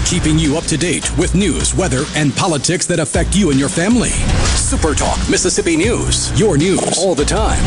[0.09, 3.69] Keeping you up to date with news, weather, and politics that affect you and your
[3.69, 4.09] family.
[4.57, 6.37] Super Talk Mississippi News.
[6.39, 7.63] Your news all the time.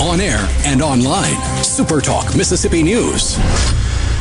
[0.00, 1.36] On air and online.
[1.62, 3.36] Super Talk Mississippi News.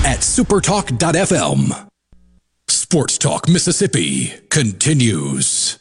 [0.04, 1.91] At supertalk.fm.
[2.92, 5.80] Sports Talk Mississippi continues.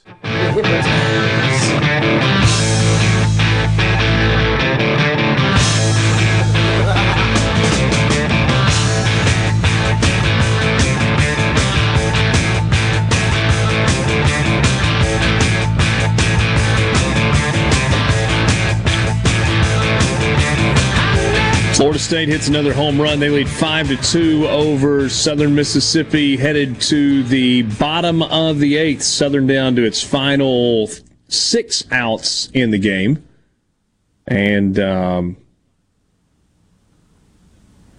[21.80, 23.20] Florida State hits another home run.
[23.20, 29.02] They lead five to two over Southern Mississippi, headed to the bottom of the eighth.
[29.02, 30.90] Southern down to its final
[31.28, 33.26] six outs in the game,
[34.26, 35.38] and um,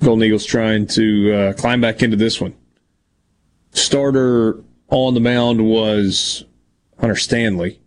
[0.04, 2.54] Golden Eagles trying to uh, climb back into this one.
[3.72, 6.46] Starter on the mound was
[7.00, 7.80] Hunter Stanley.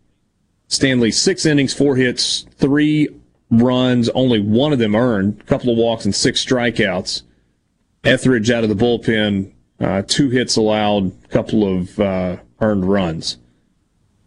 [0.67, 3.11] Stanley six innings, four hits, three
[3.63, 7.23] runs, only one of them earned, a couple of walks and six strikeouts.
[8.05, 13.39] Ethridge out of the bullpen, uh, two hits allowed, a couple of uh, earned runs.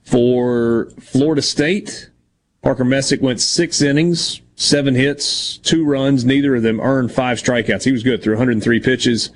[0.03, 2.09] For Florida State,
[2.61, 6.25] Parker Messick went six innings, seven hits, two runs.
[6.25, 7.83] Neither of them earned five strikeouts.
[7.83, 9.29] He was good through 103 pitches,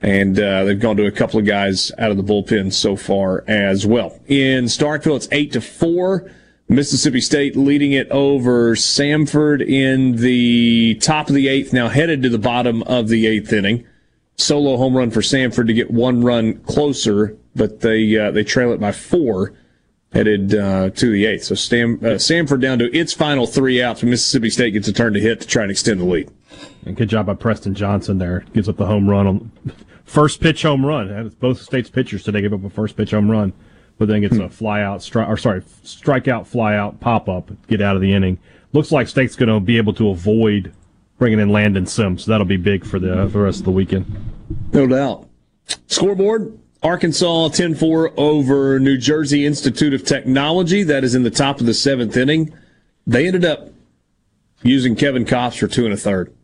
[0.00, 3.44] and uh, they've gone to a couple of guys out of the bullpen so far
[3.46, 4.18] as well.
[4.26, 6.30] In Starkville, it's eight to four.
[6.72, 12.30] Mississippi State leading it over Samford in the top of the eighth, now headed to
[12.30, 13.86] the bottom of the eighth inning.
[14.36, 18.72] Solo home run for Samford to get one run closer, but they uh, they trail
[18.72, 19.52] it by four,
[20.12, 21.44] headed uh, to the eighth.
[21.44, 24.02] So Stam, uh, Samford down to its final three outs.
[24.02, 26.30] Mississippi State gets a turn to hit to try and extend the lead.
[26.86, 28.46] And good job by Preston Johnson there.
[28.54, 29.52] Gives up the home run on
[30.06, 31.28] first pitch home run.
[31.38, 33.52] Both states pitchers today gave up a first pitch home run
[33.98, 34.48] but then gets a hmm.
[34.48, 38.12] fly out, stri- or sorry, strike out, fly out, pop up, get out of the
[38.12, 38.38] inning.
[38.72, 40.72] Looks like State's going to be able to avoid
[41.18, 42.24] bringing in Landon Sims.
[42.24, 44.06] So that'll be big for the, for the rest of the weekend.
[44.72, 45.28] No doubt.
[45.86, 50.82] Scoreboard Arkansas 10 4 over New Jersey Institute of Technology.
[50.82, 52.52] That is in the top of the seventh inning.
[53.06, 53.68] They ended up
[54.62, 56.34] using Kevin Kopps for two and a third.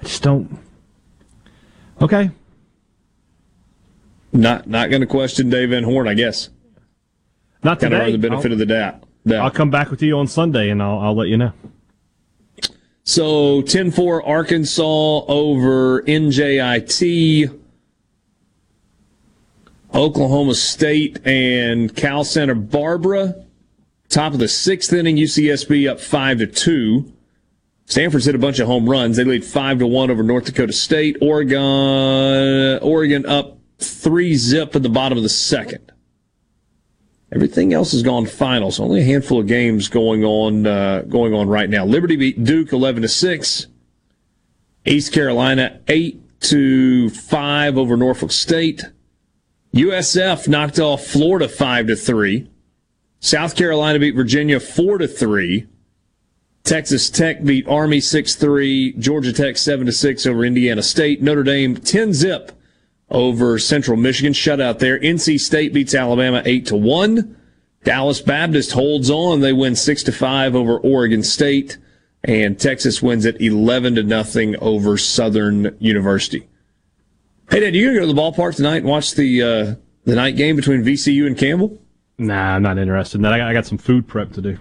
[0.00, 0.58] I just don't.
[2.00, 2.30] Okay.
[4.36, 6.50] Not not going to question Dave Van Horn, I guess.
[7.62, 7.98] Not today.
[7.98, 9.02] Kind of the benefit I'll, of the doubt.
[9.42, 11.52] I'll come back with you on Sunday and I'll, I'll let you know.
[13.02, 17.60] So 10 4 Arkansas over NJIT.
[19.94, 23.34] Oklahoma State and Cal Santa Barbara.
[24.08, 27.12] Top of the sixth inning, UCSB up five to two.
[27.86, 29.16] Stanford's hit a bunch of home runs.
[29.16, 31.16] They lead five to one over North Dakota State.
[31.22, 35.92] Oregon, Oregon up three zip at the bottom of the second.
[37.32, 41.34] Everything else has gone final, so only a handful of games going on uh, going
[41.34, 41.84] on right now.
[41.84, 43.66] Liberty beat Duke eleven to six.
[44.84, 48.84] East Carolina eight to five over Norfolk State.
[49.74, 52.48] USF knocked off Florida five to three.
[53.18, 55.66] South Carolina beat Virginia four to three.
[56.62, 58.92] Texas Tech beat Army six three.
[58.92, 61.20] Georgia Tech seven to six over Indiana State.
[61.22, 62.52] Notre Dame ten zip
[63.10, 64.32] over Central Michigan.
[64.32, 64.98] Shutout there.
[64.98, 67.36] NC State beats Alabama eight to one.
[67.84, 69.40] Dallas Baptist holds on.
[69.40, 71.78] They win six to five over Oregon State,
[72.24, 76.48] and Texas wins it eleven to nothing over Southern University.
[77.48, 79.74] Hey, Dad, you gonna go to the ballpark tonight and watch the uh,
[80.04, 81.80] the night game between VCU and Campbell?
[82.18, 83.32] Nah, I'm not interested in that.
[83.34, 84.58] I got, I got some food prep to do.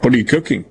[0.00, 0.64] What are you cooking?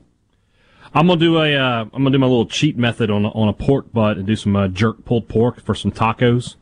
[0.95, 3.47] I'm gonna do a uh, I'm gonna do my little cheat method on a, on
[3.47, 6.55] a pork butt and do some uh, jerk pulled pork for some tacos.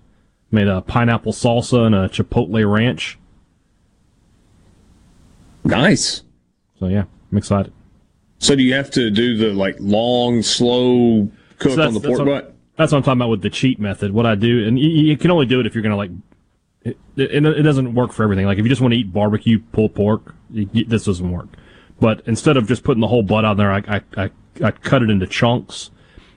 [0.51, 3.19] Made a pineapple salsa and a chipotle ranch.
[5.63, 6.23] Nice.
[6.79, 7.73] So yeah, I'm excited.
[8.39, 11.29] So do you have to do the like long, slow
[11.59, 12.55] cook So on the pork what, butt?
[12.77, 14.13] That's what I'm talking about with the cheat method.
[14.13, 16.11] What I do, and you, you can only do it if you're gonna like.
[16.83, 18.45] It, it, it doesn't work for everything.
[18.45, 21.47] Like if you just want to eat barbecue pulled pork, you, you, this doesn't work.
[22.01, 25.03] But instead of just putting the whole butt on there, I I, I, I cut
[25.03, 25.91] it into chunks,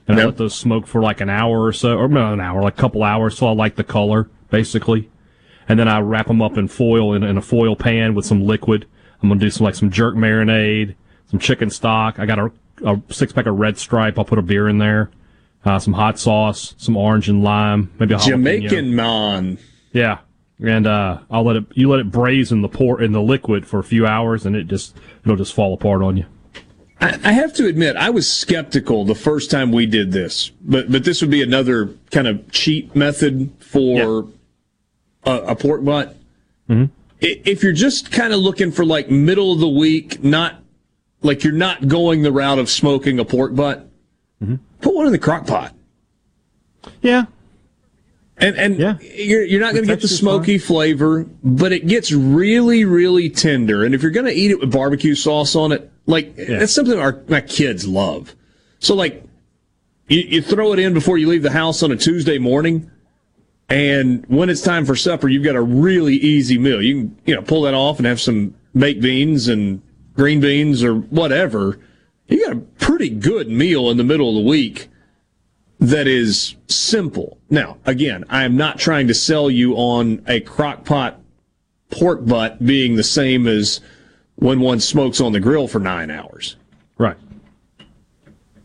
[0.07, 2.61] and I let those smoke for like an hour or so, or no, an hour,
[2.61, 5.09] like a couple hours, so I like the color basically.
[5.67, 8.45] And then I wrap them up in foil in, in a foil pan with some
[8.45, 8.85] liquid.
[9.21, 10.95] I'm gonna do some like some jerk marinade,
[11.29, 12.19] some chicken stock.
[12.19, 12.51] I got a,
[12.85, 14.17] a six pack of Red Stripe.
[14.19, 15.09] I'll put a beer in there,
[15.65, 18.27] uh, some hot sauce, some orange and lime, maybe a jalapeno.
[18.29, 19.57] Jamaican man.
[19.91, 20.19] Yeah,
[20.63, 21.65] and uh, I'll let it.
[21.73, 24.55] You let it braise in the pour in the liquid for a few hours, and
[24.55, 26.25] it just it'll just fall apart on you.
[27.01, 30.91] I, I have to admit, I was skeptical the first time we did this, but
[30.91, 34.27] but this would be another kind of cheat method for
[35.25, 36.15] a, a pork butt.
[36.69, 36.89] Mhm.
[37.19, 40.61] If you're just kind of looking for like middle of the week, not
[41.21, 43.89] like you're not going the route of smoking a pork butt,
[44.81, 45.73] put one in the crock pot.
[47.01, 47.25] Yeah.
[48.37, 52.83] And and you're you're not going to get the smoky flavor, but it gets really
[52.83, 53.85] really tender.
[53.85, 56.99] And if you're going to eat it with barbecue sauce on it, like that's something
[56.99, 58.35] our my kids love.
[58.79, 59.23] So like
[60.09, 62.91] you, you throw it in before you leave the house on a Tuesday morning,
[63.69, 66.81] and when it's time for supper, you've got a really easy meal.
[66.81, 69.81] You can you know pull that off and have some baked beans and
[70.13, 71.79] green beans or whatever.
[72.27, 74.89] You got a pretty good meal in the middle of the week
[75.79, 77.37] that is simple.
[77.49, 81.19] Now, again, I am not trying to sell you on a crock pot
[81.91, 83.81] pork butt being the same as
[84.35, 86.55] when one smokes on the grill for nine hours.
[86.97, 87.17] Right.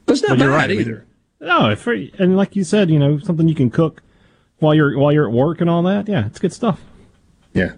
[0.06, 1.06] But it's not But bad you're right, either.
[1.40, 4.02] No, if, and like you said, you know, something you can cook
[4.58, 6.08] while you're while you're at work and all that.
[6.08, 6.80] Yeah, it's good stuff.
[7.54, 7.72] Yeah.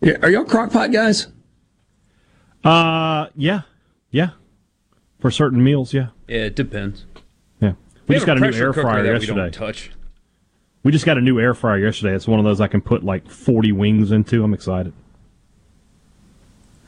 [0.00, 0.18] Yeah.
[0.22, 1.28] Are y'all crock pot guys?
[2.64, 3.62] Uh, yeah,
[4.10, 4.30] yeah.
[5.20, 7.06] For certain meals, yeah, Yeah, it depends.
[8.08, 8.08] Yeah.
[8.08, 9.50] We, We just got a a new air fryer that we yesterday.
[9.50, 9.92] touch.
[10.82, 12.14] We just got a new air fryer yesterday.
[12.14, 14.42] It's one of those I can put like 40 wings into.
[14.42, 14.92] I'm excited.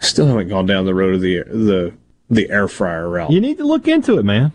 [0.00, 1.94] Still haven't gone down the road of the the
[2.28, 3.30] the air fryer route.
[3.30, 4.52] You need to look into it, man.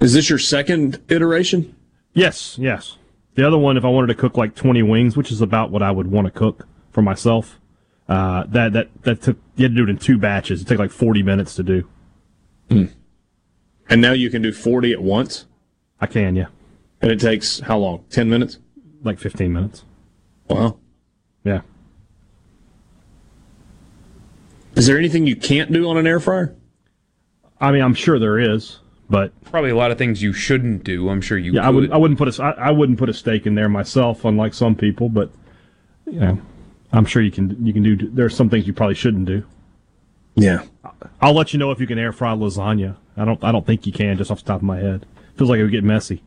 [0.00, 1.76] Is this your second iteration?
[2.14, 2.96] Yes, yes.
[3.34, 5.82] The other one, if I wanted to cook like 20 wings, which is about what
[5.82, 7.60] I would want to cook for myself,
[8.08, 10.62] uh, that that that took you had to do it in two batches.
[10.62, 11.88] It took like 40 minutes to do.
[13.90, 15.46] And now you can do 40 at once?
[16.00, 16.46] I can, yeah.
[17.02, 18.04] And it takes how long?
[18.10, 18.58] 10 minutes?
[19.02, 19.84] Like 15 minutes.
[20.48, 20.78] Wow.
[21.44, 21.62] Yeah.
[24.76, 26.54] Is there anything you can't do on an air fryer?
[27.60, 28.78] I mean, I'm sure there is,
[29.10, 31.10] But probably a lot of things you shouldn't do.
[31.10, 31.52] I'm sure you.
[31.52, 31.66] Yeah, could.
[31.66, 31.92] I would.
[31.92, 32.42] I wouldn't put a.
[32.42, 35.08] I, I wouldn't put a stake in there myself, unlike some people.
[35.08, 35.32] But
[36.06, 36.40] you know,
[36.92, 37.66] I'm sure you can.
[37.66, 37.96] You can do.
[37.96, 39.44] There's some things you probably shouldn't do.
[40.36, 40.62] Yeah.
[41.20, 42.96] I'll let you know if you can air fry lasagna.
[43.20, 43.42] I don't.
[43.44, 45.04] I don't think you can, just off the top of my head.
[45.36, 46.22] Feels like it would get messy.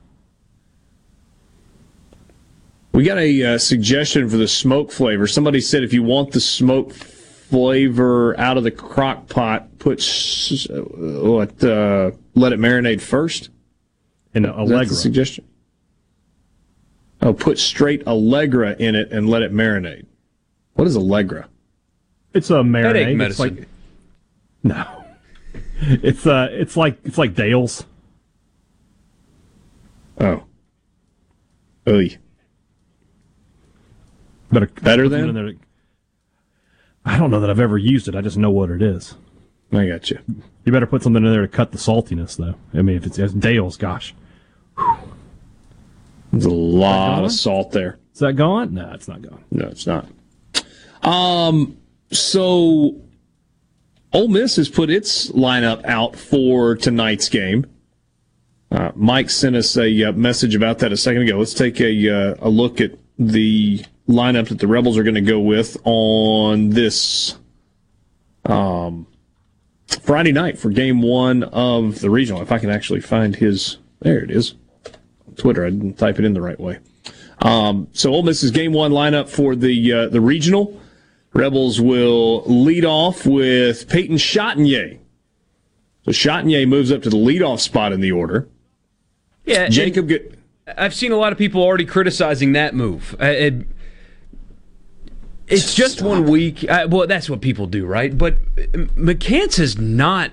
[2.91, 5.25] We got a uh, suggestion for the smoke flavor.
[5.25, 10.67] Somebody said if you want the smoke flavor out of the crock pot, put s-
[10.69, 11.63] uh, what?
[11.63, 13.49] Uh, let it marinate first.
[14.35, 14.85] And Is that Allegra.
[14.85, 15.45] the suggestion.
[17.21, 20.05] Oh, put straight Allegra in it and let it marinate.
[20.73, 21.47] What is Allegra?
[22.33, 22.83] It's a marinade.
[22.85, 23.55] Headache It's medicine.
[23.57, 23.67] like
[24.63, 25.02] no.
[25.85, 26.47] It's uh.
[26.51, 27.85] It's like it's like Dale's.
[30.19, 30.43] Oh.
[31.87, 32.17] Oy.
[34.51, 35.59] Better Better than?
[37.05, 38.15] I don't know that I've ever used it.
[38.15, 39.15] I just know what it is.
[39.73, 40.19] I got you.
[40.65, 42.55] You better put something in there to cut the saltiness, though.
[42.73, 44.13] I mean, if it's, it's Dale's, gosh,
[46.31, 47.97] There's a lot of salt there.
[48.13, 48.73] is that gone?
[48.73, 49.43] No, it's not gone.
[49.51, 50.07] No, it's not.
[51.01, 51.77] Um,
[52.11, 53.01] so
[54.13, 57.65] Ole Miss has put its lineup out for tonight's game.
[58.71, 61.37] Uh, Mike sent us a uh, message about that a second ago.
[61.37, 65.21] Let's take a uh, a look at the lineup that the Rebels are going to
[65.21, 67.37] go with on this
[68.45, 69.07] um,
[70.01, 72.41] Friday night for Game One of the regional.
[72.41, 74.53] If I can actually find his, there it is.
[75.37, 76.79] Twitter, I didn't type it in the right way.
[77.39, 80.79] Um, so Ole Miss's Game One lineup for the uh, the regional.
[81.33, 84.99] Rebels will lead off with Peyton Chatagnier.
[86.05, 88.47] So Chatagnier moves up to the leadoff spot in the order.
[89.45, 90.37] Yeah, Jacob get
[90.77, 93.15] I've seen a lot of people already criticizing that move.
[93.21, 93.67] Uh, it-
[95.45, 96.67] it's just one week.
[96.69, 98.17] Uh, well, that's what people do, right?
[98.17, 98.37] But
[98.95, 100.31] McCants has not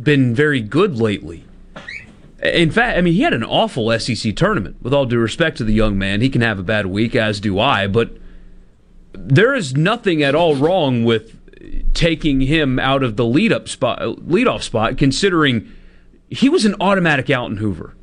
[0.00, 1.44] been very good lately.
[2.40, 4.76] In fact, I mean, he had an awful SEC tournament.
[4.80, 7.40] With all due respect to the young man, he can have a bad week, as
[7.40, 7.88] do I.
[7.88, 8.16] But
[9.14, 11.40] there is nothing at all wrong with
[11.94, 15.70] taking him out of the lead up spot, leadoff spot, considering
[16.28, 17.94] he was an automatic out in Hoover.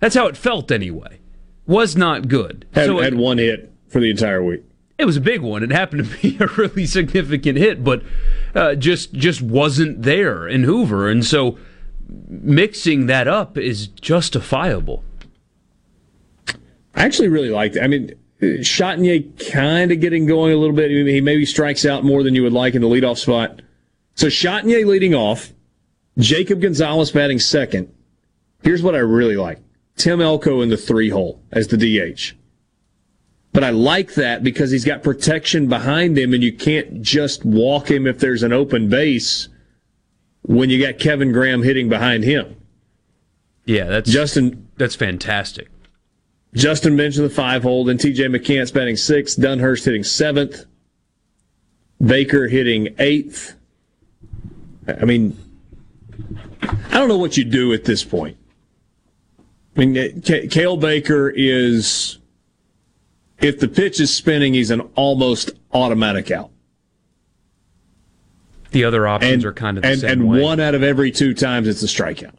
[0.00, 1.20] That's how it felt anyway.
[1.66, 2.66] Was not good.
[2.72, 4.64] had, so had it, one hit for the entire week.
[4.98, 5.62] it was a big one.
[5.62, 8.02] It happened to be a really significant hit, but
[8.54, 11.56] uh, just just wasn't there in Hoover, and so
[12.28, 15.04] mixing that up is justifiable.
[16.94, 17.82] I actually really liked it.
[17.82, 18.12] I mean,
[18.42, 20.90] Chatagnier kind of getting going a little bit.
[20.90, 23.62] He maybe strikes out more than you would like in the leadoff spot.
[24.14, 25.52] So Chatagnier leading off,
[26.18, 27.92] Jacob Gonzalez batting second.
[28.62, 29.60] Here's what I really like
[29.96, 32.34] Tim Elko in the three hole as the DH.
[33.52, 37.90] But I like that because he's got protection behind him, and you can't just walk
[37.90, 39.48] him if there's an open base
[40.42, 42.56] when you got Kevin Graham hitting behind him.
[43.64, 45.68] Yeah, that's Justin that's fantastic.
[46.54, 50.66] Justin in the five hole, then TJ McCants batting sixth, Dunhurst hitting seventh,
[52.04, 53.54] Baker hitting eighth.
[54.86, 55.36] I mean,
[56.62, 58.36] I don't know what you do at this point.
[59.76, 62.18] I mean, eh, K- Cael Baker is,
[63.40, 66.50] if the pitch is spinning, he's an almost automatic out.
[68.72, 70.40] The other options And, are kind of the and, same and way.
[70.42, 72.34] one out of every two times it's a strikeout.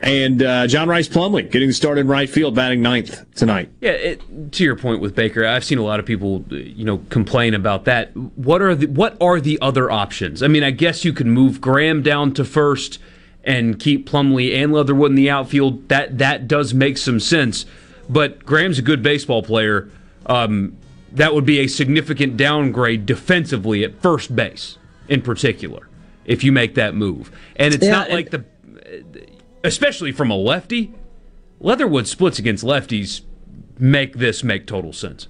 [0.00, 3.68] And uh, John Rhys Plumlee getting the start in right field, batting ninth tonight.
[3.80, 6.84] Yeah, it, to your point with Baker, I've seen a lot of people, uh, you
[6.84, 8.16] know, complain about that.
[8.16, 10.40] What are the what are the other options?
[10.42, 13.00] I mean, I guess you could move Graham down to first
[13.42, 15.88] and keep Plumley and Leatherwood in the outfield.
[15.88, 17.66] That that does make some sense.
[18.08, 19.90] But Graham's a good baseball player.
[20.26, 20.76] Um,
[21.10, 25.88] that would be a significant downgrade defensively at first base, in particular,
[26.24, 27.32] if you make that move.
[27.56, 28.44] And it's Yeah, not and- like the,
[29.64, 30.92] especially from a lefty.
[31.60, 33.22] Leatherwood splits against lefties
[33.78, 35.28] make this make total sense.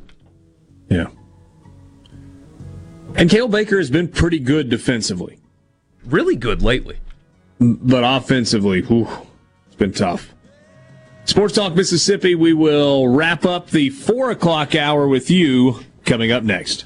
[0.88, 1.06] Yeah.
[3.14, 5.38] And Cael Baker has been pretty good defensively,
[6.04, 6.98] Really good lately.
[7.58, 9.08] but offensively, whew,
[9.66, 10.34] it's been tough.
[11.24, 16.42] Sports Talk Mississippi, we will wrap up the four o'clock hour with you coming up
[16.42, 16.84] next.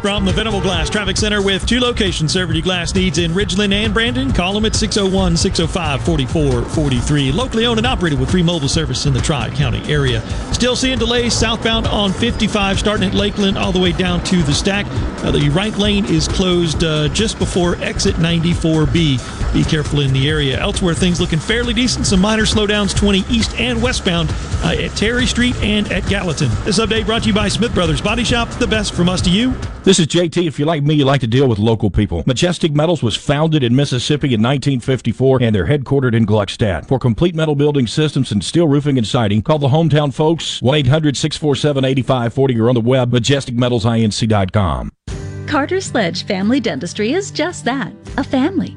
[0.00, 3.74] From the Venable Glass Traffic Center with two locations serving your glass needs in Ridgeland
[3.74, 4.32] and Brandon.
[4.32, 7.30] Call them at 601 605 4443.
[7.32, 10.22] Locally owned and operated with free mobile service in the Tri County area.
[10.54, 14.54] Still seeing delays southbound on 55, starting at Lakeland all the way down to the
[14.54, 14.86] stack.
[15.22, 19.52] Uh, the right lane is closed uh, just before exit 94B.
[19.52, 20.58] Be careful in the area.
[20.58, 22.06] Elsewhere, things looking fairly decent.
[22.06, 24.30] Some minor slowdowns 20 east and westbound
[24.64, 26.48] uh, at Terry Street and at Gallatin.
[26.64, 28.48] This update brought to you by Smith Brothers Body Shop.
[28.48, 29.54] The best from us to you.
[29.82, 30.46] This is JT.
[30.46, 32.22] If you're like me, you like to deal with local people.
[32.26, 36.86] Majestic Metals was founded in Mississippi in 1954 and they're headquartered in Gluckstadt.
[36.86, 40.74] For complete metal building systems and steel roofing and siding, call the hometown folks 1
[40.76, 44.90] 800 647 8540 or on the web majesticmetalsinc.com.
[45.46, 48.76] Carter Sledge Family Dentistry is just that a family.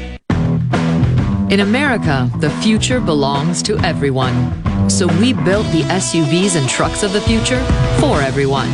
[1.51, 4.89] In America, the future belongs to everyone.
[4.89, 7.61] So we built the SUVs and trucks of the future
[7.99, 8.69] for everyone.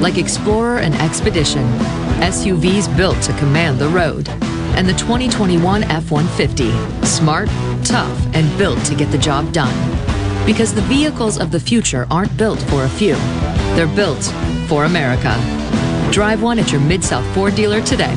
[0.00, 1.64] Like Explorer and Expedition,
[2.20, 4.28] SUVs built to command the road.
[4.76, 6.70] And the 2021 F 150,
[7.04, 7.48] smart,
[7.84, 9.74] tough, and built to get the job done.
[10.46, 13.16] Because the vehicles of the future aren't built for a few,
[13.74, 14.22] they're built
[14.68, 15.34] for America.
[16.12, 18.16] Drive one at your Mid South Ford dealer today.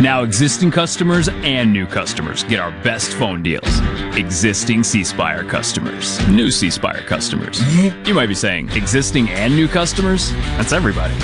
[0.00, 3.80] Now, existing customers and new customers get our best phone deals.
[4.16, 7.60] Existing C Spire customers, new C Spire customers.
[7.60, 8.04] Mm-hmm.
[8.06, 10.32] You might be saying, existing and new customers?
[10.56, 11.14] That's everybody.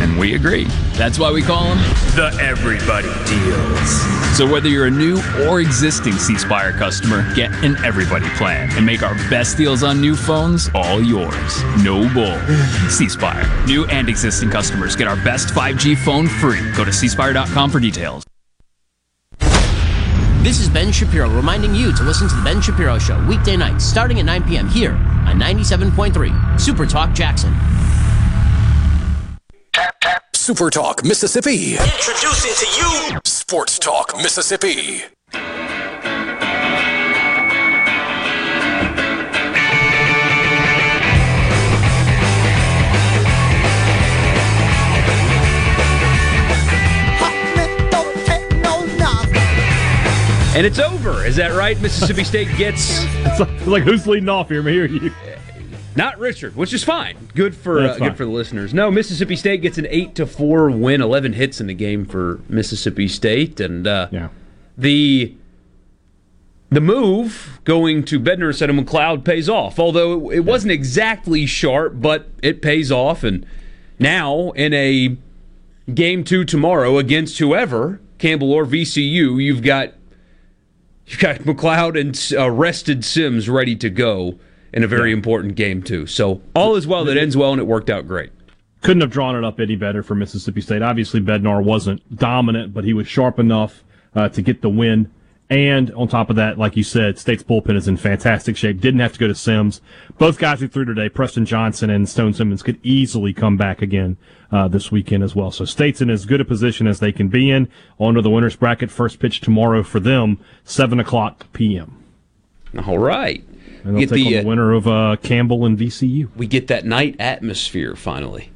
[0.00, 0.64] And we agree.
[0.92, 1.78] That's why we call them
[2.14, 4.36] the Everybody Deals.
[4.36, 8.84] So, whether you're a new or existing C Spire customer, get an Everybody plan and
[8.84, 11.62] make our best deals on new phones all yours.
[11.82, 12.38] No bull.
[12.90, 13.46] C Spire.
[13.66, 16.60] New and existing customers get our best 5G phone free.
[16.76, 18.24] Go to cspire.com for details.
[20.46, 23.84] This is Ben Shapiro reminding you to listen to The Ben Shapiro Show weekday nights
[23.84, 24.68] starting at 9 p.m.
[24.68, 27.52] here on 97.3 Super Talk Jackson.
[30.46, 31.72] Super Talk Mississippi.
[31.72, 35.02] Introducing to you Sports Talk Mississippi.
[50.54, 51.26] And it's over.
[51.26, 51.76] Is that right?
[51.80, 53.02] Mississippi State gets.
[53.04, 54.62] it's like, like who's leading off here?
[54.62, 55.12] Me or you?
[55.96, 57.30] Not Richard, which is fine.
[57.34, 58.08] Good for uh, fine.
[58.08, 58.74] good for the listeners.
[58.74, 62.40] No, Mississippi State gets an eight to four win, eleven hits in the game for
[62.48, 64.28] Mississippi State, and uh, yeah.
[64.76, 65.34] the
[66.68, 69.78] the move going to Bednar and Settlement Cloud pays off.
[69.78, 73.24] Although it, it wasn't exactly sharp, but it pays off.
[73.24, 73.46] And
[73.98, 75.16] now in a
[75.92, 79.94] game two tomorrow against whoever Campbell or VCU, you've got
[81.06, 84.38] you've got MacLeod and uh, rested Sims ready to go
[84.72, 85.16] in a very yeah.
[85.16, 86.06] important game too.
[86.06, 88.30] So all is well that ends well, and it worked out great.
[88.82, 90.82] Couldn't have drawn it up any better for Mississippi State.
[90.82, 93.82] Obviously, Bednar wasn't dominant, but he was sharp enough
[94.14, 95.10] uh, to get the win.
[95.48, 98.80] And on top of that, like you said, State's bullpen is in fantastic shape.
[98.80, 99.80] Didn't have to go to Sims.
[100.18, 104.16] Both guys who threw today, Preston Johnson and Stone Simmons, could easily come back again
[104.50, 105.52] uh, this weekend as well.
[105.52, 107.68] So State's in as good a position as they can be in.
[107.98, 108.90] On to the winners bracket.
[108.90, 112.02] First pitch tomorrow for them, seven o'clock p.m.
[112.84, 113.44] All right.
[113.86, 116.28] And get the, uh, winner of uh, Campbell and VCU.
[116.34, 118.50] We get that night atmosphere finally.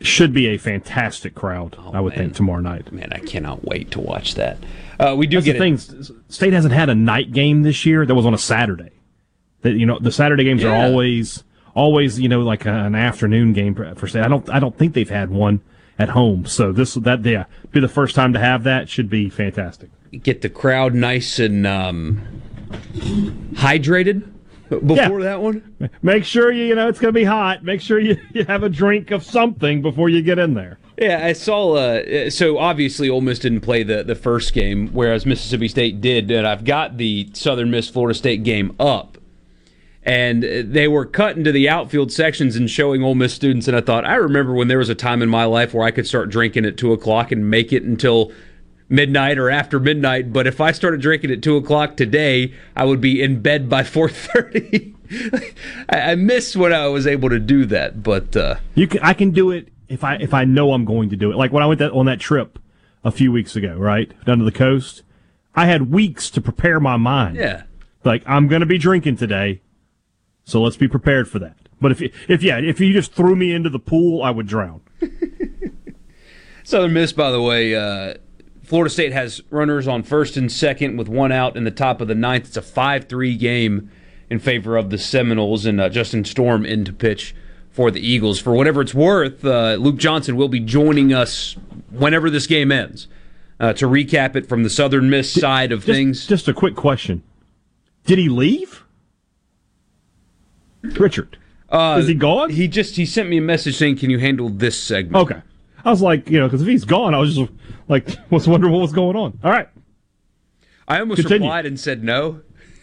[0.00, 2.26] Should be a fantastic crowd, oh, I would man.
[2.26, 2.92] think, tomorrow night.
[2.92, 4.58] Man, I cannot wait to watch that.
[5.00, 6.14] Uh, we do That's get the thing.
[6.28, 8.90] State hasn't had a night game this year that was on a Saturday.
[9.62, 10.70] That you know, the Saturday games yeah.
[10.70, 11.42] are always
[11.74, 14.22] always you know like an afternoon game for State.
[14.22, 15.62] I don't I don't think they've had one
[15.98, 16.46] at home.
[16.46, 19.90] So this that yeah be the first time to have that should be fantastic.
[20.22, 22.42] Get the crowd nice and um,
[23.54, 24.30] hydrated
[24.68, 25.24] before yeah.
[25.24, 25.90] that one?
[26.02, 27.64] Make sure you, you know it's going to be hot.
[27.64, 30.78] Make sure you, you have a drink of something before you get in there.
[31.00, 31.74] Yeah, I saw.
[31.74, 36.30] Uh, so obviously, Ole Miss didn't play the the first game, whereas Mississippi State did.
[36.30, 39.16] And I've got the Southern Miss Florida State game up,
[40.02, 43.68] and they were cut into the outfield sections and showing Ole Miss students.
[43.68, 45.92] And I thought, I remember when there was a time in my life where I
[45.92, 48.32] could start drinking at two o'clock and make it until
[48.88, 50.32] midnight or after midnight.
[50.32, 53.82] But if I started drinking at two o'clock today, I would be in bed by
[53.84, 54.94] four thirty.
[55.88, 59.00] I, I miss when I was able to do that, but uh, you can.
[59.00, 61.36] I can do it if I if I know I'm going to do it.
[61.36, 62.58] Like when I went that, on that trip
[63.04, 65.02] a few weeks ago, right down to the coast,
[65.54, 67.36] I had weeks to prepare my mind.
[67.36, 67.62] Yeah,
[68.04, 69.62] like I'm going to be drinking today,
[70.44, 71.56] so let's be prepared for that.
[71.80, 74.82] But if if yeah, if you just threw me into the pool, I would drown.
[76.64, 78.14] Southern Miss, by the way, uh,
[78.68, 82.08] Florida State has runners on first and second with one out in the top of
[82.08, 82.48] the ninth.
[82.48, 83.90] It's a 5 3 game
[84.28, 87.34] in favor of the Seminoles, and uh, Justin Storm into pitch
[87.70, 88.38] for the Eagles.
[88.38, 91.56] For whatever it's worth, uh, Luke Johnson will be joining us
[91.90, 93.08] whenever this game ends
[93.58, 96.26] uh, to recap it from the Southern Miss side of just, things.
[96.26, 97.22] Just a quick question
[98.04, 98.84] Did he leave?
[100.82, 101.38] Richard.
[101.70, 102.50] Uh, Is he gone?
[102.50, 105.40] He just he sent me a message saying, "Can you handle this segment?" Okay.
[105.84, 107.52] I was like, you know, because if he's gone, I was just
[107.88, 109.38] like, was wondering what was going on.
[109.42, 109.68] All right.
[110.86, 111.46] I almost Continue.
[111.46, 112.40] replied and said no.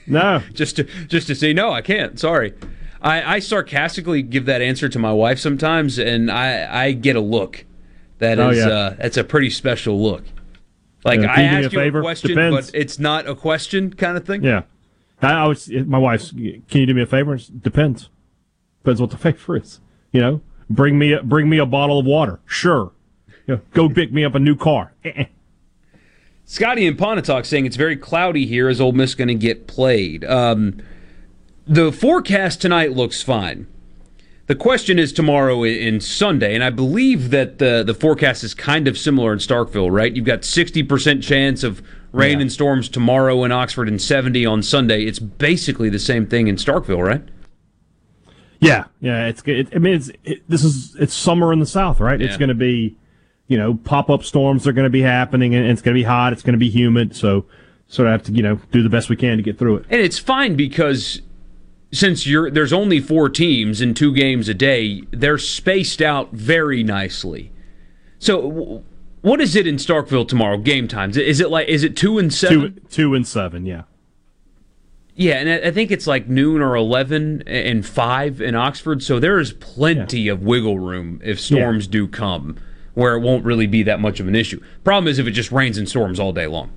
[0.07, 0.41] No.
[0.53, 2.19] just to just to say no, I can't.
[2.19, 2.53] Sorry.
[3.01, 7.21] I, I sarcastically give that answer to my wife sometimes, and I, I get a
[7.21, 7.65] look.
[8.17, 8.67] That oh, is yeah.
[8.67, 10.23] uh, that's a pretty special look.
[11.03, 12.71] Like yeah, I ask you a, a question, Depends.
[12.71, 14.43] but it's not a question, kind of thing.
[14.43, 14.63] Yeah,
[15.21, 16.31] I, I was my wife's.
[16.31, 17.37] Can you do me a favor?
[17.37, 18.09] Depends.
[18.83, 19.81] Depends what the favor is.
[20.11, 22.39] You know, bring me a, bring me a bottle of water.
[22.45, 22.91] Sure.
[23.47, 24.93] You know, go pick me up a new car.
[26.45, 28.69] Scotty and Pontotoc saying it's very cloudy here.
[28.69, 30.23] Is Ole Miss going to get played?
[30.25, 30.81] Um,
[31.65, 33.67] the forecast tonight looks fine.
[34.47, 38.87] The question is tomorrow and Sunday, and I believe that the the forecast is kind
[38.87, 40.15] of similar in Starkville, right?
[40.15, 41.81] You've got sixty percent chance of
[42.11, 42.43] rain yeah.
[42.43, 45.05] and storms tomorrow in Oxford and seventy on Sunday.
[45.05, 47.23] It's basically the same thing in Starkville, right?
[48.59, 49.27] Yeah, yeah.
[49.27, 52.19] It's it, I mean, it's it, this is it's summer in the South, right?
[52.19, 52.27] Yeah.
[52.27, 52.95] It's going to be,
[53.47, 56.03] you know, pop up storms are going to be happening, and it's going to be
[56.03, 56.33] hot.
[56.33, 57.45] It's going to be humid, so
[57.87, 59.85] sort of have to you know do the best we can to get through it.
[59.89, 61.21] And it's fine because
[61.91, 66.83] since you're there's only four teams in two games a day, they're spaced out very
[66.83, 67.51] nicely.
[68.19, 68.83] So,
[69.21, 70.57] what is it in Starkville tomorrow?
[70.57, 71.17] Game times?
[71.17, 72.75] Is it like is it two and seven?
[72.75, 73.83] Two, two and seven, yeah.
[75.17, 79.01] Yeah, and I think it's like noon or eleven and five in Oxford.
[79.01, 80.33] So there is plenty yeah.
[80.33, 81.91] of wiggle room if storms yeah.
[81.91, 82.57] do come,
[82.95, 84.61] where it won't really be that much of an issue.
[84.83, 86.69] Problem is if it just rains and storms all day long,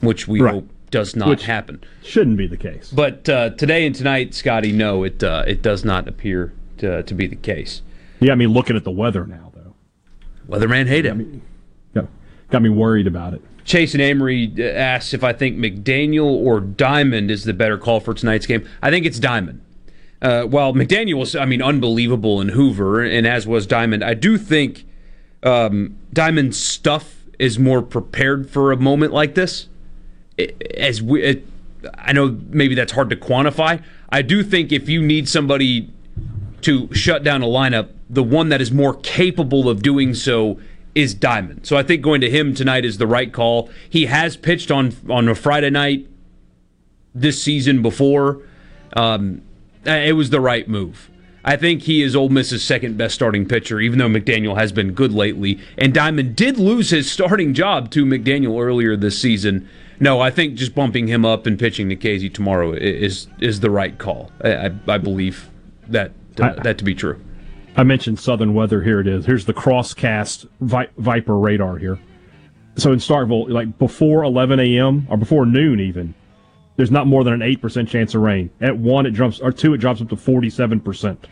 [0.00, 0.54] which we right.
[0.54, 1.82] hope does not Which happen.
[2.02, 2.90] Shouldn't be the case.
[2.90, 7.14] But uh, today and tonight, Scotty, no, it uh, it does not appear to, to
[7.14, 7.82] be the case.
[8.20, 9.74] Yeah, I mean, looking at the weather now, though.
[10.48, 11.42] Weatherman hate him.
[11.94, 12.08] Got,
[12.50, 13.42] got me worried about it.
[13.64, 18.00] Chase and Amory uh, asks if I think McDaniel or Diamond is the better call
[18.00, 18.66] for tonight's game.
[18.82, 19.60] I think it's Diamond.
[20.22, 24.38] Uh, while McDaniel was, I mean, unbelievable in Hoover, and as was Diamond, I do
[24.38, 24.86] think
[25.42, 29.68] um, Diamond's stuff is more prepared for a moment like this
[30.76, 31.46] as we, it,
[31.94, 33.82] I know maybe that's hard to quantify.
[34.08, 35.90] I do think if you need somebody
[36.62, 40.58] to shut down a lineup, the one that is more capable of doing so
[40.94, 41.66] is Diamond.
[41.66, 43.70] So I think going to him tonight is the right call.
[43.88, 46.06] He has pitched on on a Friday night
[47.14, 48.42] this season before.
[48.94, 49.42] Um,
[49.84, 51.10] it was the right move.
[51.44, 54.92] I think he is Ole Miss's second best starting pitcher, even though McDaniel has been
[54.92, 55.60] good lately.
[55.76, 59.68] And Diamond did lose his starting job to McDaniel earlier this season.
[60.00, 63.70] No, I think just bumping him up and pitching to Casey tomorrow is is the
[63.70, 64.32] right call.
[64.42, 65.50] I, I believe
[65.88, 67.20] that uh, that to be true.
[67.76, 68.82] I mentioned Southern weather.
[68.82, 69.26] Here it is.
[69.26, 71.98] Here's the crosscast Vi- Viper radar here.
[72.76, 75.06] So in Starkville, like before 11 a.m.
[75.10, 76.14] or before noon, even
[76.76, 78.50] there's not more than an eight percent chance of rain.
[78.60, 81.26] At one, it drops or two, it drops up to 47 percent.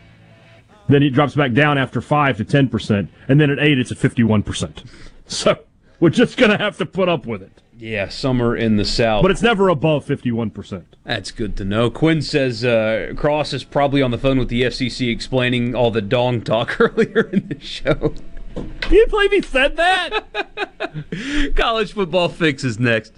[0.89, 3.91] Then it drops back down after five to 10 percent, and then at eight, it's
[3.91, 4.83] at 51 percent.
[5.25, 5.57] So
[6.03, 7.61] we're just gonna have to put up with it.
[7.77, 9.21] Yeah, summer in the south.
[9.21, 10.83] But it's never above 51%.
[11.05, 11.89] That's good to know.
[11.89, 16.01] Quinn says uh, Cross is probably on the phone with the FCC explaining all the
[16.01, 18.13] dong talk earlier in the show.
[18.53, 21.53] Can you believe he said that?
[21.55, 23.13] College football fix is next.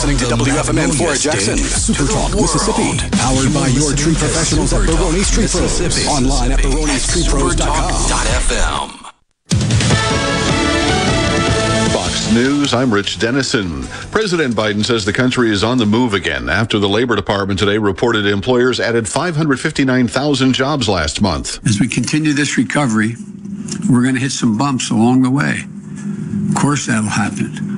[0.00, 2.96] Listening to WFMN for Jackson, Super Talk, Mississippi.
[3.18, 6.08] Powered by your tree professionals at Baroni's Tree Pros.
[6.08, 9.12] Online at baronistreepros.com.
[11.92, 13.82] Fox News, I'm Rich Denison.
[14.10, 17.76] President Biden says the country is on the move again after the Labor Department today
[17.76, 21.62] reported employers added 559,000 jobs last month.
[21.66, 23.16] As we continue this recovery,
[23.90, 25.64] we're going to hit some bumps along the way.
[26.48, 27.69] Of course, that'll happen.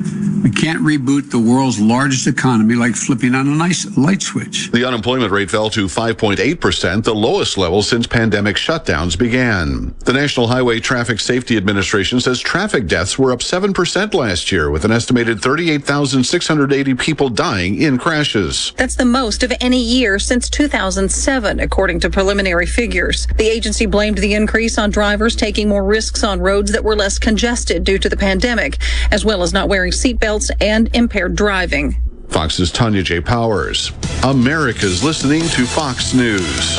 [0.42, 4.72] We can't reboot the world's largest economy like flipping on a nice light switch.
[4.72, 9.94] The unemployment rate fell to 5.8%, the lowest level since pandemic shutdowns began.
[10.00, 14.84] The National Highway Traffic Safety Administration says traffic deaths were up 7% last year, with
[14.84, 18.72] an estimated 38,680 people dying in crashes.
[18.76, 23.28] That's the most of any year since 2007, according to preliminary figures.
[23.36, 27.20] The agency blamed the increase on drivers taking more risks on roads that were less
[27.20, 28.78] congested due to the pandemic,
[29.12, 31.96] as well as not wearing seatbelts and impaired driving.
[32.28, 33.20] Fox's Tanya J.
[33.20, 33.92] Powers.
[34.22, 36.78] America's listening to Fox News.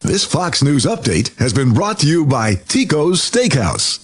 [0.00, 4.03] This Fox News update has been brought to you by Tico's Steakhouse.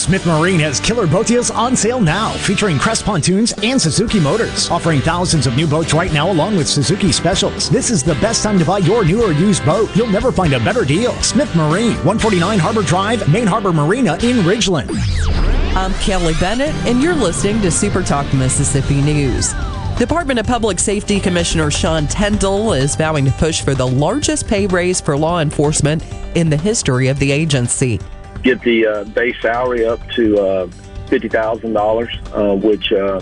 [0.00, 4.70] Smith Marine has killer boat deals on sale now, featuring Crest pontoons and Suzuki motors,
[4.70, 7.68] offering thousands of new boats right now along with Suzuki specials.
[7.68, 9.94] This is the best time to buy your new or used boat.
[9.94, 11.12] You'll never find a better deal.
[11.22, 14.88] Smith Marine, 149 Harbor Drive, Main Harbor Marina in Ridgeland.
[15.76, 19.52] I'm Kelly Bennett, and you're listening to Super Talk Mississippi News.
[19.98, 24.66] Department of Public Safety Commissioner Sean Tindell is vowing to push for the largest pay
[24.66, 26.02] raise for law enforcement
[26.36, 28.00] in the history of the agency
[28.42, 30.66] get the uh, base salary up to uh,
[31.08, 33.20] fifty thousand uh, dollars, which uh,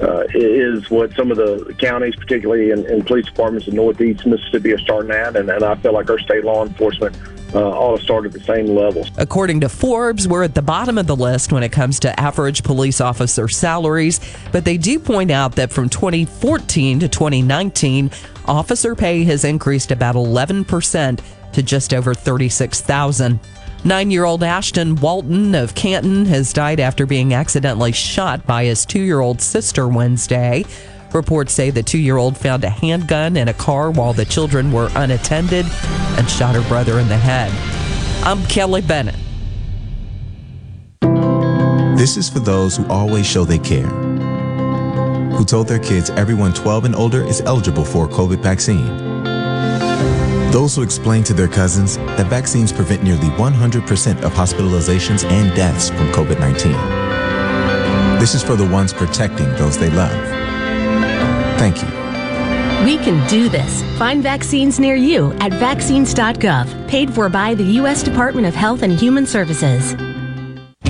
[0.00, 4.72] uh, is what some of the counties, particularly in, in, police departments in Northeast Mississippi,
[4.72, 7.16] are starting at, and, and I feel like our state law enforcement.
[7.54, 9.06] Uh, ought to start at the same level.
[9.16, 12.64] According to Forbes, we're at the bottom of the list when it comes to average
[12.64, 14.20] police officer salaries,
[14.50, 18.10] but they do point out that from 2014 to 2019,
[18.46, 21.20] officer pay has increased about 11%
[21.52, 23.38] to just over 36,000.
[23.86, 28.84] Nine year old Ashton Walton of Canton has died after being accidentally shot by his
[28.84, 30.64] two year old sister Wednesday.
[31.12, 34.72] Reports say the two year old found a handgun in a car while the children
[34.72, 35.66] were unattended
[36.18, 37.52] and shot her brother in the head.
[38.26, 39.14] I'm Kelly Bennett.
[41.96, 46.86] This is for those who always show they care, who told their kids everyone 12
[46.86, 49.05] and older is eligible for a COVID vaccine
[50.52, 55.90] those who explain to their cousins that vaccines prevent nearly 100% of hospitalizations and deaths
[55.90, 56.72] from COVID 19.
[58.18, 60.12] This is for the ones protecting those they love.
[61.58, 61.88] Thank you.
[62.84, 63.82] We can do this.
[63.98, 68.02] Find vaccines near you at vaccines.gov, paid for by the U.S.
[68.02, 69.94] Department of Health and Human Services.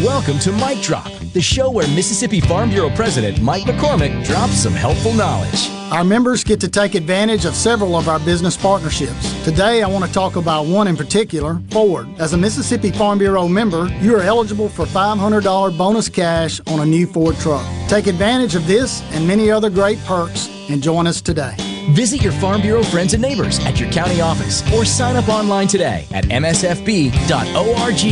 [0.03, 4.75] Welcome to Mike Drop, the show where Mississippi Farm Bureau President Mike McCormick drops some
[4.75, 5.76] helpful knowledge.
[5.93, 9.45] Our members get to take advantage of several of our business partnerships.
[9.45, 12.09] Today, I want to talk about one in particular Ford.
[12.19, 16.85] As a Mississippi Farm Bureau member, you are eligible for $500 bonus cash on a
[16.85, 17.65] new Ford truck.
[17.89, 21.55] Take advantage of this and many other great perks and join us today.
[21.91, 25.69] Visit your Farm Bureau friends and neighbors at your county office or sign up online
[25.69, 28.03] today at msfb.org.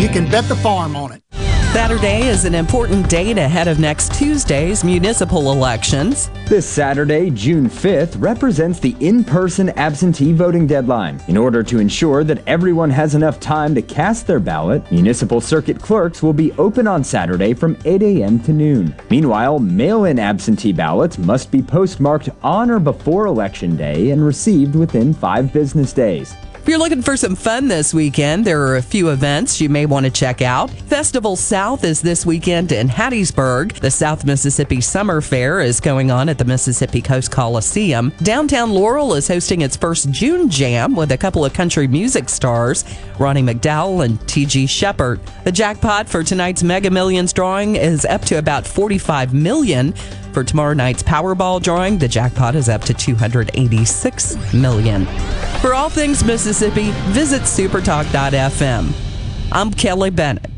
[0.00, 1.47] You can bet the farm on it.
[1.78, 6.28] Saturday is an important date ahead of next Tuesday's municipal elections.
[6.48, 11.22] This Saturday, June 5th, represents the in person absentee voting deadline.
[11.28, 15.80] In order to ensure that everyone has enough time to cast their ballot, municipal circuit
[15.80, 18.40] clerks will be open on Saturday from 8 a.m.
[18.40, 18.92] to noon.
[19.08, 24.74] Meanwhile, mail in absentee ballots must be postmarked on or before Election Day and received
[24.74, 26.34] within five business days.
[26.68, 29.86] If you're looking for some fun this weekend, there are a few events you may
[29.86, 30.70] want to check out.
[30.70, 33.80] Festival South is this weekend in Hattiesburg.
[33.80, 38.12] The South Mississippi Summer Fair is going on at the Mississippi Coast Coliseum.
[38.22, 42.84] Downtown Laurel is hosting its first June Jam with a couple of country music stars,
[43.18, 44.66] Ronnie McDowell and T.G.
[44.66, 45.20] Sheppard.
[45.44, 49.94] The jackpot for tonight's Mega Millions drawing is up to about 45 million.
[50.38, 55.04] For tomorrow night's Powerball drawing, the jackpot is up to 286 million.
[55.60, 58.92] For all things Mississippi, visit supertalk.fm.
[59.50, 60.57] I'm Kelly Bennett.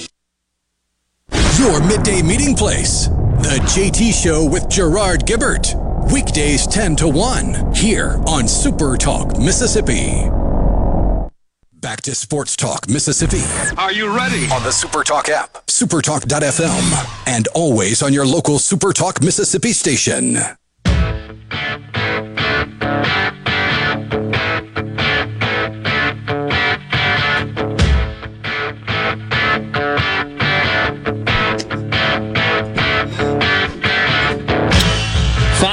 [1.61, 3.05] Your midday meeting place.
[3.05, 5.75] The JT Show with Gerard Gibert.
[6.11, 10.27] Weekdays 10 to 1 here on Super Talk, Mississippi.
[11.79, 13.43] Back to Sports Talk, Mississippi.
[13.77, 14.45] Are you ready?
[14.51, 20.39] On the Super Talk app, supertalk.fm, and always on your local Super Talk, Mississippi station.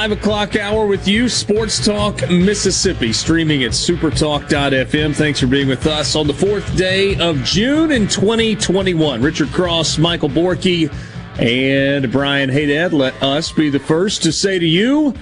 [0.09, 5.15] Five o'clock hour with you, Sports Talk Mississippi, streaming at supertalk.fm.
[5.15, 9.21] Thanks for being with us on the fourth day of June in 2021.
[9.21, 10.91] Richard Cross, Michael Borky,
[11.37, 12.91] and Brian Haydad.
[12.91, 15.13] Let us be the first to say to you,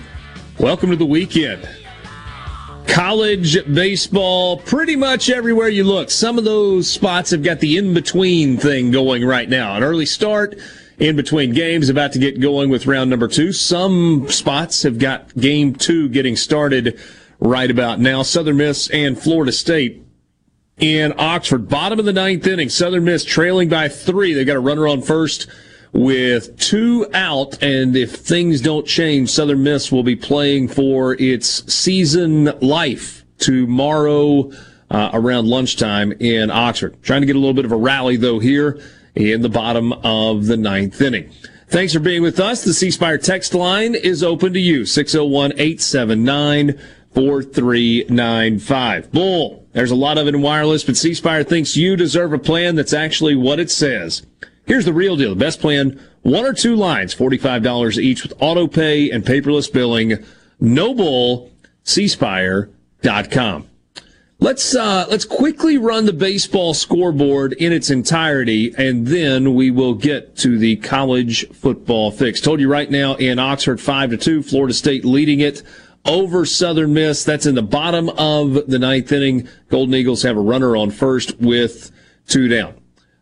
[0.58, 1.68] welcome to the weekend.
[2.88, 6.10] College baseball, pretty much everywhere you look.
[6.10, 9.76] Some of those spots have got the in between thing going right now.
[9.76, 10.58] An early start
[11.00, 13.52] in between games, about to get going with round number two.
[13.52, 17.00] Some spots have got game two getting started
[17.40, 18.24] right about now.
[18.24, 20.04] Southern Miss and Florida State
[20.78, 22.70] in Oxford, bottom of the ninth inning.
[22.70, 24.34] Southern Miss trailing by three.
[24.34, 25.48] They've got a runner on first
[25.94, 31.72] with two out, and if things don't change, Southern Miss will be playing for its
[31.74, 34.52] season life tomorrow
[34.90, 37.02] uh, around lunchtime in Oxford.
[37.04, 38.80] Trying to get a little bit of a rally though here
[39.18, 41.32] in the bottom of the ninth inning.
[41.70, 42.64] Thanks for being with us.
[42.64, 46.80] The C Spire text line is open to you 601 879
[47.14, 49.12] 4395.
[49.12, 52.40] Bull, there's a lot of it in wireless, but C Spire thinks you deserve a
[52.40, 54.26] plan that's actually what it says.
[54.66, 55.32] Here's the real deal.
[55.32, 60.24] The best plan, one or two lines, $45 each with auto pay and paperless billing.
[60.60, 61.52] No bull,
[61.86, 63.70] cspire.com.
[64.40, 69.96] Let's uh, let's quickly run the baseball scoreboard in its entirety, and then we will
[69.96, 72.40] get to the college football fix.
[72.40, 75.64] Told you right now in Oxford, five to two, Florida State leading it
[76.06, 77.24] over Southern Miss.
[77.24, 79.48] That's in the bottom of the ninth inning.
[79.70, 81.90] Golden Eagles have a runner on first with
[82.28, 82.76] two down.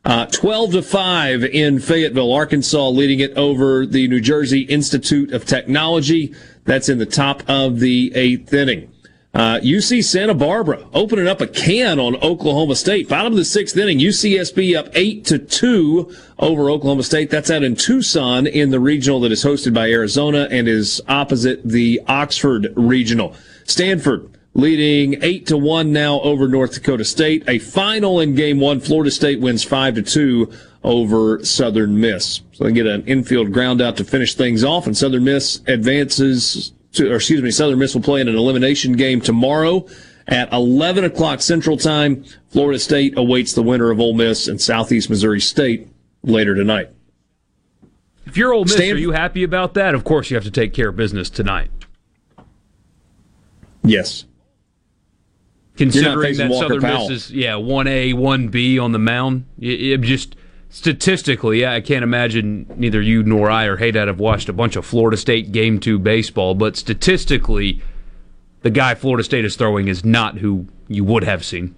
[0.03, 5.45] Uh, 12 to 5 in Fayetteville, Arkansas, leading it over the New Jersey Institute of
[5.45, 6.35] Technology.
[6.65, 8.91] That's in the top of the eighth inning.
[9.35, 13.09] Uh, UC Santa Barbara opening up a can on Oklahoma State.
[13.09, 17.29] Bottom of the sixth inning, UCSB up eight to two over Oklahoma State.
[17.29, 21.61] That's out in Tucson in the regional that is hosted by Arizona and is opposite
[21.65, 23.35] the Oxford regional.
[23.65, 27.43] Stanford leading eight to one now over North Dakota State.
[27.49, 28.79] A final in game one.
[28.79, 30.49] Florida State wins five to two
[30.81, 32.39] over Southern Miss.
[32.53, 36.71] So they get an infield ground out to finish things off and Southern Miss advances
[36.99, 39.87] or excuse me, Southern Miss will play in an elimination game tomorrow
[40.27, 42.23] at 11 o'clock Central Time.
[42.49, 45.87] Florida State awaits the winner of Ole Miss and Southeast Missouri State
[46.23, 46.89] later tonight.
[48.25, 49.93] If you're Ole Miss, Stanford, are you happy about that?
[49.93, 51.69] Of course, you have to take care of business tonight.
[53.83, 54.25] Yes.
[55.77, 57.09] Considering that Walker Southern Powell.
[57.09, 60.35] Miss is yeah one A one B on the mound, it, it just
[60.75, 64.75] statistically, yeah, I can't imagine neither you nor I or Haydad have watched a bunch
[64.75, 67.81] of Florida State game two baseball, but statistically,
[68.61, 71.73] the guy Florida State is throwing is not who you would have seen.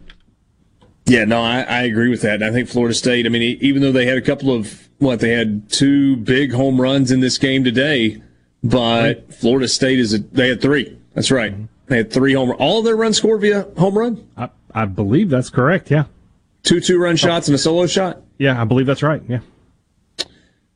[1.06, 2.42] Yeah, no, I, I agree with that.
[2.42, 3.28] I think Florida State.
[3.28, 6.82] I mean, even though they had a couple of what they had two big home
[6.82, 8.22] runs in this game today,
[8.64, 10.98] but Florida State is a, they had three.
[11.14, 11.54] That's right.
[11.54, 11.66] Mm-hmm.
[11.86, 12.54] They had three home.
[12.58, 14.28] All their runs scored via home run.
[14.36, 15.92] I, I believe that's correct.
[15.92, 16.06] Yeah,
[16.64, 18.24] two two run shots and a solo shot.
[18.38, 19.22] Yeah, I believe that's right.
[19.28, 19.40] Yeah.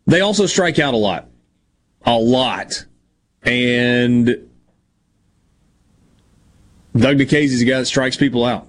[0.08, 1.30] They also strike out a lot,
[2.06, 2.86] a lot,
[3.44, 4.50] and
[6.96, 8.68] Doug Nikhazy's a guy that strikes people out.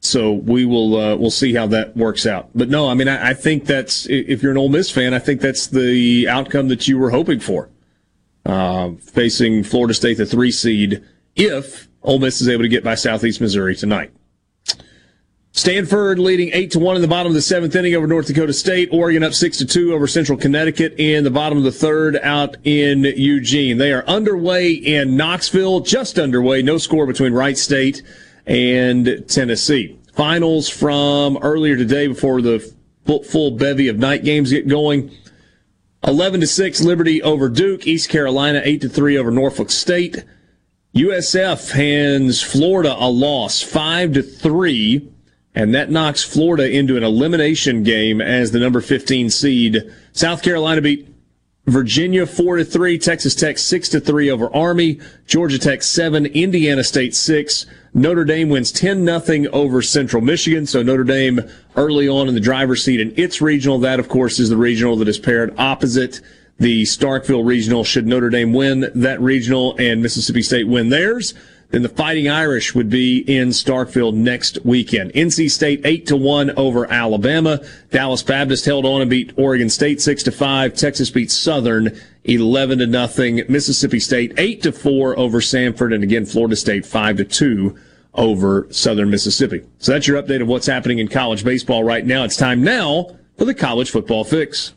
[0.00, 2.50] So we will uh, we'll see how that works out.
[2.54, 5.20] But no, I mean I, I, think that's if you're an Ole Miss fan, I
[5.20, 7.70] think that's the outcome that you were hoping for,
[8.44, 11.04] uh, facing Florida State, the three seed
[11.36, 14.12] if Ole Miss is able to get by Southeast Missouri tonight.
[15.54, 18.54] Stanford leading eight to one in the bottom of the seventh inning over North Dakota
[18.54, 18.88] State.
[18.90, 22.56] Oregon up six to two over Central Connecticut in the bottom of the third out
[22.64, 23.76] in Eugene.
[23.76, 26.62] They are underway in Knoxville, just underway.
[26.62, 28.02] No score between Wright State
[28.46, 29.98] and Tennessee.
[30.14, 32.74] Finals from earlier today before the
[33.26, 35.10] full bevy of night games get going.
[36.04, 40.24] 11 to 6 Liberty over Duke, East Carolina 8 to 3 over Norfolk State.
[40.94, 45.11] USF hands Florida a loss, five to three,
[45.54, 49.92] and that knocks Florida into an elimination game as the number 15 seed.
[50.12, 51.08] South Carolina beat
[51.66, 56.82] Virginia four to three, Texas Tech six to three over Army, Georgia Tech seven, Indiana
[56.82, 57.66] State six.
[57.94, 60.66] Notre Dame wins 10 nothing over Central Michigan.
[60.66, 61.40] So Notre Dame
[61.76, 63.78] early on in the driver's seat in its regional.
[63.78, 66.20] That, of course, is the regional that is paired opposite
[66.58, 67.84] the Starkville Regional.
[67.84, 71.34] Should Notre Dame win that regional and Mississippi State win theirs,
[71.72, 75.10] then the Fighting Irish would be in Starkville next weekend.
[75.14, 77.60] NC State eight to one over Alabama.
[77.90, 80.74] Dallas Baptist held on and beat Oregon State six to five.
[80.74, 83.42] Texas beat Southern eleven to nothing.
[83.48, 87.76] Mississippi State eight to four over Samford, and again Florida State five to two
[88.14, 89.62] over Southern Mississippi.
[89.78, 92.24] So that's your update of what's happening in college baseball right now.
[92.24, 94.74] It's time now for the college football fix.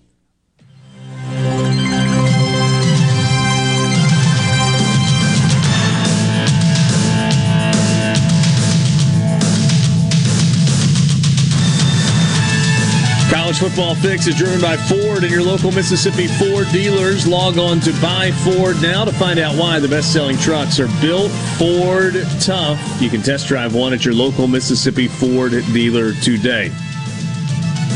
[13.55, 17.25] College Football Fix is driven by Ford and your local Mississippi Ford dealers.
[17.25, 20.89] Log on to Buy Ford now to find out why the best selling trucks are
[20.99, 23.01] built Ford tough.
[23.01, 26.69] You can test drive one at your local Mississippi Ford dealer today.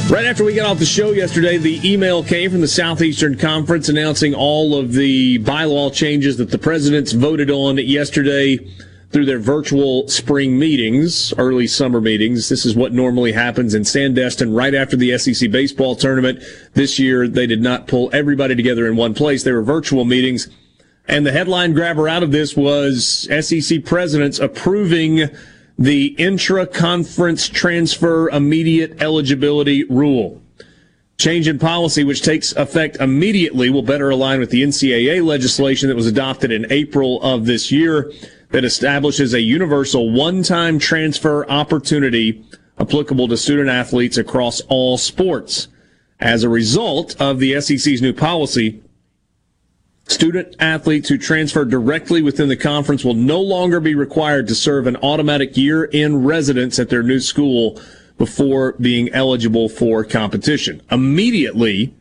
[0.09, 3.89] Right after we got off the show yesterday, the email came from the Southeastern Conference
[3.89, 8.59] announcing all of the bylaw changes that the presidents voted on yesterday
[9.11, 12.47] through their virtual spring meetings, early summer meetings.
[12.47, 16.43] This is what normally happens in Sandestin right after the SEC baseball tournament.
[16.73, 19.43] This year, they did not pull everybody together in one place.
[19.43, 20.47] They were virtual meetings.
[21.07, 25.29] And the headline grabber out of this was SEC presidents approving
[25.79, 30.39] the intra-conference transfer immediate eligibility rule.
[31.17, 35.95] Change in policy, which takes effect immediately, will better align with the NCAA legislation that
[35.95, 38.11] was adopted in April of this year
[38.51, 42.43] that establishes a universal one-time transfer opportunity
[42.79, 45.67] applicable to student athletes across all sports.
[46.19, 48.81] As a result of the SEC's new policy,
[50.07, 54.87] student athletes who transfer directly within the conference will no longer be required to serve
[54.87, 57.79] an automatic year in residence at their new school
[58.17, 60.81] before being eligible for competition.
[60.91, 61.93] Immediately,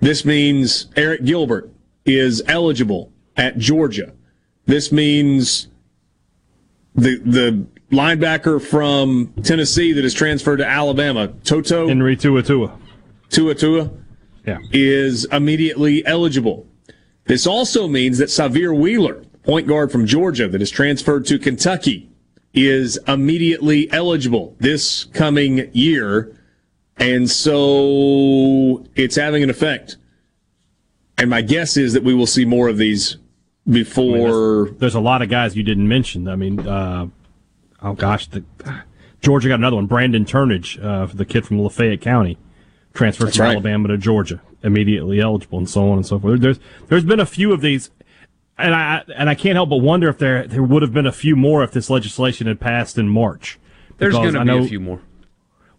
[0.00, 1.70] this means Arik Gilbert
[2.04, 4.12] is eligible at Georgia.
[4.66, 5.68] This means
[6.94, 12.78] the the linebacker from Tennessee that is transferred to Alabama, Toto Henry To'oTo'o.
[13.30, 13.96] To'oTo'o
[14.46, 14.58] yeah.
[14.72, 16.66] is immediately eligible.
[17.26, 22.08] This also means that Sahvir Wheeler, point guard from Georgia that is transferred to Kentucky,
[22.52, 26.36] is immediately eligible this coming year.
[26.96, 29.96] And so it's having an effect.
[31.18, 33.16] And my guess is that we will see more of these
[33.68, 34.04] before.
[34.04, 36.28] I mean, there's, there's, a lot of guys you didn't mention.
[36.28, 37.08] I mean, uh,
[37.82, 38.44] oh gosh, the,
[39.20, 39.86] Georgia got another one.
[39.86, 42.38] Brandon Turnage, uh, the kid from Lafayette County,
[42.92, 43.52] transferred That's from right.
[43.52, 46.40] Alabama to Georgia, immediately eligible, and so on and so forth.
[46.40, 47.90] There's there's been a few of these.
[48.58, 51.12] and I and I can't help but wonder if there there would have been a
[51.12, 53.58] few more if this legislation had passed in March.
[53.98, 55.00] There's going to be a few more.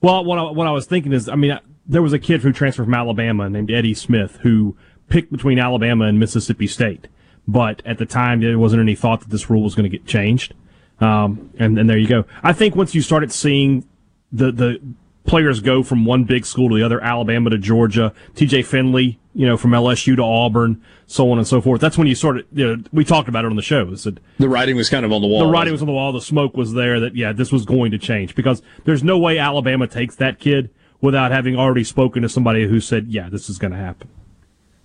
[0.02, 2.52] Well, what I, what I was thinking is, I mean, there was a kid who
[2.52, 4.78] transferred from Alabama named Eddie Smith who
[5.10, 7.07] picked between Alabama and Mississippi State,
[7.48, 10.06] but at the time there wasn't any thought that this rule was going to get
[10.06, 10.54] changed.
[11.00, 12.26] Um, and and there you go.
[12.42, 13.86] I think once you started seeing
[14.32, 14.82] the the
[15.26, 19.46] players go from one big school to the other, Alabama to Georgia, TJ Finley, you
[19.46, 21.82] know, from LSU to Auburn, so on and so forth.
[21.82, 23.86] That's when you started, you know, we talked about it on the show.
[23.86, 25.46] That the writing was kind of on the wall.
[25.46, 26.14] The writing was on the wall.
[26.14, 29.38] The smoke was there that, yeah, this was going to change because there's no way
[29.38, 30.70] Alabama takes that kid
[31.02, 34.10] without having already spoken to somebody who said, yeah, this is going to happen.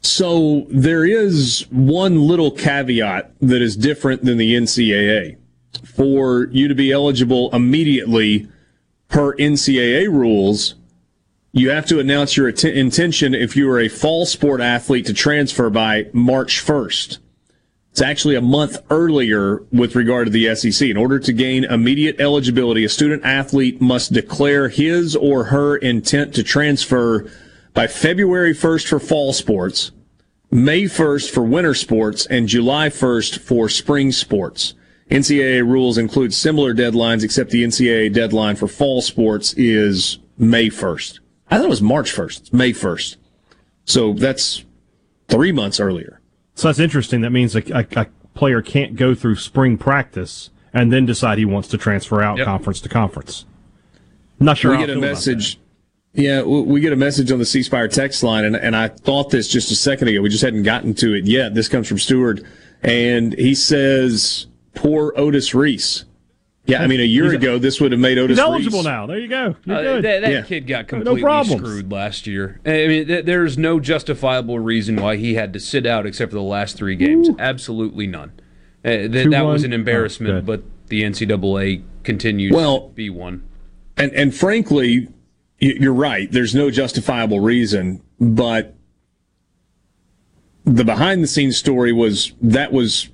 [0.03, 5.37] So there is one little caveat that is different than the NCAA.
[5.85, 8.49] For you to be eligible immediately,
[9.09, 10.75] per NCAA rules,
[11.53, 15.13] you have to announce your att- intention if you are a fall sport athlete to
[15.13, 17.19] transfer by March 1st.
[17.91, 20.89] It's actually a month earlier with regard to the SEC.
[20.89, 26.33] In order to gain immediate eligibility, a student athlete must declare his or her intent
[26.37, 27.29] to transfer
[27.75, 29.93] by February 1st for fall sports,
[30.51, 34.75] May 1st for winter sports, and July 1st for spring sports.
[35.11, 41.21] NCAA rules include similar deadlines, except the NCAA deadline for fall sports is May 1st.
[41.51, 42.41] I thought it was March 1st.
[42.41, 43.17] It's May 1st.
[43.85, 44.65] So that's
[45.29, 46.21] three months earlier.
[46.55, 47.23] So that's interesting.
[47.23, 51.45] That means a, a, a player can't go through spring practice and then decide he
[51.45, 52.47] wants to transfer out yep.
[52.47, 53.45] conference to conference.
[54.39, 54.73] not sure.
[54.73, 55.59] We get a message.
[56.13, 59.31] Yeah, we get a message on the C Spire text line, and, and I thought
[59.31, 60.21] this just a second ago.
[60.21, 61.55] We just hadn't gotten to it yet.
[61.55, 62.43] This comes from Stewart,
[62.83, 66.05] and he says poor Otis Reese.
[66.67, 68.87] Yeah, I mean, a year ago, this would have made Otis he's eligible Reese.
[68.87, 69.07] now.
[69.07, 69.57] There you go.
[69.69, 70.43] Uh, that, that yeah.
[70.43, 72.61] kid got completely no screwed last year.
[72.67, 76.37] I mean, th- there's no justifiable reason why he had to sit out except for
[76.37, 77.29] the last three games.
[77.29, 77.37] Ooh.
[77.39, 78.33] Absolutely none.
[78.85, 83.47] Uh, th- that was an embarrassment, oh, but the NCAA continues well, to be one.
[83.97, 85.09] And and frankly,
[85.61, 86.31] you're right.
[86.31, 88.75] There's no justifiable reason, but
[90.65, 93.09] the behind the scenes story was that was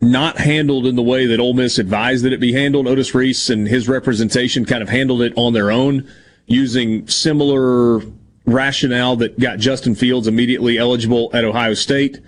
[0.00, 2.86] not handled in the way that Ole Miss advised that it be handled.
[2.86, 6.08] Otis Reese and his representation kind of handled it on their own
[6.46, 8.00] using similar
[8.44, 12.20] rationale that got Justin Fields immediately eligible at Ohio State,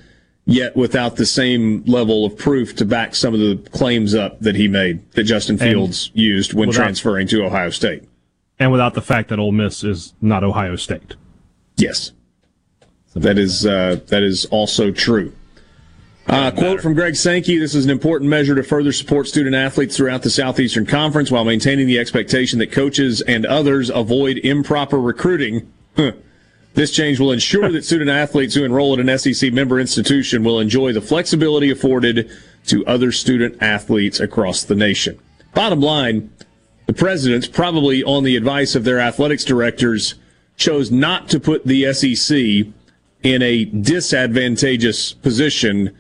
[0.47, 4.55] yet without the same level of proof to back some of the claims up that
[4.55, 8.05] he made that Justin Fields and used when without, transferring to Ohio State.
[8.59, 11.15] And without the fact that Ole Miss is not Ohio State.
[11.77, 12.13] Yes.
[13.15, 15.33] That is uh, that is also true.
[16.27, 19.97] Uh, quote from Greg Sankey This is an important measure to further support student athletes
[19.97, 25.73] throughout the Southeastern Conference while maintaining the expectation that coaches and others avoid improper recruiting.
[26.77, 30.61] This change will ensure that student athletes who enroll at an SEC member institution will
[30.61, 32.31] enjoy the flexibility afforded
[32.67, 35.19] to other student athletes across the nation.
[35.55, 36.31] Bottom line,
[36.87, 40.15] the presidents, probably on the advice of their athletics directors,
[40.57, 42.73] chose not to put the SEC
[43.23, 45.97] in a disadvantageous position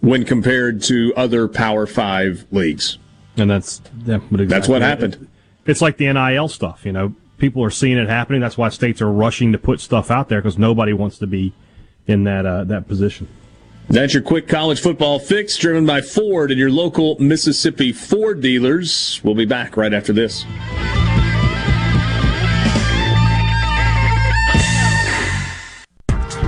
[0.00, 2.98] when compared to other Power Five leagues.
[3.36, 5.28] And that's exactly that's what happened.
[5.66, 6.84] It's like the NIL stuff.
[6.84, 8.40] You know, people are seeing it happening.
[8.40, 11.52] That's why states are rushing to put stuff out there because nobody wants to be
[12.06, 13.28] in that uh, that position.
[13.90, 19.20] That's your quick college football fix, driven by Ford and your local Mississippi Ford dealers.
[19.24, 20.44] We'll be back right after this.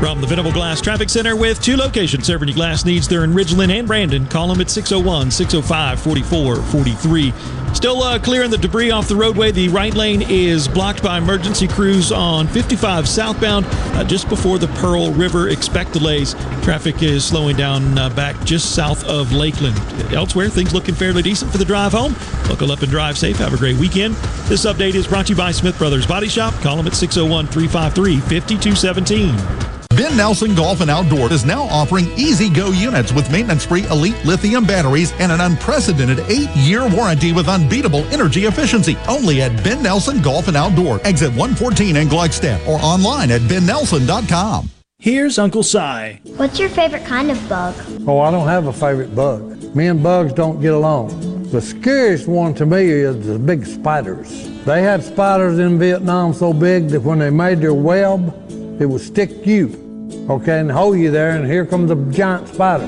[0.02, 3.06] From the Venable Glass Traffic Center with two locations serving your glass needs.
[3.06, 4.26] They're in Ridgeland and Brandon.
[4.26, 7.72] Call them at 601 605 4443.
[7.72, 9.52] Still uh, clearing the debris off the roadway.
[9.52, 14.66] The right lane is blocked by emergency crews on 55 southbound uh, just before the
[14.66, 15.50] Pearl River.
[15.50, 16.34] Expect delays.
[16.64, 19.78] Traffic is slowing down uh, back just south of Lakeland.
[20.12, 22.16] Elsewhere, things looking fairly decent for the drive home.
[22.48, 23.36] Buckle up and drive safe.
[23.36, 24.16] Have a great weekend.
[24.48, 26.54] This update is brought to you by Smith Brothers Body Shop.
[26.54, 29.72] Call them at 601 353 5217.
[29.96, 34.16] Ben Nelson Golf and Outdoor is now offering easy go units with maintenance free elite
[34.24, 38.96] lithium batteries and an unprecedented eight year warranty with unbeatable energy efficiency.
[39.06, 44.70] Only at Ben Nelson Golf and Outdoor, exit 114 in Gluckstadt, or online at bennelson.com.
[44.98, 46.20] Here's Uncle Si.
[46.36, 47.74] What's your favorite kind of bug?
[48.06, 49.74] Oh, I don't have a favorite bug.
[49.74, 51.50] Me and bugs don't get along.
[51.50, 54.48] The scariest one to me is the big spiders.
[54.64, 58.32] They had spiders in Vietnam so big that when they made their web,
[58.80, 59.81] it would stick you
[60.30, 62.86] okay, and hold you there, and here comes a giant spider.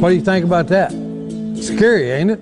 [0.00, 0.92] What do you think about that?
[1.60, 2.40] Scary, ain't it?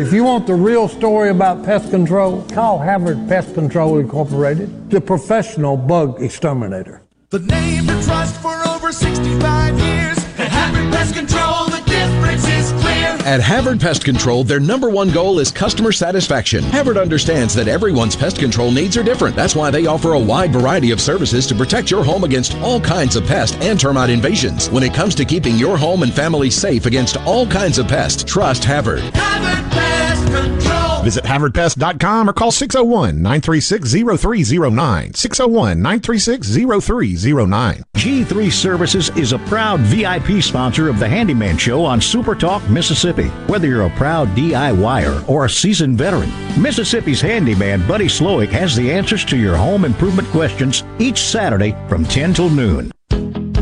[0.00, 5.00] If you want the real story about pest control, call Havard Pest Control Incorporated, the
[5.00, 7.02] professional bug exterminator.
[7.30, 12.51] The name to trust for over 65 years At Havard Pest Control, the difference.
[13.24, 16.64] At Havard Pest Control, their number one goal is customer satisfaction.
[16.64, 19.36] Havard understands that everyone's pest control needs are different.
[19.36, 22.80] That's why they offer a wide variety of services to protect your home against all
[22.80, 24.68] kinds of pest and termite invasions.
[24.70, 28.24] When it comes to keeping your home and family safe against all kinds of pests,
[28.24, 29.02] trust Havard.
[29.14, 30.81] Havard Pest Control.
[31.02, 35.12] Visit HavardPest.com or call 601-936-0309.
[35.12, 37.82] 601-936-0309.
[37.94, 43.28] G3 Services is a proud VIP sponsor of the Handyman Show on Super Talk, Mississippi.
[43.48, 46.30] Whether you're a proud DIYer or a seasoned veteran,
[46.60, 52.04] Mississippi's handyman Buddy Slowick has the answers to your home improvement questions each Saturday from
[52.04, 52.90] 10 till noon.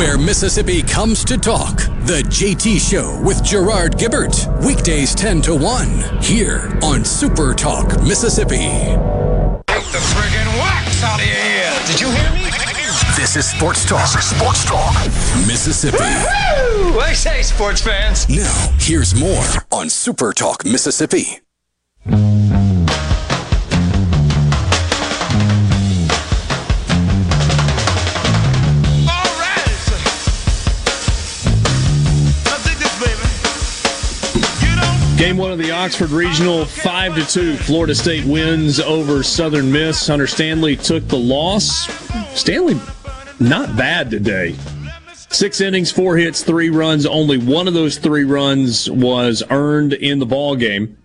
[0.00, 1.76] Where Mississippi comes to talk.
[2.06, 4.48] The JT Show with Gerard Gibert.
[4.64, 6.22] Weekdays 10 to 1.
[6.22, 8.56] Here on Super Talk, Mississippi.
[9.66, 11.70] Take the friggin' wax out of your ear.
[11.86, 12.44] Did you hear me?
[13.14, 14.10] This is Sports Talk.
[14.14, 14.94] This is Sports Talk.
[15.46, 15.98] Mississippi.
[15.98, 16.98] Woo!
[16.98, 18.26] I say, sports fans.
[18.26, 21.40] Now, here's more on Super Talk, Mississippi.
[35.20, 37.54] Game one of the Oxford Regional, five to two.
[37.54, 40.06] Florida State wins over Southern Miss.
[40.06, 41.86] Hunter Stanley took the loss.
[42.34, 42.80] Stanley,
[43.38, 44.56] not bad today.
[45.12, 47.04] Six innings, four hits, three runs.
[47.04, 50.96] Only one of those three runs was earned in the ball game.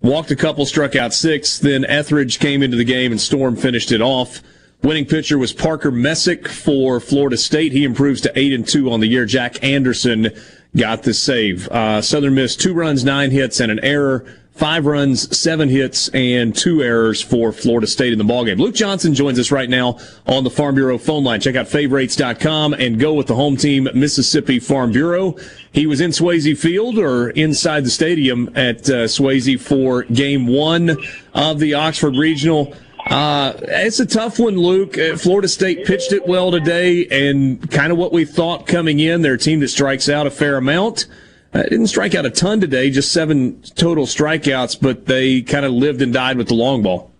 [0.00, 1.58] Walked a couple, struck out six.
[1.58, 4.40] Then Ethridge came into the game and Storm finished it off.
[4.82, 7.72] Winning pitcher was Parker Messick for Florida State.
[7.72, 9.26] He improves to eight and two on the year.
[9.26, 10.30] Jack Anderson
[10.78, 11.68] got the save.
[11.68, 14.24] Uh, Southern Miss two runs, nine hits, and an error.
[14.58, 18.58] Five runs, seven hits, and two errors for Florida State in the ballgame.
[18.58, 21.40] Luke Johnson joins us right now on the Farm Bureau phone line.
[21.40, 25.36] Check out favorites.com and go with the home team, Mississippi Farm Bureau.
[25.70, 30.96] He was in Swayze Field or inside the stadium at uh, Swayze for game one
[31.34, 32.74] of the Oxford Regional.
[33.08, 34.98] Uh, it's a tough one, Luke.
[34.98, 39.22] Uh, Florida State pitched it well today, and kind of what we thought coming in.
[39.22, 41.06] They're a team that strikes out a fair amount.
[41.54, 45.72] Uh, didn't strike out a ton today, just seven total strikeouts, but they kind of
[45.72, 47.10] lived and died with the long ball.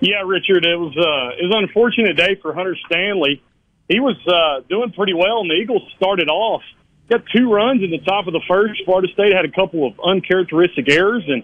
[0.00, 3.42] Yeah, Richard, it was uh, it was an unfortunate day for Hunter Stanley.
[3.88, 6.62] He was uh, doing pretty well, and the Eagles started off
[7.08, 8.82] got two runs in the top of the first.
[8.84, 11.42] Florida State had a couple of uncharacteristic errors, and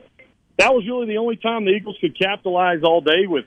[0.59, 3.47] that was really the only time the Eagles could capitalize all day with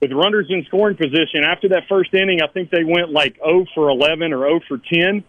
[0.00, 1.44] with runners in scoring position.
[1.44, 4.78] After that first inning, I think they went like 0 for 11 or 0 for
[4.78, 5.22] 10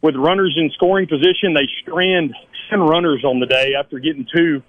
[0.00, 1.52] with runners in scoring position.
[1.52, 2.34] They strand
[2.70, 4.62] 10 runners on the day after getting two.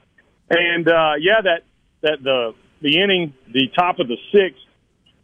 [0.50, 1.64] And uh, yeah, that
[2.02, 4.62] that the the inning, the top of the sixth,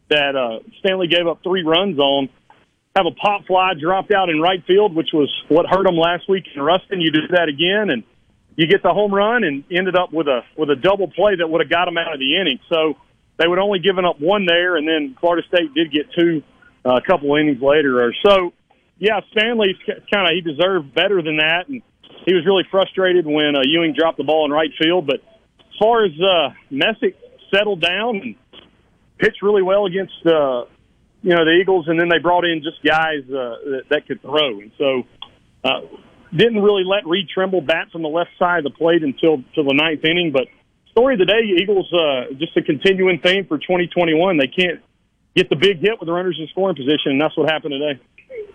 [0.09, 2.29] that uh, Stanley gave up three runs on.
[2.95, 6.29] Have a pop fly dropped out in right field, which was what hurt them last
[6.29, 7.01] week in Ruston.
[7.01, 8.03] You do that again, and
[8.55, 11.47] you get the home run, and ended up with a with a double play that
[11.47, 12.59] would have got them out of the inning.
[12.69, 12.95] So
[13.37, 16.41] they would only given up one there, and then Florida State did get two
[16.85, 18.53] uh, a couple innings later or so.
[18.97, 21.81] Yeah, Stanley's kind of he deserved better than that, and
[22.25, 25.05] he was really frustrated when uh, Ewing dropped the ball in right field.
[25.05, 25.19] But
[25.59, 27.17] as far as uh, Messick
[27.53, 28.35] settled down and
[29.17, 30.65] pitched really well against uh,
[31.21, 34.21] you know the Eagles, and then they brought in just guys uh, that, that could
[34.21, 35.03] throw, and so
[35.63, 35.81] uh,
[36.35, 39.63] didn't really let Reed Trimble bat from the left side of the plate until till
[39.63, 40.47] the ninth inning, but
[40.91, 44.37] story of the day, Eagles, uh, just a continuing theme for 2021.
[44.37, 44.79] They can't
[45.35, 47.99] get the big hit with the runners in scoring position, and that's what happened today.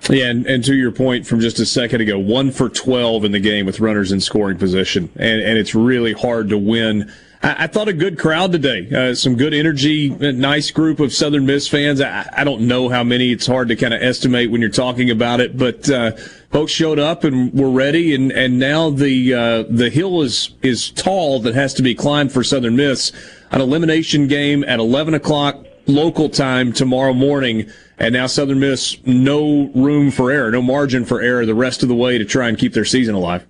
[0.09, 3.33] Yeah, and, and to your point from just a second ago, one for 12 in
[3.33, 7.13] the game with runners in scoring position, and, and it's really hard to win.
[7.43, 11.45] I, I thought a good crowd today, uh, some good energy, nice group of Southern
[11.45, 12.01] Miss fans.
[12.01, 15.11] I, I don't know how many; it's hard to kind of estimate when you're talking
[15.11, 16.13] about it, but uh,
[16.51, 20.91] folks showed up and were ready, and, and now the uh, the hill is is
[20.91, 23.13] tall that has to be climbed for Southern Miss.
[23.53, 29.71] An elimination game at 11 o'clock local time tomorrow morning, and now Southern Miss no
[29.75, 32.59] room for error, no margin for error the rest of the way to try and
[32.59, 33.47] keep their season alive.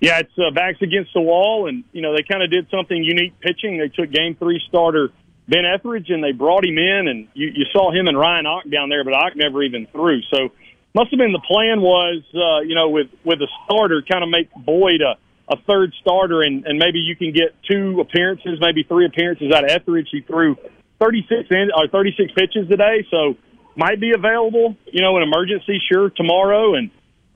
[0.00, 3.02] Yeah, it's uh, backs against the wall, and you know they kind of did something
[3.02, 3.78] unique pitching.
[3.78, 5.10] They took Game Three starter
[5.48, 8.64] Ben Ethridge and they brought him in, and you, you saw him and Ryan Ock
[8.70, 10.20] down there, but Ock never even threw.
[10.32, 10.50] So
[10.94, 14.30] must have been the plan was, uh, you know, with with a starter, kind of
[14.30, 15.16] make Boyd a,
[15.52, 19.64] a third starter, and and maybe you can get two appearances, maybe three appearances out
[19.64, 20.08] of Ethridge.
[20.10, 20.56] He threw
[21.00, 23.36] 36 in, or 36 pitches today, so
[23.74, 26.90] might be available, you know, an emergency, sure, tomorrow, and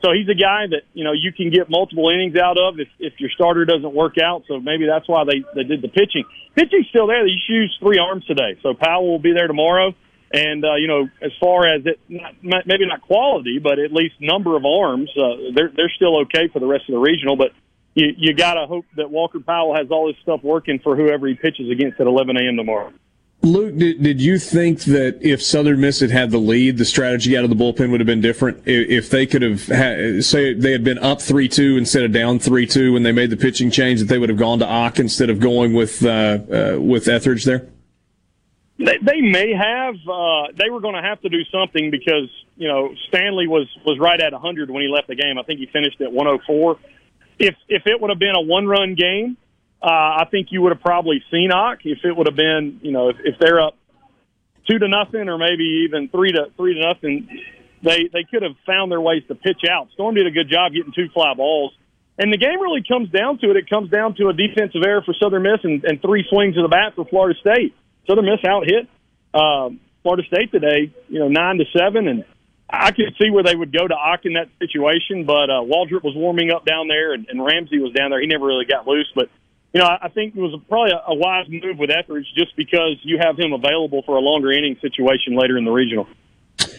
[0.05, 2.89] so he's a guy that you know you can get multiple innings out of if
[2.99, 4.45] if your starter doesn't work out.
[4.47, 6.25] So maybe that's why they they did the pitching.
[6.55, 7.27] Pitching's still there.
[7.27, 9.95] You use three arms today, so Powell will be there tomorrow.
[10.37, 14.17] And uh, you know, as far as it, not, maybe not quality, but at least
[14.21, 17.37] number of arms, uh, they're they're still okay for the rest of the regional.
[17.37, 17.53] But
[17.95, 21.27] you you got to hope that Walker Powell has all his stuff working for whoever
[21.27, 22.57] he pitches against at 11 a.m.
[22.57, 22.93] tomorrow.
[23.43, 27.37] Luke, did, did you think that if Southern Miss had had the lead, the strategy
[27.37, 28.63] out of the bullpen would have been different?
[28.67, 32.41] If they could have, had, say, they had been up 3 2 instead of down
[32.41, 34.99] 3 2 when they made the pitching change, that they would have gone to Ock
[34.99, 37.69] instead of going with, uh, uh, with Ethridge there?
[38.79, 39.95] They, they may have.
[40.07, 43.99] Uh, they were going to have to do something because you know Stanley was was
[43.99, 45.39] right at 100 when he left the game.
[45.39, 46.79] I think he finished at 104.
[47.39, 49.39] If if it would have been a one run game,
[49.83, 52.93] uh, I think you would have probably seen Ock if it would have been you
[52.93, 53.77] know if, if they're up
[54.69, 57.29] two to nothing or maybe even three to three to nothing.
[57.83, 59.89] They they could have found their ways to pitch out.
[59.95, 61.73] Storm did a good job getting two fly balls.
[62.19, 63.57] And the game really comes down to it.
[63.57, 66.63] It comes down to a defensive error for Southern Miss and, and three swings of
[66.63, 67.75] the bat for Florida State.
[68.07, 68.89] Southern Miss out hit
[69.35, 72.25] um, Florida State today, you know, nine to seven, and
[72.69, 75.25] I could see where they would go to Ock in that situation.
[75.25, 78.21] But uh, Waldrop was warming up down there, and, and Ramsey was down there.
[78.21, 79.29] He never really got loose, but
[79.73, 82.57] you know, I I think it was probably a, a wise move with Ethridge just
[82.57, 86.09] because you have him available for a longer inning situation later in the regional.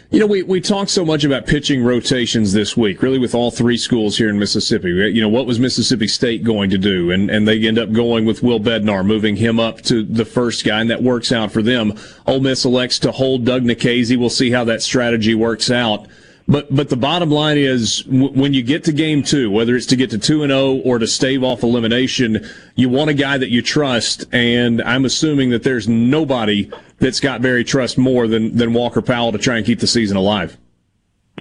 [0.10, 3.52] You know, we, we talked so much about pitching rotations this week, really with all
[3.52, 4.88] three schools here in Mississippi.
[4.88, 7.12] You know, what was Mississippi State going to do?
[7.12, 10.64] And, and they end up going with Will Bednar, moving him up to the first
[10.64, 11.94] guy, and that works out for them.
[12.26, 14.18] Ole Miss elects to hold Doug Nikhazy.
[14.18, 16.08] We'll see how that strategy works out.
[16.48, 19.86] But but the bottom line is w- when you get to game two, whether it's
[19.88, 23.14] to get to two and zero oh or to stave off elimination, you want a
[23.14, 24.26] guy that you trust.
[24.32, 29.34] And I'm assuming that there's nobody that Scott Berry trusts more than than Walker Powell
[29.34, 30.58] to try and keep the season alive.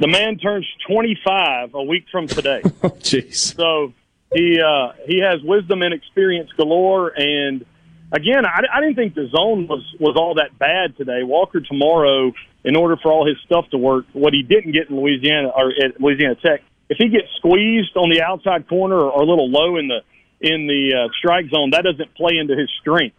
[0.00, 2.60] The man turns 25 a week from today.
[2.64, 3.54] oh, jeez.
[3.54, 3.94] So
[4.34, 7.12] he uh, he has wisdom and experience galore.
[7.16, 7.64] And
[8.10, 11.22] again, I, I didn't think the zone was was all that bad today.
[11.22, 12.32] Walker tomorrow
[12.66, 14.04] in order for all his stuff to work.
[14.12, 18.10] What he didn't get in Louisiana or at Louisiana Tech, if he gets squeezed on
[18.10, 20.02] the outside corner or, a little low in the
[20.38, 23.16] in the uh, strike zone, that doesn't play into his strength,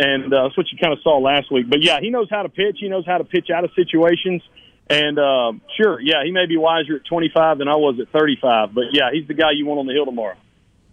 [0.00, 1.68] and uh, that's what you kind of saw last week.
[1.68, 2.78] But yeah, he knows how to pitch.
[2.80, 4.42] He knows how to pitch out of situations.
[4.88, 8.72] And uh, sure, yeah, he may be wiser at 25 than I was at 35,
[8.72, 10.36] but yeah, he's the guy you want on the hill tomorrow.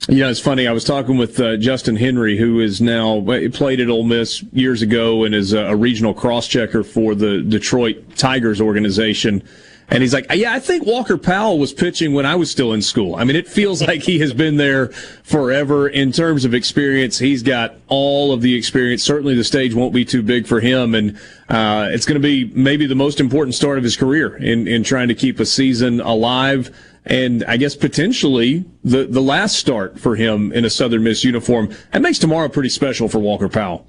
[0.09, 0.67] Yeah, it's funny.
[0.67, 3.21] I was talking with uh, Justin Henry, who is now
[3.53, 8.17] played at Ole Miss years ago and is a, regional cross checker for the Detroit
[8.17, 9.41] Tigers organization.
[9.87, 12.81] And he's like, yeah, I think Walker Powell was pitching when I was still in
[12.81, 13.15] school.
[13.15, 14.87] I mean, it feels like he has been there
[15.23, 17.17] forever in terms of experience.
[17.19, 19.03] He's got all of the experience.
[19.03, 20.95] Certainly the stage won't be too big for him.
[20.95, 21.17] And,
[21.47, 24.83] uh, it's going to be maybe the most important start of his career in, in
[24.83, 26.75] trying to keep a season alive
[27.05, 31.73] and I guess potentially the, the last start for him in a Southern Miss uniform.
[31.91, 33.85] That makes tomorrow pretty special for Walker Powell.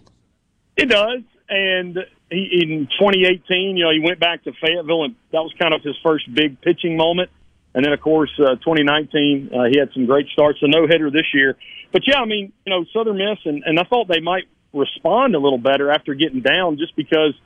[0.76, 1.20] It does.
[1.48, 1.98] And
[2.30, 5.82] he, in 2018, you know, he went back to Fayetteville, and that was kind of
[5.82, 7.30] his first big pitching moment.
[7.74, 11.10] And then, of course, uh, 2019, uh, he had some great starts, a no hitter
[11.10, 11.56] this year.
[11.92, 15.34] But yeah, I mean, you know, Southern Miss, and, and I thought they might respond
[15.34, 17.34] a little better after getting down just because–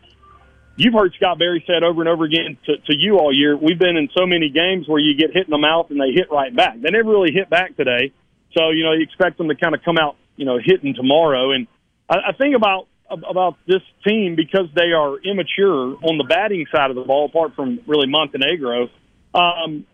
[0.79, 3.79] you've heard Scott Berry said over and over again to, to you all year, we've
[3.79, 6.31] been in so many games where you get hit in the mouth and they hit
[6.31, 6.81] right back.
[6.81, 8.13] They never really hit back today.
[8.57, 11.51] So, you know, you expect them to kind of come out, you know, hitting tomorrow.
[11.53, 11.67] And
[12.09, 16.91] I, I think about about this team because they are immature on the batting side
[16.91, 18.89] of the ball, apart from really Montenegro.
[19.35, 19.87] Um,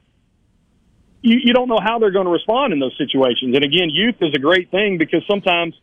[1.23, 3.55] you, you don't know how they're going to respond in those situations.
[3.55, 5.75] And again, youth is a great thing because sometimes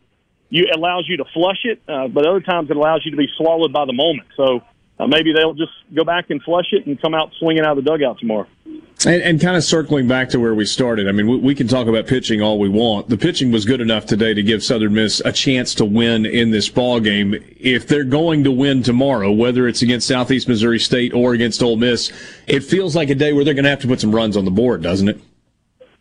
[0.50, 3.18] you it allows you to flush it, uh, but other times it allows you to
[3.18, 4.28] be swallowed by the moment.
[4.36, 4.62] So
[5.02, 7.84] uh, maybe they'll just go back and flush it and come out swinging out of
[7.84, 8.48] the dugout tomorrow.
[9.04, 11.68] And, and, kind of circling back to where we started, I mean, we, we, can
[11.68, 13.10] talk about pitching all we want.
[13.10, 16.52] The pitching was good enough today to give Southern Miss a chance to win in
[16.52, 17.34] this ball game.
[17.60, 21.78] If they're going to win tomorrow, whether it's against Southeast Missouri State or against Ole
[21.78, 22.12] Miss,
[22.46, 24.46] it feels like a day where they're going to have to put some runs on
[24.46, 25.20] the board, doesn't it?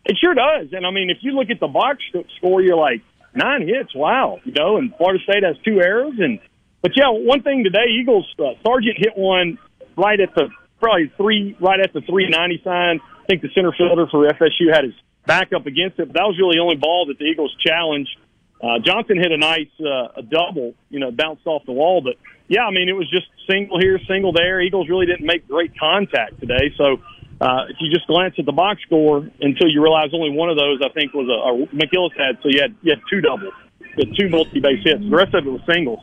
[0.05, 0.69] It sure does.
[0.73, 2.03] And I mean, if you look at the box
[2.37, 3.01] score, you're like
[3.35, 4.77] nine hits, wow, you know.
[4.77, 6.39] And Florida State has two errors, and
[6.83, 9.59] but yeah, one thing today, Eagles uh, Sargent hit one
[9.97, 10.49] right at the
[10.81, 13.01] probably three right at the 390 sign.
[13.01, 14.95] I think the center fielder for FSU had his
[15.27, 18.17] back up against it, but that was really the only ball that the Eagles challenged.
[18.63, 22.01] Uh, Johnson hit a nice uh, a double, you know, bounced off the wall.
[22.01, 22.17] But
[22.49, 24.61] yeah, I mean, it was just single here, single there.
[24.61, 26.73] Eagles really didn't make great contact today.
[26.77, 27.01] So
[27.41, 30.57] uh, if you just glance at the box score until you realize only one of
[30.57, 32.41] those, I think was a, a McGillis had.
[32.43, 33.55] So you had you had two doubles,
[33.97, 35.01] had two multi base hits.
[35.01, 36.01] The rest of it was singles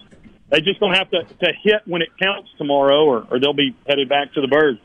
[0.50, 3.76] they just don't have to, to hit when it counts tomorrow, or, or they'll be
[3.88, 4.80] headed back to the birds.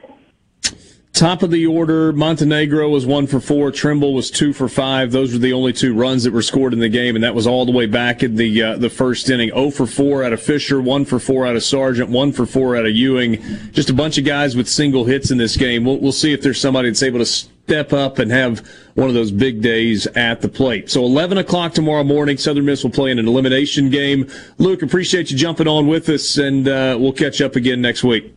[1.12, 3.70] Top of the order, Montenegro was one for four.
[3.70, 5.12] Trimble was two for five.
[5.12, 7.46] Those were the only two runs that were scored in the game, and that was
[7.46, 9.50] all the way back in the uh, the first inning.
[9.50, 12.76] 0 for four out of Fisher, one for four out of Sargent, one for four
[12.76, 13.42] out of Ewing.
[13.72, 15.84] Just a bunch of guys with single hits in this game.
[15.84, 19.14] We'll, we'll see if there's somebody that's able to step up and have one of
[19.14, 20.90] those big days at the plate.
[20.90, 24.28] So 11 o'clock tomorrow morning, Southern Miss will play in an elimination game.
[24.58, 28.34] Luke, appreciate you jumping on with us, and uh, we'll catch up again next week.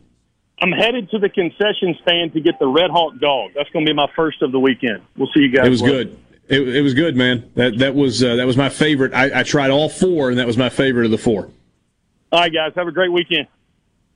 [0.61, 3.51] I'm headed to the concession stand to get the Red Hawk dog.
[3.55, 5.01] That's going to be my first of the weekend.
[5.17, 5.67] We'll see you guys.
[5.67, 6.05] It was later.
[6.05, 6.19] good.
[6.47, 7.49] It, it, was good, man.
[7.55, 9.13] That that was uh, that was my favorite.
[9.13, 11.49] I, I, tried all four, and that was my favorite of the four.
[12.31, 13.47] All right, guys, have a great weekend.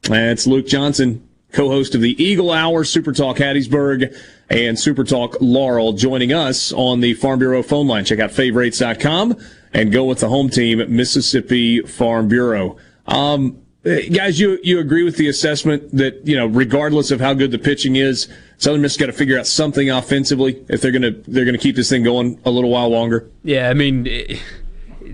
[0.04, 4.16] That's Luke Johnson, co-host of the Eagle Hour Super Talk Hattiesburg
[4.50, 8.06] and Super Talk Laurel, joining us on the Farm Bureau phone line.
[8.06, 9.38] Check out favorites.com
[9.74, 12.78] and go with the home team, Mississippi Farm Bureau.
[13.06, 17.52] Um, guys, you you agree with the assessment that you know, regardless of how good
[17.52, 21.46] the pitching is, Southern Miss got to figure out something offensively if they're gonna they're
[21.46, 23.30] gonna keep this thing going a little while longer.
[23.44, 24.08] Yeah, I mean.
[24.08, 24.42] It,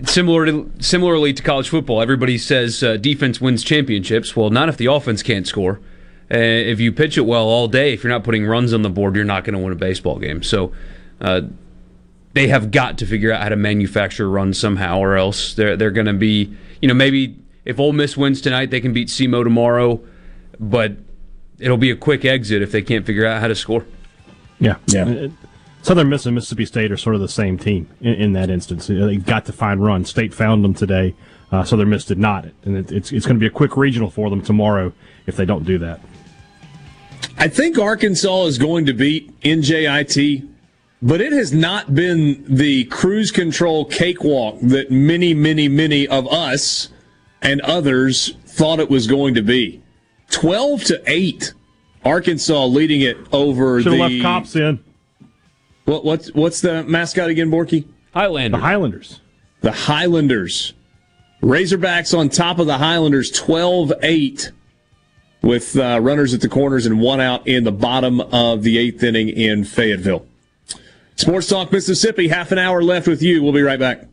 [0.04, 4.36] similar to, similarly to college football, everybody says uh, defense wins championships.
[4.36, 5.80] Well, not if the offense can't score.
[6.30, 8.90] Uh, if you pitch it well all day, if you're not putting runs on the
[8.90, 10.42] board, you're not going to win a baseball game.
[10.42, 10.72] So
[11.20, 11.42] uh,
[12.32, 15.90] they have got to figure out how to manufacture runs somehow, or else they're they're
[15.90, 19.44] going to be, you know, maybe if Ole Miss wins tonight, they can beat SEMO
[19.44, 20.00] tomorrow,
[20.58, 20.96] but
[21.58, 23.86] it'll be a quick exit if they can't figure out how to score.
[24.58, 25.04] Yeah, yeah.
[25.04, 25.28] Uh,
[25.82, 28.88] Southern Miss and Mississippi State are sort of the same team in, in that instance.
[28.88, 30.10] They've got to find runs.
[30.10, 31.14] State found them today.
[31.52, 34.10] Uh, Southern Miss did not, and it, it's it's going to be a quick regional
[34.10, 34.92] for them tomorrow
[35.26, 36.00] if they don't do that.
[37.38, 40.48] I think Arkansas is going to beat NJIT,
[41.02, 46.88] but it has not been the cruise control cakewalk that many, many, many of us
[47.42, 49.82] and others thought it was going to be.
[50.30, 51.52] 12 to 8.
[52.04, 54.82] Arkansas leading it over Should the left cops in.
[55.86, 57.86] What what's what's the mascot again, Borky?
[58.12, 58.60] Highlanders.
[58.60, 59.20] The Highlanders.
[59.60, 60.72] The Highlanders.
[61.42, 64.52] Razorbacks on top of the Highlanders 12-8
[65.42, 69.02] with uh, runners at the corners and one out in the bottom of the eighth
[69.02, 70.26] inning in Fayetteville.
[71.16, 73.42] Sports Talk Mississippi, half an hour left with you.
[73.42, 74.06] We'll be right back.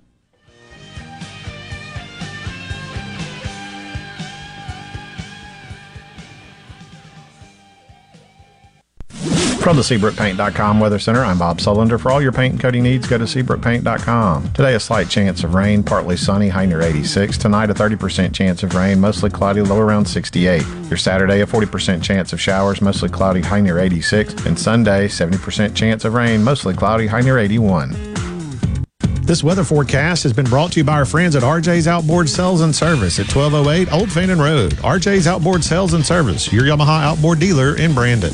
[9.64, 11.98] From the SeabrookPaint.com Weather Center, I'm Bob Sullender.
[11.98, 14.51] For all your paint and coating needs, go to SeabrookPaint.com.
[14.51, 17.38] Today, a slight chance of rain, partly sunny, high near 86.
[17.38, 20.66] Tonight, a 30% chance of rain, mostly cloudy, low around 68.
[20.90, 24.33] Your Saturday, a 40% chance of showers, mostly cloudy, high near 86.
[24.45, 27.92] And Sunday, 70% chance of rain, mostly cloudy, high near 81.
[29.22, 32.59] This weather forecast has been brought to you by our friends at RJ's Outboard Sales
[32.59, 34.74] and Service at 1208 Old Fannin Road.
[34.74, 38.33] RJ's Outboard Sales and Service, your Yamaha outboard dealer in Brandon.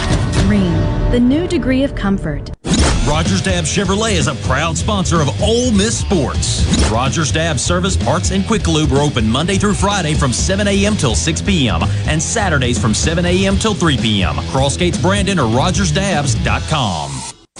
[1.11, 2.51] The new degree of comfort.
[3.05, 6.63] Rogers Dabbs Chevrolet is a proud sponsor of Ole Miss Sports.
[6.89, 10.95] Rogers Dabbs Service Parts and Quick Lube are open Monday through Friday from 7 a.m.
[10.95, 11.81] till 6 p.m.
[12.07, 13.57] and Saturdays from 7 a.m.
[13.57, 14.35] till 3 p.m.
[14.35, 17.20] Crossgates Brandon or RogersDabbs.com.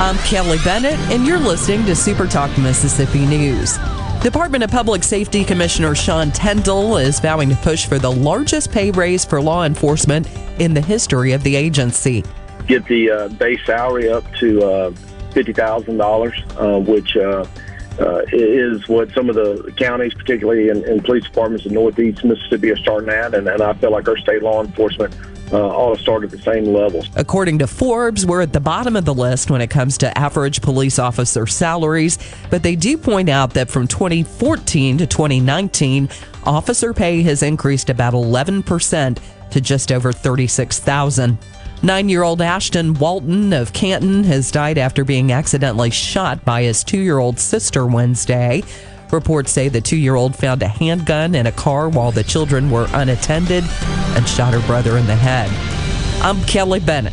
[0.00, 3.78] I'm Kelly Bennett, and you're listening to Super Talk Mississippi News.
[4.22, 8.90] Department of Public Safety Commissioner Sean Tindell is vowing to push for the largest pay
[8.90, 12.24] raise for law enforcement in the history of the agency.
[12.66, 14.90] Get the uh, base salary up to uh,
[15.30, 17.44] $50,000, uh, which uh,
[18.00, 22.70] uh, is what some of the counties, particularly in, in, police departments in Northeast Mississippi,
[22.70, 23.34] are starting at.
[23.34, 25.14] And, and I feel like our state law enforcement
[25.52, 27.04] uh, all start at the same level.
[27.16, 30.62] According to Forbes, we're at the bottom of the list when it comes to average
[30.62, 32.18] police officer salaries,
[32.50, 36.08] but they do point out that from 2014 to 2019,
[36.44, 39.18] officer pay has increased about 11%
[39.50, 41.38] to just over 36,000.
[41.84, 46.84] Nine year old Ashton Walton of Canton has died after being accidentally shot by his
[46.84, 48.62] two year old sister Wednesday.
[49.12, 52.70] Reports say the two year old found a handgun in a car while the children
[52.70, 53.62] were unattended
[54.16, 55.50] and shot her brother in the head.
[56.22, 57.12] I'm Kelly Bennett.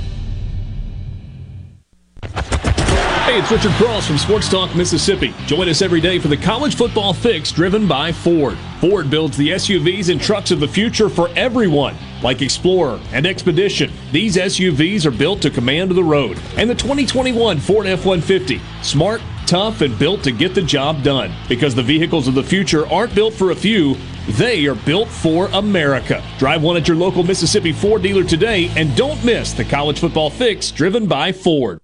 [2.31, 5.35] Hey, it's Richard Cross from Sports Talk Mississippi.
[5.45, 8.57] Join us every day for the college football fix driven by Ford.
[8.79, 13.91] Ford builds the SUVs and trucks of the future for everyone, like Explorer and Expedition.
[14.11, 16.39] These SUVs are built to command the road.
[16.57, 18.61] And the 2021 Ford F 150.
[18.81, 21.33] Smart, tough, and built to get the job done.
[21.47, 23.95] Because the vehicles of the future aren't built for a few,
[24.31, 26.23] they are built for America.
[26.37, 30.29] Drive one at your local Mississippi Ford dealer today and don't miss the college football
[30.29, 31.79] fix driven by Ford.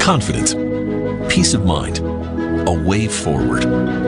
[0.00, 0.54] Confidence,
[1.32, 4.07] peace of mind, a way forward.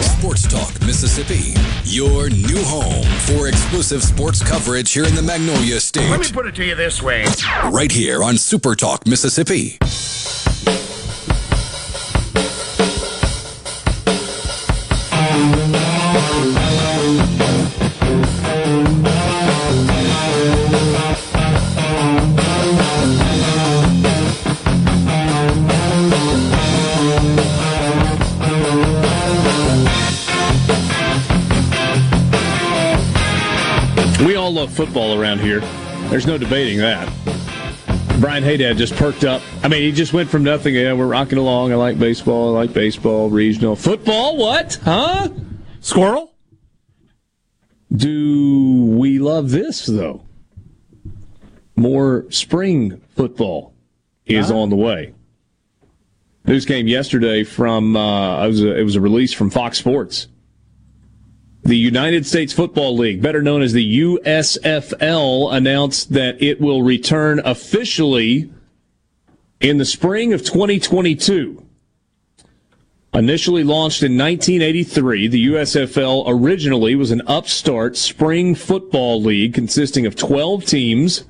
[0.00, 6.10] Sports Talk Mississippi, your new home for exclusive sports coverage here in the Magnolia State.
[6.10, 7.24] Let me put it to you this way.
[7.70, 9.78] Right here on Super Talk Mississippi.
[34.64, 35.60] Love football around here.
[36.08, 37.06] There's no debating that.
[38.18, 39.42] Brian Haydad just perked up.
[39.62, 40.74] I mean, he just went from nothing.
[40.74, 41.72] Yeah, we're rocking along.
[41.72, 42.56] I like baseball.
[42.56, 43.28] I like baseball.
[43.28, 44.38] Regional football.
[44.38, 44.80] What?
[44.82, 45.28] Huh?
[45.80, 46.32] Squirrel.
[47.94, 50.22] Do we love this though?
[51.76, 53.74] More spring football
[54.24, 54.56] is Huh?
[54.56, 55.12] on the way.
[56.46, 60.28] News came yesterday from uh, it, was a, it was a release from Fox Sports.
[61.64, 67.40] The United States Football League, better known as the USFL, announced that it will return
[67.42, 68.52] officially
[69.60, 71.64] in the spring of 2022.
[73.14, 80.16] Initially launched in 1983, the USFL originally was an upstart spring football league consisting of
[80.16, 81.24] 12 teams,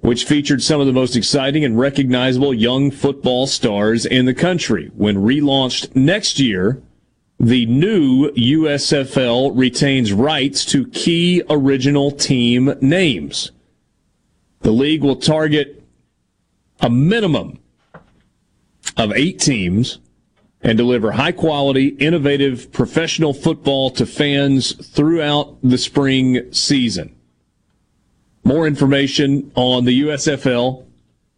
[0.00, 4.90] which featured some of the most exciting and recognizable young football stars in the country.
[4.94, 6.82] When relaunched next year,
[7.40, 13.50] the new USFL retains rights to key original team names.
[14.60, 15.82] The league will target
[16.80, 17.58] a minimum
[18.98, 20.00] of eight teams
[20.60, 27.16] and deliver high quality, innovative professional football to fans throughout the spring season.
[28.44, 30.84] More information on the USFL,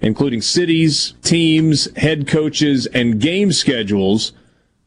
[0.00, 4.32] including cities, teams, head coaches, and game schedules,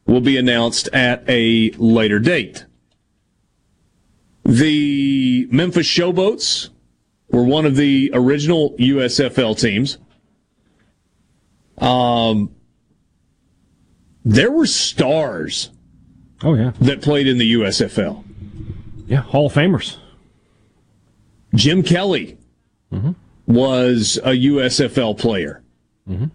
[0.05, 2.65] will be announced at a later date.
[4.43, 6.69] The Memphis Showboats
[7.29, 9.97] were one of the original USFL teams.
[11.79, 12.51] Um,
[14.23, 15.71] there were stars.
[16.43, 18.23] Oh yeah, that played in the USFL.
[19.07, 19.97] Yeah, Hall of Famers.
[21.55, 22.37] Jim Kelly
[23.47, 25.63] was a USFL player.
[26.07, 26.29] Mhm.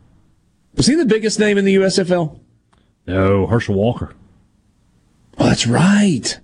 [0.77, 2.40] Was he the biggest name in the USFL?
[3.11, 4.15] No, Herschel Walker.
[5.37, 6.39] Oh, that's right.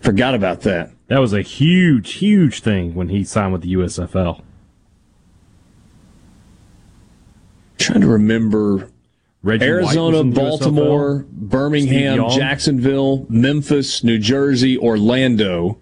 [0.00, 0.90] Forgot about that.
[1.08, 4.42] That was a huge, huge thing when he signed with the USFL.
[7.78, 8.90] Trying to remember
[9.42, 11.30] Reggie Arizona, Baltimore, USFL.
[11.30, 15.78] Birmingham, Jacksonville, Memphis, New Jersey, Orlando.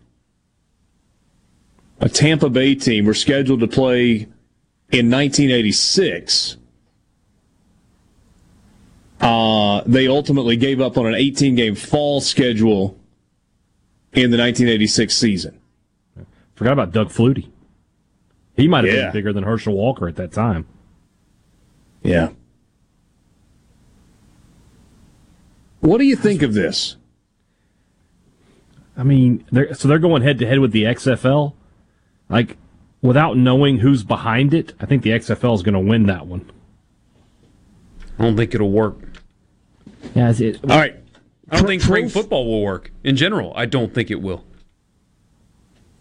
[1.99, 4.28] A Tampa Bay team were scheduled to play
[4.93, 6.59] in 1986.
[9.25, 12.99] Uh, they ultimately gave up on an 18 game fall schedule
[14.12, 15.59] in the 1986 season.
[16.55, 17.49] Forgot about Doug Flutie.
[18.55, 19.03] He might have Yeah.
[19.05, 20.67] been bigger than Herschel Walker at that time.
[22.03, 22.28] Yeah.
[25.81, 26.97] What do you think of this?
[28.97, 31.55] I mean, they're, so they're going head to head with the XFL.
[32.28, 32.57] Like,
[33.03, 36.51] without knowing who's behind it, I think the XFL is going to win that one.
[38.19, 38.97] I don't think it'll work.
[40.15, 40.97] Yeah, it, All right.
[41.50, 43.52] I don't think spring football will work in general.
[43.55, 44.44] I don't think it will.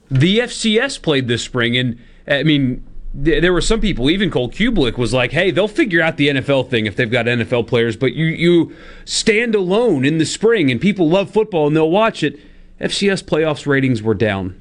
[0.10, 2.84] The FCS played this spring, and I mean,
[3.24, 6.28] th- there were some people, even Cole Kubelik was like, "Hey, they'll figure out the
[6.30, 8.76] NFL thing if they've got NFL players, but you you
[9.06, 12.40] stand alone in the spring, and people love football and they'll watch it."
[12.80, 14.56] FCS playoffs ratings were down.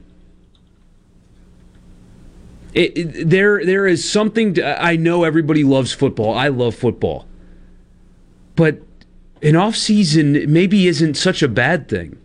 [2.74, 6.34] It, it- there there is something to, I know everybody loves football.
[6.34, 7.26] I love football.
[8.56, 8.80] But
[9.42, 12.18] an off season maybe isn't such a bad thing.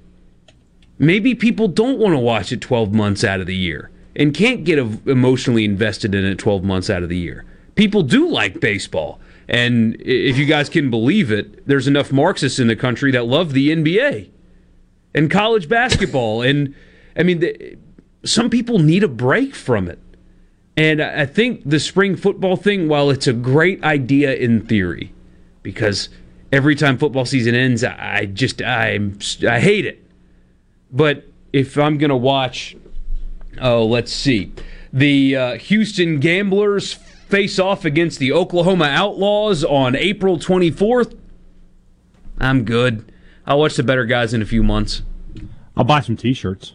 [0.99, 4.63] Maybe people don't want to watch it 12 months out of the year and can't
[4.63, 7.45] get emotionally invested in it 12 months out of the year.
[7.75, 9.19] People do like baseball.
[9.47, 13.53] And if you guys can believe it, there's enough Marxists in the country that love
[13.53, 14.29] the NBA
[15.13, 16.41] and college basketball.
[16.47, 16.75] And
[17.15, 17.77] I mean, the,
[18.23, 19.99] some people need a break from it.
[20.75, 25.13] And I I think the spring football thing, while it's a great idea in theory,
[25.63, 26.09] because
[26.51, 29.00] every time football season ends, I I just I
[29.48, 30.03] I hate it.
[30.92, 32.76] But if I'm gonna watch,
[33.61, 34.51] oh, let's see,
[34.93, 41.17] the uh, Houston Gamblers face off against the Oklahoma Outlaws on April 24th,
[42.40, 43.11] I'm good.
[43.45, 45.01] I'll watch the better guys in a few months.
[45.76, 46.74] I'll buy some T-shirts.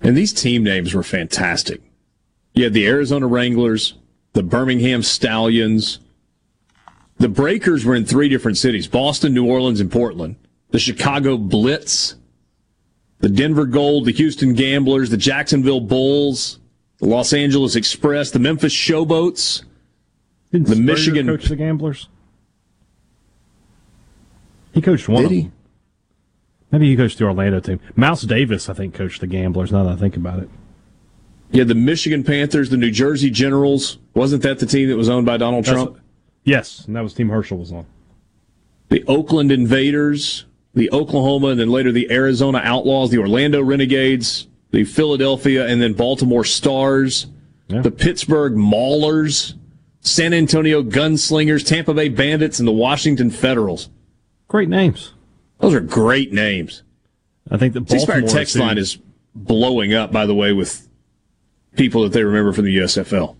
[0.00, 1.82] And these team names were fantastic.
[2.54, 3.94] You had the Arizona Wranglers,
[4.32, 6.00] the Birmingham Stallions.
[7.20, 10.36] The Breakers were in three different cities Boston, New Orleans, and Portland.
[10.70, 12.14] The Chicago Blitz,
[13.18, 16.58] the Denver Gold, the Houston Gamblers, the Jacksonville Bulls,
[16.98, 19.64] the Los Angeles Express, the Memphis Showboats,
[20.50, 21.26] Didn't the Spurrier Michigan.
[21.26, 22.08] coach the Gamblers.
[24.72, 25.40] He coached one Did of he?
[25.42, 25.52] them.
[26.70, 27.80] Maybe he coached the Orlando team.
[27.96, 29.72] Mouse Davis, I think, coached the Gamblers.
[29.72, 30.48] Now that I think about it.
[31.50, 33.98] Yeah, the Michigan Panthers, the New Jersey Generals.
[34.14, 35.99] Wasn't that the team that was owned by Donald That's- Trump?
[36.44, 37.86] Yes, and that was Team Herschel was on.
[38.88, 44.84] the Oakland Invaders, the Oklahoma, and then later the Arizona Outlaws, the Orlando Renegades, the
[44.84, 47.26] Philadelphia and then Baltimore Stars,
[47.68, 49.54] the Pittsburgh Maulers,
[50.00, 53.90] San Antonio Gunslingers, Tampa Bay Bandits, and the Washington Federals.
[54.48, 55.12] Great names.
[55.58, 56.82] Those are great names.
[57.50, 58.60] I think the Baltimore text too.
[58.60, 58.98] line is
[59.34, 60.88] blowing up, by the way, with
[61.76, 63.36] people that they remember from the USFL.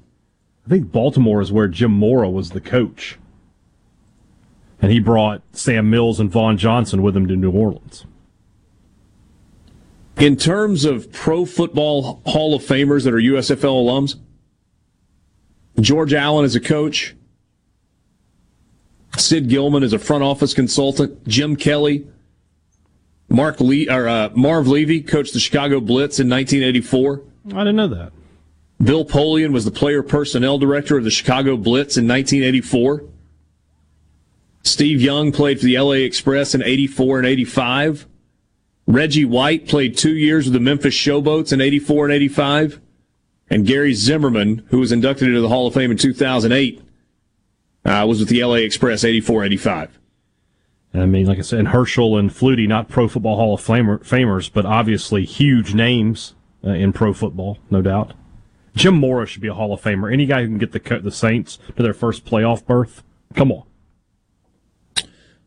[0.70, 3.18] I think Baltimore is where Jim Mora was the coach.
[4.80, 8.06] And he brought Sam Mills and Vaughn Johnson with him to New Orleans.
[10.16, 14.14] In terms of Pro Football Hall of Famers that are USFL alums,
[15.80, 17.16] George Allen is a coach.
[19.16, 21.26] Sid Gilman is a front office consultant.
[21.26, 22.06] Jim Kelly,
[23.28, 27.22] Mark Lee, or uh, Marv Levy coached the Chicago Blitz in 1984.
[27.46, 28.12] I didn't know that.
[28.82, 33.04] Bill Polian was the player personnel director of the Chicago Blitz in 1984.
[34.62, 38.06] Steve Young played for the LA Express in 84 and 85.
[38.86, 42.80] Reggie White played two years with the Memphis Showboats in 84 and 85.
[43.50, 46.82] And Gary Zimmerman, who was inducted into the Hall of Fame in 2008,
[47.84, 49.98] uh, was with the LA Express 84 85.
[50.92, 53.98] I mean, like I said, and Herschel and Flutie, not Pro Football Hall of Famer,
[54.00, 56.34] Famers, but obviously huge names
[56.64, 58.14] uh, in pro football, no doubt.
[58.74, 60.12] Jim Mora should be a Hall of Famer.
[60.12, 63.02] Any guy who can get the the Saints to their first playoff berth,
[63.34, 63.64] come on.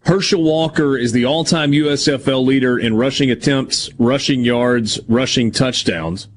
[0.05, 6.27] Herschel Walker is the all time USFL leader in rushing attempts, rushing yards, rushing touchdowns.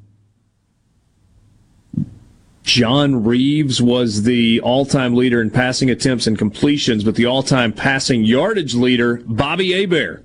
[2.63, 7.43] John Reaves was the all time leader in passing attempts and completions, but the all
[7.43, 10.25] time passing yardage leader, Bobby Hebert.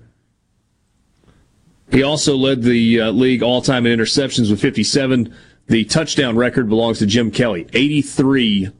[1.91, 5.33] He also led the uh, league all time in interceptions with 57.
[5.71, 8.71] The touchdown record belongs to Jim Kelly, 83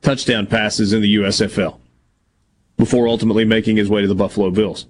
[0.00, 1.78] touchdown passes in the USFL
[2.78, 4.86] before ultimately making his way to the Buffalo Bills.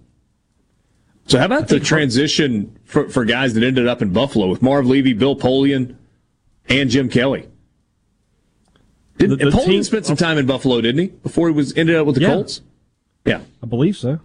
[1.26, 4.86] So how about the transition for, for guys that ended up in Buffalo with Marv
[4.86, 5.96] Levy, Bill Polian,
[6.68, 7.48] and Jim Kelly?
[9.16, 11.06] Did, The- the Polian team- spent some time in Buffalo, didn't he?
[11.08, 12.34] Before he was ended up with the Yeah.
[12.34, 12.62] Colts.
[13.24, 14.20] Yeah, I believe so.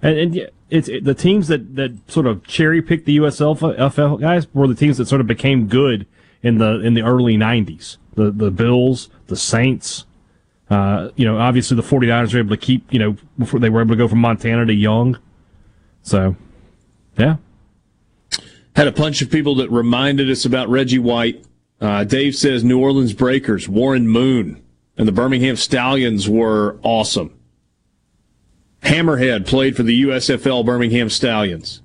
[0.00, 4.46] And, and it's it, the teams that, that sort of cherry picked the USFL guys
[4.54, 6.06] were the teams that sort of became good
[6.42, 7.96] in the in the early '90s.
[8.14, 10.04] The the Bills, the Saints.
[10.68, 12.92] Uh, you know, obviously the 49ers were able to keep.
[12.92, 15.18] You know, before they were able to go from Montana to Young.
[16.02, 16.36] So,
[17.18, 17.36] yeah.
[18.74, 21.44] had a bunch of people that reminded us about Reggie White.
[21.80, 24.62] Uh, Dave says New Orleans Breakers, Warren Moon,
[24.96, 27.36] and the Birmingham Stallions were awesome.
[28.82, 31.82] Hammerhead played for the USFL Birmingham Stallions.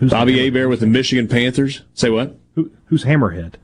[0.00, 1.82] Bobby Hebert with the Michigan Panthers.
[1.94, 2.36] Say what?
[2.54, 3.54] Who, who's Hammerhead?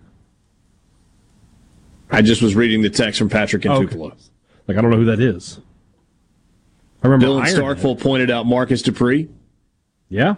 [2.10, 3.86] I just was reading the text from Patrick and Oh, okay.
[3.86, 4.16] Tupelo.
[4.66, 5.60] Like I don't know who that is.
[7.02, 7.76] I remember Dylan Ironhead.
[7.76, 9.28] Starkville pointed out Marcus Dupree.
[10.08, 10.36] Yeah.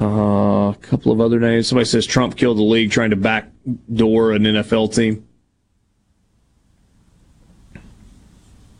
[0.00, 1.68] Uh, a couple of other names.
[1.68, 5.26] Somebody says Trump killed the league trying to backdoor an NFL team.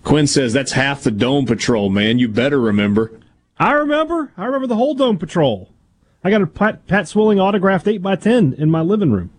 [0.02, 2.18] Quinn says that's half the Dome Patrol, man.
[2.18, 3.18] You better remember.
[3.58, 4.32] I remember.
[4.36, 5.70] I remember the whole Dome Patrol.
[6.26, 9.30] I got a Pat, Pat Swilling autographed 8 by 10 in my living room.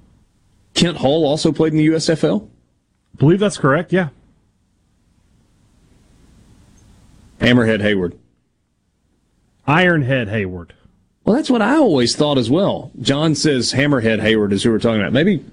[0.74, 2.48] Kent Hull also played in the USFL.
[3.17, 4.09] believe that's correct, yeah.
[7.41, 8.17] Hammerhead Hayward.
[9.67, 10.72] Ironhead Heyward.
[11.25, 12.91] Well, that's what I always thought as well.
[13.01, 15.11] John says Hammerhead Hayward is who we're talking about.
[15.11, 15.43] Maybe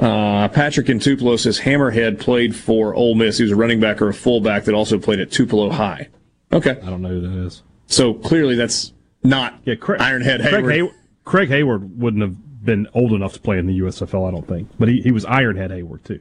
[0.00, 3.38] uh, Patrick in Tupelo says Hammerhead played for Ole Miss.
[3.38, 6.08] He was a running back or a fullback that also played at Tupelo High.
[6.52, 6.72] Okay.
[6.82, 7.62] I don't know who that is.
[7.86, 8.92] So clearly that's
[9.24, 10.72] not Yeah, Craig, Ironhead Craig, Heyward.
[10.72, 10.92] Hay-
[11.24, 14.68] Craig Heyward wouldn't have been old enough to play in the USFL, I don't think.
[14.78, 16.20] But he, he was Ironhead Heyward, too.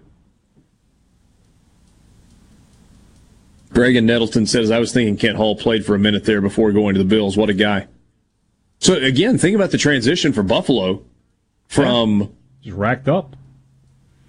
[3.74, 6.72] Greg and Nettleton says, I was thinking Kent Hull played for a minute there before
[6.72, 7.36] going to the Bills.
[7.36, 7.88] What a guy.
[8.80, 11.04] So again, think about the transition for Buffalo
[11.68, 13.36] from Just racked up.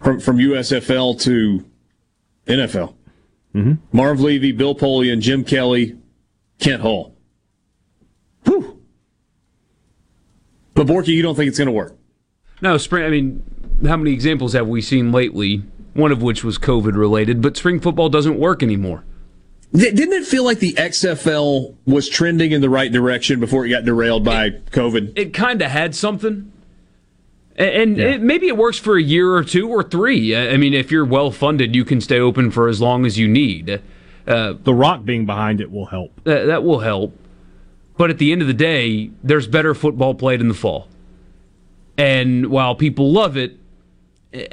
[0.02, 1.64] from, from USFL to
[2.46, 2.94] NFL.
[3.54, 3.72] Mm-hmm.
[3.96, 5.98] Marv Levy, Bill Polian, Jim Kelly,
[6.58, 7.13] Kent Hull.
[8.46, 8.80] Whew.
[10.74, 11.96] But Borky, you don't think it's going to work?
[12.60, 13.04] No, spring.
[13.04, 13.42] I mean,
[13.86, 15.62] how many examples have we seen lately?
[15.94, 19.04] One of which was COVID related, but spring football doesn't work anymore.
[19.72, 23.68] Th- Didn't it feel like the XFL was trending in the right direction before it
[23.70, 25.12] got derailed by COVID?
[25.16, 26.50] It kind of had something.
[27.56, 30.34] A- And it, maybe it works for a year or two or three.
[30.34, 33.16] I I mean, if you're well funded, you can stay open for as long as
[33.16, 33.80] you need.
[34.26, 36.20] Uh, The Rock being behind it will help.
[36.24, 37.16] that, that will help.
[37.96, 40.88] But at the end of the day, there's better football played in the fall.
[41.96, 43.56] And while people love it,
[44.34, 44.48] I-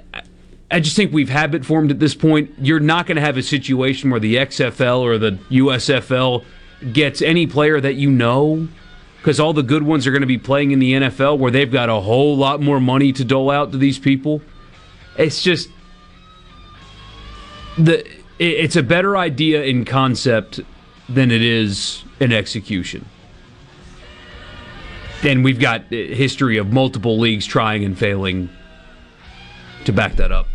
[0.70, 2.52] I just think we've habit formed at this point.
[2.62, 6.44] You're not going to have a situation where the XFL or the USFL
[6.94, 8.68] gets any player that you know
[9.18, 11.72] because all the good ones are going to be playing in the NFL where they've
[11.72, 14.42] got a whole lot more money to dole out to these people.
[15.18, 15.70] It's just
[17.78, 18.04] the
[18.40, 20.62] it's a better idea in concept
[21.08, 23.06] than it is in execution.
[25.24, 28.50] And we've got history of multiple leagues trying and failing
[29.86, 30.48] to back that up.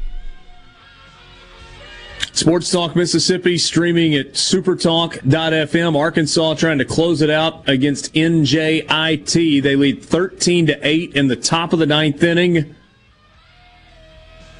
[2.32, 5.96] Sports Talk Mississippi streaming at supertalk.fm.
[5.96, 9.62] Arkansas trying to close it out against NJIT.
[9.62, 12.74] They lead 13 to 8 in the top of the ninth inning.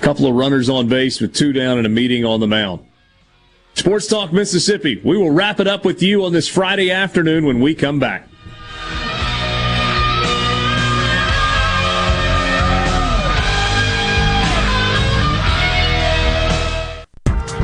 [0.01, 2.81] Couple of runners on base with two down and a meeting on the mound.
[3.75, 4.99] Sports Talk Mississippi.
[5.05, 8.26] We will wrap it up with you on this Friday afternoon when we come back.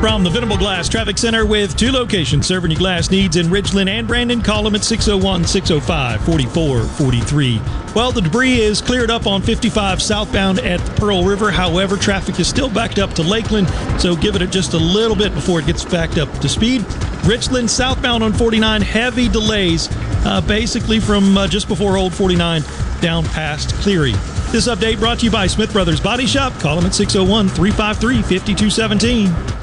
[0.03, 3.87] From the Venable Glass Traffic Center with two locations serving your glass needs in Ridgeland
[3.87, 4.41] and Brandon.
[4.41, 7.61] Call them at 601 605 4443.
[7.95, 11.51] Well, the debris is cleared up on 55 southbound at the Pearl River.
[11.51, 15.33] However, traffic is still backed up to Lakeland, so give it just a little bit
[15.33, 16.85] before it gets backed up to speed.
[17.23, 19.87] Richland southbound on 49, heavy delays,
[20.25, 22.61] uh, basically from uh, just before Old 49
[22.99, 24.11] down past Cleary.
[24.51, 26.51] This update brought to you by Smith Brothers Body Shop.
[26.59, 29.62] Call them at 601 353 5217.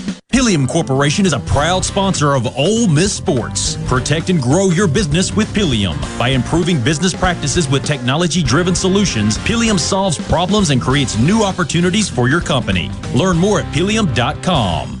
[0.31, 3.77] Pilium Corporation is a proud sponsor of Ole Miss Sports.
[3.85, 5.97] Protect and grow your business with Pilium.
[6.17, 12.09] By improving business practices with technology driven solutions, Pilium solves problems and creates new opportunities
[12.09, 12.89] for your company.
[13.13, 15.00] Learn more at pilium.com.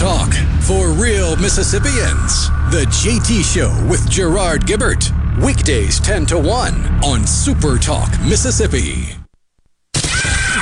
[0.00, 2.48] Talk for real Mississippians.
[2.70, 5.12] The JT Show with Gerard Gibert.
[5.44, 9.14] Weekdays 10 to 1 on Super Talk, Mississippi.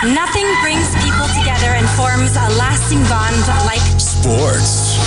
[0.03, 4.99] Nothing brings people together and forms a lasting bond like Sports.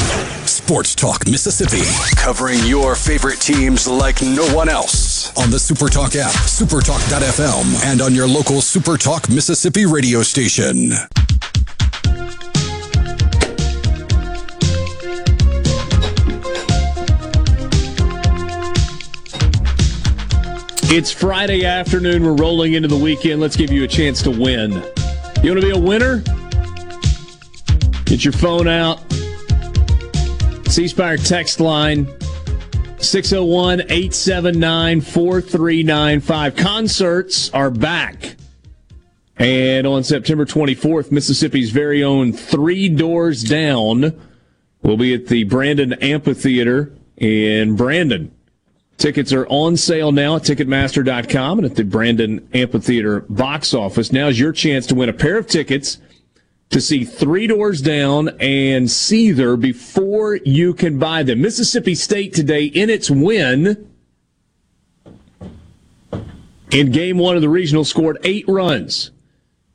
[0.50, 1.84] Sports Talk Mississippi,
[2.16, 5.38] covering your favorite teams like no one else.
[5.38, 10.94] On the Super Talk app, supertalk.fm, and on your local Super Talk Mississippi radio station.
[20.94, 22.22] It's Friday afternoon.
[22.22, 23.40] We're rolling into the weekend.
[23.40, 24.72] Let's give you a chance to win.
[25.42, 26.18] You want to be a winner?
[28.04, 29.00] Get your phone out.
[30.70, 32.08] C Spire text line
[32.98, 36.56] 601 879 4395.
[36.58, 38.36] Concerts are back.
[39.38, 44.20] And on September 24th, Mississippi's very own Three Doors Down
[44.82, 48.36] will be at the Brandon Amphitheater in Brandon.
[49.02, 54.12] Tickets are on sale now at Ticketmaster.com and at the Brandon Amphitheater box office.
[54.12, 55.98] Now's your chance to win a pair of tickets
[56.70, 61.42] to see Three Doors Down and Seether before you can buy them.
[61.42, 63.90] Mississippi State today in its win
[66.70, 69.10] in game one of the regional scored eight runs.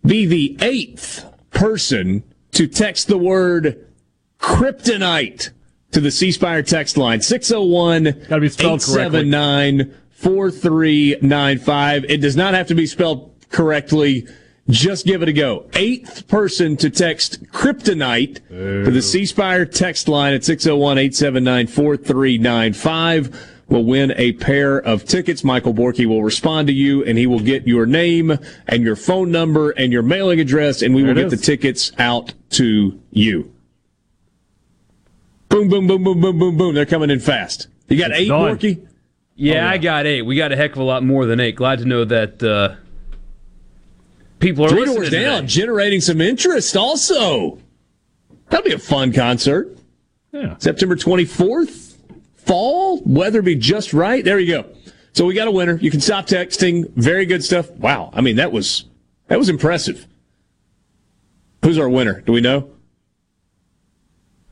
[0.05, 2.23] Be the eighth person
[2.53, 3.89] to text the word
[4.39, 5.51] kryptonite
[5.93, 12.05] to the C Spire text line 601 879 4395.
[12.05, 14.27] It does not have to be spelled correctly.
[14.69, 15.67] Just give it a go.
[15.75, 23.53] Eighth person to text kryptonite to the C Spire text line at 601 879 4395
[23.69, 25.45] will win a pair of tickets.
[25.45, 29.31] Michael Borky will respond to you and he will get your name and your phone
[29.31, 33.53] number and your mailing address and we will get the tickets out to you.
[35.57, 36.75] Boom, boom, boom, boom, boom, boom, boom.
[36.75, 37.69] They're coming in fast.
[37.89, 38.59] You got eight, done.
[38.59, 38.87] Borky?
[39.37, 39.71] Yeah, Oh, yeah.
[39.71, 40.21] I got eight.
[40.21, 41.57] We got a heck of a lot more than eight.
[41.57, 42.75] Glad to know that uh,
[44.39, 44.97] people are Three listening.
[44.97, 47.59] doors down, generating some interest also.
[48.51, 49.79] That'll be a fun concert.
[50.31, 50.57] Yeah.
[50.59, 51.95] September 24th,
[52.37, 54.23] fall, weather be just right.
[54.23, 54.69] There you go.
[55.15, 55.79] So we got a winner.
[55.81, 56.91] You can stop texting.
[56.97, 57.71] Very good stuff.
[57.71, 58.11] Wow.
[58.13, 58.85] I mean, that was,
[59.29, 60.07] that was impressive.
[61.65, 62.21] Who's our winner?
[62.21, 62.71] Do we know?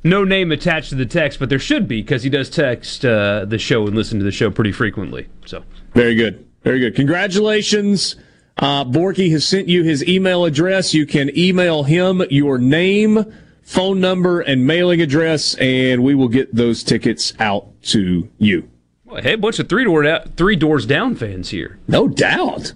[0.07, 3.47] No name attached to the text, but there should be because he does text uh,
[3.47, 5.29] the show and listen to the show pretty frequently.
[5.47, 6.47] So Very good.
[6.63, 6.95] Very good.
[6.95, 8.17] Congratulations.
[8.59, 10.95] Uh, Borky has sent you his email address.
[10.95, 13.25] You can email him your name,
[13.63, 18.69] phone number, and mailing address, and we will get those tickets out to you.
[19.07, 21.79] Well, hey, a bunch of three door da- three doors down fans here.
[21.89, 22.75] No doubt.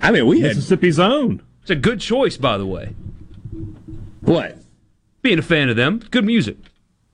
[0.00, 1.42] I mean, we had Mississippi's own.
[1.60, 2.94] It's a good choice, by the way.
[4.20, 4.58] what?
[5.22, 6.56] Being a fan of them, good music.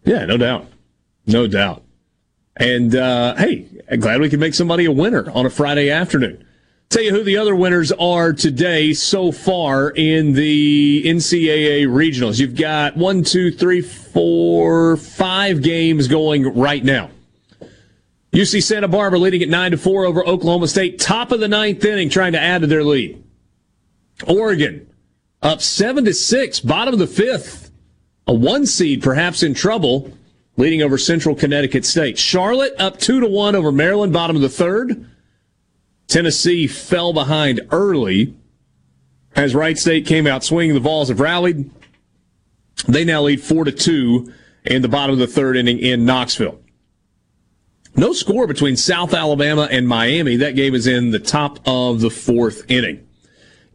[0.04, 0.66] Yeah, no doubt.
[1.26, 1.82] No doubt.
[2.56, 3.66] And uh, hey,
[3.98, 6.44] glad we can make somebody a winner on a Friday afternoon.
[6.88, 12.40] Tell you who the other winners are today so far in the NCAA regionals.
[12.40, 17.10] You've got one, two, three, four, five games going right now.
[18.32, 21.84] UC Santa Barbara leading at nine to four over Oklahoma State, top of the ninth
[21.84, 23.22] inning, trying to add to their lead.
[24.26, 24.88] Oregon
[25.42, 27.67] up seven to six, bottom of the fifth,
[28.28, 30.12] a one seed perhaps in trouble,
[30.56, 32.18] leading over Central Connecticut State.
[32.18, 35.08] Charlotte up two to one over Maryland, bottom of the third.
[36.06, 38.34] Tennessee fell behind early
[39.34, 40.74] as Wright State came out swinging.
[40.74, 41.70] The Vols have rallied.
[42.86, 44.32] They now lead four to two
[44.64, 46.60] in the bottom of the third inning in Knoxville.
[47.96, 50.36] No score between South Alabama and Miami.
[50.36, 53.07] That game is in the top of the fourth inning.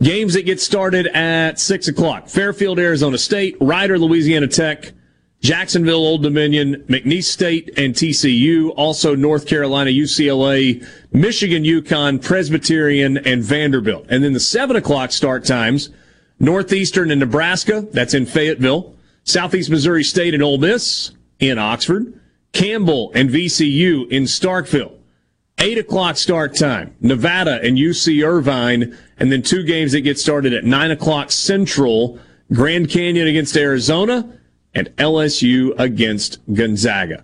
[0.04, 2.28] Games that get started at 6 o'clock.
[2.28, 4.92] Fairfield, Arizona State, Rider, Louisiana Tech,
[5.40, 8.74] Jacksonville, Old Dominion, McNeese State, and TCU.
[8.76, 14.06] Also North Carolina, UCLA, Michigan, UConn, Presbyterian, and Vanderbilt.
[14.10, 15.90] And then the 7 o'clock start times,
[16.38, 22.20] Northeastern and Nebraska, that's in Fayetteville, Southeast Missouri State and Ole Miss in Oxford,
[22.52, 24.98] Campbell and VCU in Starkville.
[25.64, 26.94] Eight o'clock start time.
[27.00, 32.20] Nevada and UC Irvine, and then two games that get started at nine o'clock Central.
[32.52, 34.30] Grand Canyon against Arizona
[34.76, 37.24] and LSU against Gonzaga.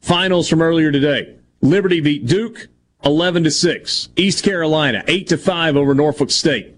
[0.00, 1.34] Finals from earlier today.
[1.60, 2.68] Liberty beat Duke
[3.04, 4.10] 11 to 6.
[4.14, 6.72] East Carolina 8 to 5 over Norfolk State.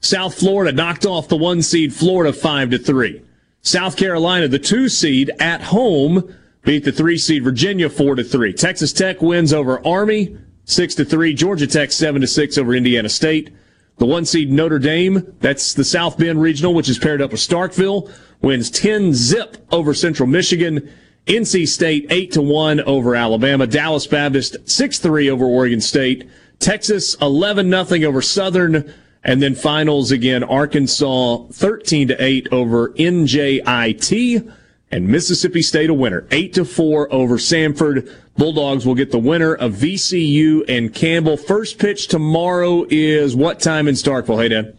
[0.00, 3.22] South Florida knocked off the one seed Florida 5 to 3.
[3.62, 8.52] South Carolina, the two seed at home, beat the three seed Virginia 4 to 3.
[8.52, 11.34] Texas Tech wins over Army 6 to 3.
[11.34, 13.50] Georgia Tech 7 to 6 over Indiana State.
[13.98, 17.40] The one seed Notre Dame, that's the South Bend Regional, which is paired up with
[17.40, 20.90] Starkville, wins 10 zip over Central Michigan.
[21.26, 23.66] NC State 8 to 1 over Alabama.
[23.66, 26.28] Dallas Baptist 6-3 over Oregon State.
[26.60, 28.92] Texas 11 nothing over Southern.
[29.22, 34.50] And then finals again, Arkansas 13 to 8 over NJIT
[34.90, 38.12] and Mississippi State a winner, 8 to 4 over Samford.
[38.36, 41.36] Bulldogs will get the winner of VCU and Campbell.
[41.36, 44.40] First pitch tomorrow is what time in Starkville?
[44.40, 44.76] Hey, Dan.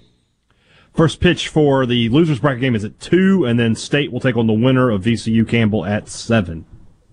[0.94, 4.36] First pitch for the losers bracket game is at two, and then State will take
[4.36, 6.66] on the winner of VCU Campbell at seven.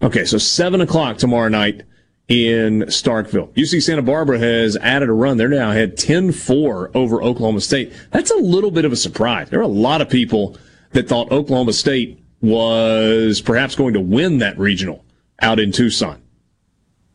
[0.02, 1.82] Okay, so seven o'clock tomorrow night
[2.26, 3.52] in Starkville.
[3.54, 5.36] UC Santa Barbara has added a run.
[5.36, 7.92] They're now had 10-4 over Oklahoma State.
[8.10, 9.48] That's a little bit of a surprise.
[9.48, 10.56] There are a lot of people
[10.92, 15.04] that thought Oklahoma State was perhaps going to win that regional
[15.40, 16.20] out in Tucson.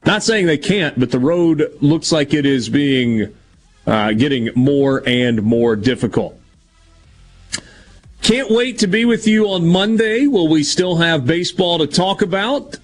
[0.05, 3.33] Not saying they can't, but the road looks like it is being
[3.87, 6.39] uh, getting more and more difficult.
[8.21, 10.27] Can't wait to be with you on Monday.
[10.27, 12.77] Will we still have baseball to talk about?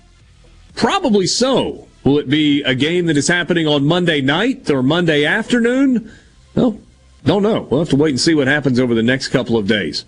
[0.76, 1.88] Probably so.
[2.04, 6.12] Will it be a game that is happening on Monday night or Monday afternoon?
[6.56, 6.80] Well,
[7.26, 7.62] don't know.
[7.70, 10.06] We'll have to wait and see what happens over the next couple of days.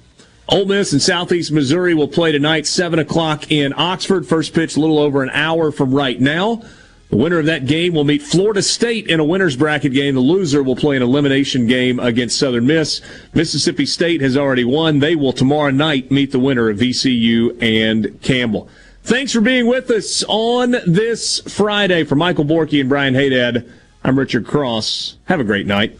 [0.50, 4.28] Ole Miss and Southeast Missouri will play tonight, 7 o'clock in Oxford.
[4.28, 6.62] First pitch a little over an hour from right now.
[7.10, 10.16] The winner of that game will meet Florida State in a winner's bracket game.
[10.16, 13.02] The loser will play an elimination game against Southern Miss.
[13.34, 15.00] Mississippi State has already won.
[15.00, 18.70] They will tomorrow night meet the winner of VCU and Campbell.
[19.04, 22.04] Thanks for being with us on this Friday.
[22.06, 23.70] For Michael Borky and Brian Haydad,
[24.04, 25.18] I'm Richard Cross.
[25.26, 26.00] Have a great night.